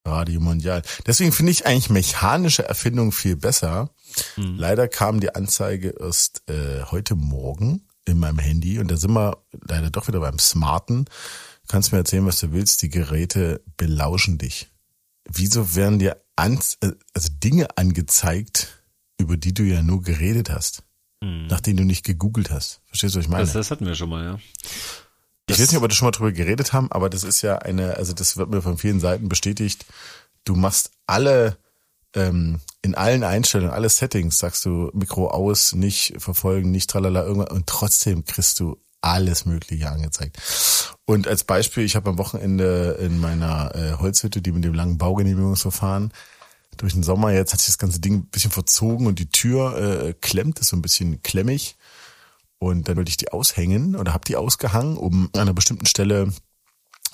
Radio 0.07 0.41
Mondial. 0.41 0.83
Deswegen 1.07 1.33
finde 1.33 1.53
ich 1.53 1.67
eigentlich 1.67 1.89
mechanische 1.89 2.69
Erfindungen 2.69 3.13
viel 3.13 3.37
besser. 3.37 3.91
Hm. 4.35 4.57
Leider 4.59 4.87
kam 4.87 5.21
die 5.21 5.35
Anzeige 5.35 5.95
erst 5.99 6.43
äh, 6.47 6.83
heute 6.91 7.15
Morgen 7.15 7.87
in 8.05 8.19
meinem 8.19 8.39
Handy 8.39 8.79
und 8.79 8.91
da 8.91 8.97
sind 8.97 9.13
wir 9.13 9.39
leider 9.67 9.91
doch 9.91 10.09
wieder 10.09 10.21
beim 10.21 10.39
Smarten. 10.39 11.07
Du 11.07 11.69
kannst 11.69 11.93
mir 11.93 11.99
erzählen, 11.99 12.27
was 12.27 12.41
du 12.41 12.53
willst. 12.53 12.83
Die 12.83 12.91
Geräte 12.91 13.63
belauschen 13.79 14.37
dich. 14.37 14.69
Wieso 15.25 15.75
werden 15.75 15.99
dir 15.99 16.21
an, 16.37 16.59
äh, 16.81 16.91
also 17.15 17.31
Dinge 17.43 17.69
angezeigt, 17.79 18.84
über 19.25 19.37
die 19.37 19.55
du 19.55 19.63
ja 19.63 19.83
nur 19.83 20.03
geredet 20.03 20.51
hast, 20.51 20.83
hm. 21.23 21.47
nachdem 21.49 21.77
du 21.77 21.85
nicht 21.85 22.05
gegoogelt 22.05 22.51
hast? 22.51 22.81
Verstehst 22.87 23.15
du, 23.15 23.19
was 23.19 23.25
ich 23.25 23.31
meine? 23.31 23.45
Das, 23.45 23.53
das 23.53 23.71
hatten 23.71 23.87
wir 23.87 23.95
schon 23.95 24.09
mal, 24.09 24.25
ja. 24.25 24.39
Ich 25.47 25.59
weiß 25.59 25.69
nicht, 25.71 25.77
ob 25.77 25.83
wir 25.83 25.89
das 25.89 25.97
schon 25.97 26.07
mal 26.07 26.13
drüber 26.13 26.33
geredet 26.33 26.73
haben, 26.73 26.91
aber 26.91 27.11
das 27.11 27.23
ist 27.23 27.43
ja 27.43 27.59
eine, 27.59 27.97
also 27.97 28.13
das 28.15 28.37
wird 28.37 28.51
mir 28.51 28.63
von 28.63 28.79
vielen 28.79 29.01
Seiten 29.01 29.29
bestätigt. 29.29 29.85
Du 30.45 30.55
machst 30.55 30.91
alle, 31.07 31.59
ähm, 32.15 32.61
in 32.81 32.95
allen 32.95 33.25
Einstellungen, 33.25 33.73
alle 33.73 33.91
Settings, 33.91 34.39
sagst 34.39 34.65
du 34.65 34.91
Mikro 34.95 35.29
aus, 35.29 35.75
nicht 35.75 36.15
verfolgen, 36.19 36.71
nicht 36.71 36.89
tralala, 36.89 37.25
irgendwas, 37.25 37.51
und 37.51 37.67
trotzdem 37.67 38.25
kriegst 38.25 38.59
du 38.61 38.79
alles 39.03 39.45
Mögliche 39.45 39.91
angezeigt. 39.91 40.39
Und 41.05 41.29
als 41.29 41.45
Beispiel, 41.45 41.85
ich 41.85 41.95
habe 41.95 42.09
am 42.09 42.19
Wochenende 42.19 42.97
in 43.01 43.21
meiner 43.21 43.75
äh, 43.75 43.93
Holzhütte, 43.99 44.41
die 44.41 44.53
mit 44.53 44.65
dem 44.65 44.73
langen 44.73 44.97
Baugenehmigungsverfahren, 44.97 46.11
durch 46.77 46.95
den 46.95 47.03
Sommer 47.03 47.33
jetzt 47.33 47.53
hat 47.53 47.61
sich 47.61 47.69
das 47.69 47.79
ganze 47.79 48.01
Ding 48.01 48.15
ein 48.15 48.27
bisschen 48.27 48.51
verzogen 48.51 49.07
und 49.07 49.19
die 49.19 49.31
Tür 49.31 49.77
äh, 49.77 50.15
klemmt, 50.15 50.59
ist 50.59 50.69
so 50.69 50.77
ein 50.77 50.83
bisschen 50.83 51.23
klemmig. 51.23 51.77
Und 52.59 52.89
dann 52.89 52.97
wollte 52.97 53.11
ich 53.11 53.17
die 53.17 53.33
aushängen 53.33 53.97
oder 53.97 54.15
habe 54.15 54.25
die 54.25 54.37
ausgehangen, 54.37 54.97
um 54.97 55.29
an 55.33 55.41
einer 55.41 55.55
bestimmten 55.55 55.87
Stelle 55.87 56.33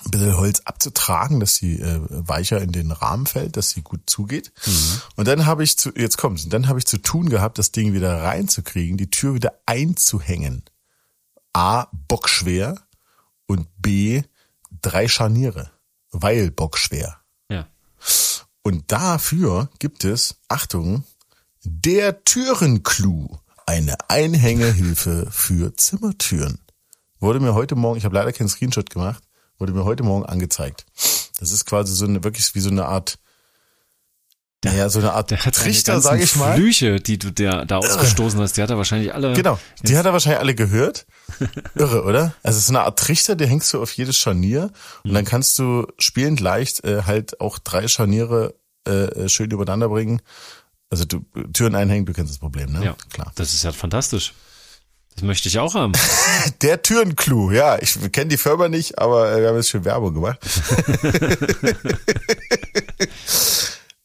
ein 0.05 0.11
bisschen 0.11 0.37
Holz 0.37 0.61
abzutragen, 0.65 1.39
dass 1.39 1.55
sie 1.55 1.79
äh, 1.79 1.99
weicher 2.09 2.61
in 2.61 2.71
den 2.71 2.91
Rahmen 2.91 3.27
fällt, 3.27 3.57
dass 3.57 3.71
sie 3.71 3.81
gut 3.81 4.01
zugeht. 4.09 4.51
Mhm. 4.65 5.01
Und 5.17 5.27
dann 5.27 5.45
habe 5.45 5.63
ich 5.63 5.77
zu, 5.77 5.91
jetzt 5.95 6.17
kommt's, 6.17 6.47
dann 6.49 6.67
habe 6.67 6.79
ich 6.79 6.85
zu 6.85 6.97
tun 6.97 7.29
gehabt, 7.29 7.57
das 7.57 7.71
Ding 7.71 7.93
wieder 7.93 8.23
reinzukriegen, 8.23 8.97
die 8.97 9.11
Tür 9.11 9.35
wieder 9.35 9.53
einzuhängen. 9.65 10.63
A, 11.53 11.87
bockschwer 12.07 12.75
und 13.45 13.67
B, 13.81 14.23
drei 14.81 15.07
Scharniere, 15.07 15.71
weil 16.11 16.49
bockschwer. 16.49 17.20
Und 18.63 18.91
dafür 18.91 19.69
gibt 19.79 20.03
es, 20.03 20.35
Achtung, 20.47 21.03
der 21.63 22.23
Türenclou 22.23 23.39
eine 23.65 23.95
Einhängehilfe 24.09 25.27
für 25.31 25.73
Zimmertüren. 25.75 26.59
wurde 27.19 27.39
mir 27.39 27.53
heute 27.53 27.75
Morgen, 27.75 27.97
ich 27.97 28.05
habe 28.05 28.15
leider 28.15 28.33
keinen 28.33 28.49
Screenshot 28.49 28.89
gemacht, 28.89 29.23
wurde 29.57 29.73
mir 29.73 29.85
heute 29.85 30.03
Morgen 30.03 30.25
angezeigt. 30.25 30.85
Das 31.39 31.51
ist 31.51 31.65
quasi 31.65 31.93
so 31.93 32.05
eine, 32.05 32.23
wirklich 32.23 32.53
wie 32.55 32.59
so 32.59 32.69
eine 32.69 32.85
Art, 32.85 33.19
der, 34.63 34.73
ja, 34.73 34.89
so 34.89 34.99
eine 34.99 35.13
Art 35.13 35.31
der 35.31 35.43
hat 35.43 35.55
Trichter, 35.55 35.99
sage 36.01 36.23
ich 36.23 36.35
mal. 36.35 36.55
Flüche, 36.55 36.99
die 36.99 37.17
du 37.17 37.31
der, 37.31 37.65
da 37.65 37.77
ausgestoßen 37.77 38.39
hast, 38.39 38.57
die 38.57 38.61
hat 38.61 38.69
er 38.69 38.77
wahrscheinlich 38.77 39.13
alle. 39.13 39.33
Genau, 39.33 39.57
die 39.81 39.97
hat 39.97 40.05
er 40.05 40.13
wahrscheinlich 40.13 40.39
alle 40.39 40.53
gehört. 40.53 41.07
Irre, 41.75 42.03
oder? 42.03 42.35
Also 42.43 42.57
es 42.57 42.65
ist 42.65 42.69
eine 42.69 42.81
Art 42.81 42.99
Trichter, 42.99 43.35
der 43.35 43.47
hängst 43.47 43.73
du 43.73 43.81
auf 43.81 43.91
jedes 43.93 44.17
Scharnier 44.17 44.71
und 45.03 45.13
dann 45.13 45.25
kannst 45.25 45.57
du 45.57 45.87
spielend 45.97 46.39
leicht 46.39 46.83
äh, 46.83 47.03
halt 47.03 47.41
auch 47.41 47.57
drei 47.57 47.87
Scharniere 47.87 48.53
äh, 48.85 49.27
schön 49.29 49.49
übereinander 49.49 49.89
bringen. 49.89 50.21
Also 50.91 51.05
du 51.05 51.25
Türen 51.53 51.73
einhängen, 51.73 52.05
du 52.05 52.13
kennst 52.13 52.31
das 52.31 52.39
Problem, 52.39 52.71
ne? 52.71 52.83
Ja, 52.83 52.95
klar. 53.11 53.31
Das 53.35 53.53
ist 53.53 53.63
ja 53.63 53.71
fantastisch. 53.71 54.33
Das 55.15 55.23
möchte 55.23 55.49
ich 55.49 55.59
auch 55.59 55.73
haben. 55.73 55.93
Der 56.61 56.81
Türenclou, 56.81 57.51
ja. 57.51 57.77
Ich 57.81 57.97
kenne 58.11 58.27
die 58.27 58.37
Firma 58.37 58.69
nicht, 58.69 58.99
aber 58.99 59.31
äh, 59.31 59.41
wir 59.41 59.49
haben 59.49 59.55
jetzt 59.55 59.69
schon 59.69 59.85
Werbung 59.85 60.13
gemacht. 60.13 60.39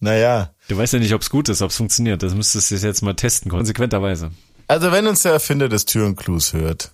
naja. 0.00 0.54
Du 0.68 0.76
weißt 0.76 0.92
ja 0.94 0.98
nicht, 0.98 1.14
ob 1.14 1.22
es 1.22 1.30
gut 1.30 1.48
ist, 1.48 1.62
ob 1.62 1.70
es 1.70 1.76
funktioniert. 1.76 2.22
Das 2.22 2.34
müsstest 2.34 2.70
du 2.70 2.74
jetzt 2.76 3.02
mal 3.02 3.14
testen, 3.14 3.50
konsequenterweise. 3.50 4.30
Also 4.68 4.90
wenn 4.92 5.06
uns 5.06 5.22
der 5.22 5.32
Erfinder 5.32 5.68
des 5.68 5.84
Türenclous 5.84 6.52
hört, 6.52 6.90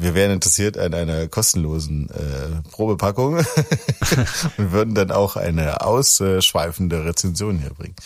wir 0.00 0.14
wären 0.14 0.30
interessiert 0.30 0.78
an 0.78 0.94
einer 0.94 1.26
kostenlosen 1.26 2.08
äh, 2.10 2.70
Probepackung 2.70 3.38
und 4.56 4.72
würden 4.72 4.94
dann 4.94 5.10
auch 5.10 5.34
eine 5.34 5.80
ausschweifende 5.80 7.04
Rezension 7.04 7.58
hier 7.58 7.70
bringen. 7.70 7.96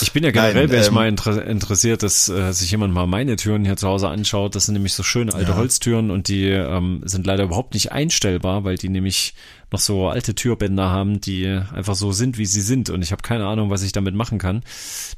Ich 0.00 0.12
bin 0.12 0.24
ja 0.24 0.30
generell, 0.30 0.70
wäre 0.70 0.80
ich 0.80 0.88
ähm, 0.88 0.94
mal 0.94 1.06
inter 1.06 1.44
interessiert, 1.44 2.02
dass 2.02 2.30
äh, 2.30 2.52
sich 2.52 2.70
jemand 2.70 2.94
mal 2.94 3.06
meine 3.06 3.36
Türen 3.36 3.66
hier 3.66 3.76
zu 3.76 3.88
Hause 3.88 4.08
anschaut. 4.08 4.54
Das 4.54 4.64
sind 4.64 4.72
nämlich 4.74 4.94
so 4.94 5.02
schöne 5.02 5.34
alte 5.34 5.50
ja. 5.50 5.56
Holztüren 5.56 6.10
und 6.10 6.28
die 6.28 6.46
ähm, 6.46 7.02
sind 7.04 7.26
leider 7.26 7.44
überhaupt 7.44 7.74
nicht 7.74 7.92
einstellbar, 7.92 8.64
weil 8.64 8.78
die 8.78 8.88
nämlich 8.88 9.34
noch 9.70 9.80
so 9.80 10.08
alte 10.08 10.34
Türbänder 10.34 10.88
haben, 10.88 11.20
die 11.20 11.46
einfach 11.46 11.94
so 11.94 12.10
sind, 12.12 12.38
wie 12.38 12.46
sie 12.46 12.62
sind. 12.62 12.88
Und 12.88 13.02
ich 13.02 13.12
habe 13.12 13.20
keine 13.20 13.46
Ahnung, 13.46 13.68
was 13.68 13.82
ich 13.82 13.92
damit 13.92 14.14
machen 14.14 14.38
kann, 14.38 14.62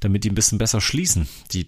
damit 0.00 0.24
die 0.24 0.30
ein 0.30 0.34
bisschen 0.34 0.58
besser 0.58 0.80
schließen, 0.80 1.28
die 1.52 1.64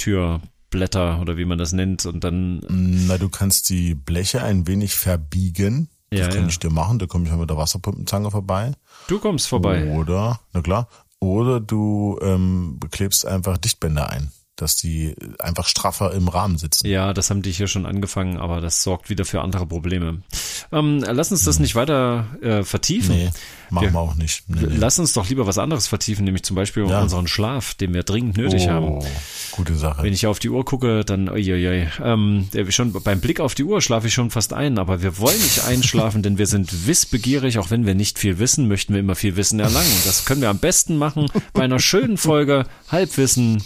Türblätter 0.72 1.20
oder 1.20 1.36
wie 1.36 1.44
man 1.44 1.58
das 1.58 1.72
nennt. 1.72 2.06
Und 2.06 2.24
dann. 2.24 2.60
Na, 2.68 3.18
du 3.18 3.28
kannst 3.28 3.68
die 3.68 3.94
Bleche 3.94 4.42
ein 4.42 4.66
wenig 4.66 4.94
verbiegen. 4.94 5.88
Das 6.10 6.20
ja, 6.20 6.28
kann 6.28 6.42
ja. 6.42 6.48
ich 6.48 6.58
dir 6.58 6.70
machen, 6.70 6.98
da 6.98 7.06
komme 7.06 7.24
ich 7.24 7.30
mal 7.30 7.38
mit 7.38 7.48
der 7.48 7.56
Wasserpumpenzange 7.56 8.30
vorbei. 8.30 8.72
Du 9.08 9.18
kommst 9.18 9.48
vorbei. 9.48 9.90
Oder, 9.92 10.40
na 10.52 10.60
klar, 10.60 10.88
oder 11.20 11.58
du 11.58 12.18
ähm, 12.20 12.78
klebst 12.90 13.26
einfach 13.26 13.56
Dichtbänder 13.56 14.10
ein 14.10 14.30
dass 14.56 14.76
die 14.76 15.14
einfach 15.38 15.66
straffer 15.66 16.12
im 16.12 16.28
Rahmen 16.28 16.58
sitzen. 16.58 16.86
Ja, 16.86 17.14
das 17.14 17.30
haben 17.30 17.42
die 17.42 17.52
hier 17.52 17.68
schon 17.68 17.86
angefangen, 17.86 18.36
aber 18.36 18.60
das 18.60 18.82
sorgt 18.82 19.08
wieder 19.08 19.24
für 19.24 19.40
andere 19.40 19.66
Probleme. 19.66 20.22
Ähm, 20.70 21.02
lass 21.06 21.32
uns 21.32 21.44
das 21.44 21.56
hm. 21.56 21.62
nicht 21.62 21.74
weiter 21.74 22.26
äh, 22.42 22.62
vertiefen. 22.62 23.16
Nee, 23.16 23.30
machen 23.70 23.86
wir, 23.86 23.92
wir 23.92 24.00
auch 24.00 24.14
nicht. 24.14 24.44
Nee, 24.48 24.60
nee. 24.60 24.76
Lass 24.76 24.98
uns 24.98 25.14
doch 25.14 25.28
lieber 25.28 25.46
was 25.46 25.58
anderes 25.58 25.88
vertiefen, 25.88 26.24
nämlich 26.24 26.42
zum 26.42 26.54
Beispiel 26.54 26.86
ja. 26.86 27.00
unseren 27.00 27.28
Schlaf, 27.28 27.74
den 27.74 27.94
wir 27.94 28.02
dringend 28.02 28.36
nötig 28.36 28.64
oh, 28.66 28.70
haben. 28.70 29.06
Gute 29.52 29.74
Sache. 29.74 30.02
Wenn 30.02 30.12
ich 30.12 30.26
auf 30.26 30.38
die 30.38 30.50
Uhr 30.50 30.64
gucke, 30.64 31.04
dann 31.04 31.28
uiuiui. 31.28 31.88
Ähm, 32.02 32.48
schon 32.68 32.92
beim 32.92 33.20
Blick 33.20 33.40
auf 33.40 33.54
die 33.54 33.64
Uhr 33.64 33.80
schlafe 33.80 34.06
ich 34.08 34.14
schon 34.14 34.30
fast 34.30 34.52
ein, 34.52 34.78
aber 34.78 35.02
wir 35.02 35.18
wollen 35.18 35.40
nicht 35.40 35.64
einschlafen, 35.66 36.22
denn 36.22 36.36
wir 36.36 36.46
sind 36.46 36.86
wissbegierig, 36.86 37.58
auch 37.58 37.70
wenn 37.70 37.86
wir 37.86 37.94
nicht 37.94 38.18
viel 38.18 38.38
wissen, 38.38 38.68
möchten 38.68 38.92
wir 38.92 39.00
immer 39.00 39.14
viel 39.14 39.36
Wissen 39.36 39.60
erlangen. 39.60 39.92
Und 39.92 40.06
das 40.06 40.26
können 40.26 40.42
wir 40.42 40.50
am 40.50 40.58
besten 40.58 40.96
machen 40.96 41.28
bei 41.54 41.62
einer 41.62 41.78
schönen 41.78 42.18
Folge 42.18 42.66
Halbwissen 42.90 43.56
äh, 43.56 43.60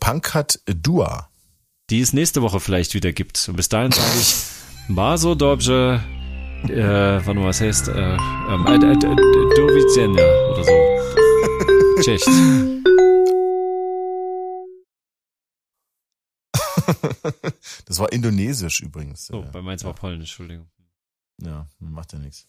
Pankrat 0.00 0.60
Dua. 0.66 1.28
Die 1.90 2.00
es 2.00 2.12
nächste 2.12 2.42
Woche 2.42 2.60
vielleicht 2.60 2.94
wieder 2.94 3.12
gibt. 3.12 3.48
Und 3.48 3.56
bis 3.56 3.68
dahin 3.68 3.92
sage 3.92 4.18
ich, 4.20 4.36
Maso 4.88 5.34
dobrze, 5.34 6.00
äh, 6.64 6.78
warte 6.78 7.34
mal, 7.34 7.46
was 7.46 7.60
heißt, 7.60 7.88
äh, 7.88 7.92
ähm, 7.92 8.66
äh, 8.66 8.74
äh, 8.74 8.98
do 8.98 9.66
oder 9.66 10.64
so. 10.64 10.72
Cześć. 12.02 12.26
Das 17.86 17.98
war 17.98 18.12
indonesisch 18.12 18.80
übrigens. 18.80 19.30
Oh, 19.32 19.44
bei 19.52 19.62
meins 19.62 19.84
war 19.84 19.94
polnisch, 19.94 20.30
Entschuldigung. 20.30 20.68
Ja, 21.40 21.68
macht 21.78 22.12
ja 22.12 22.18
nichts. 22.18 22.48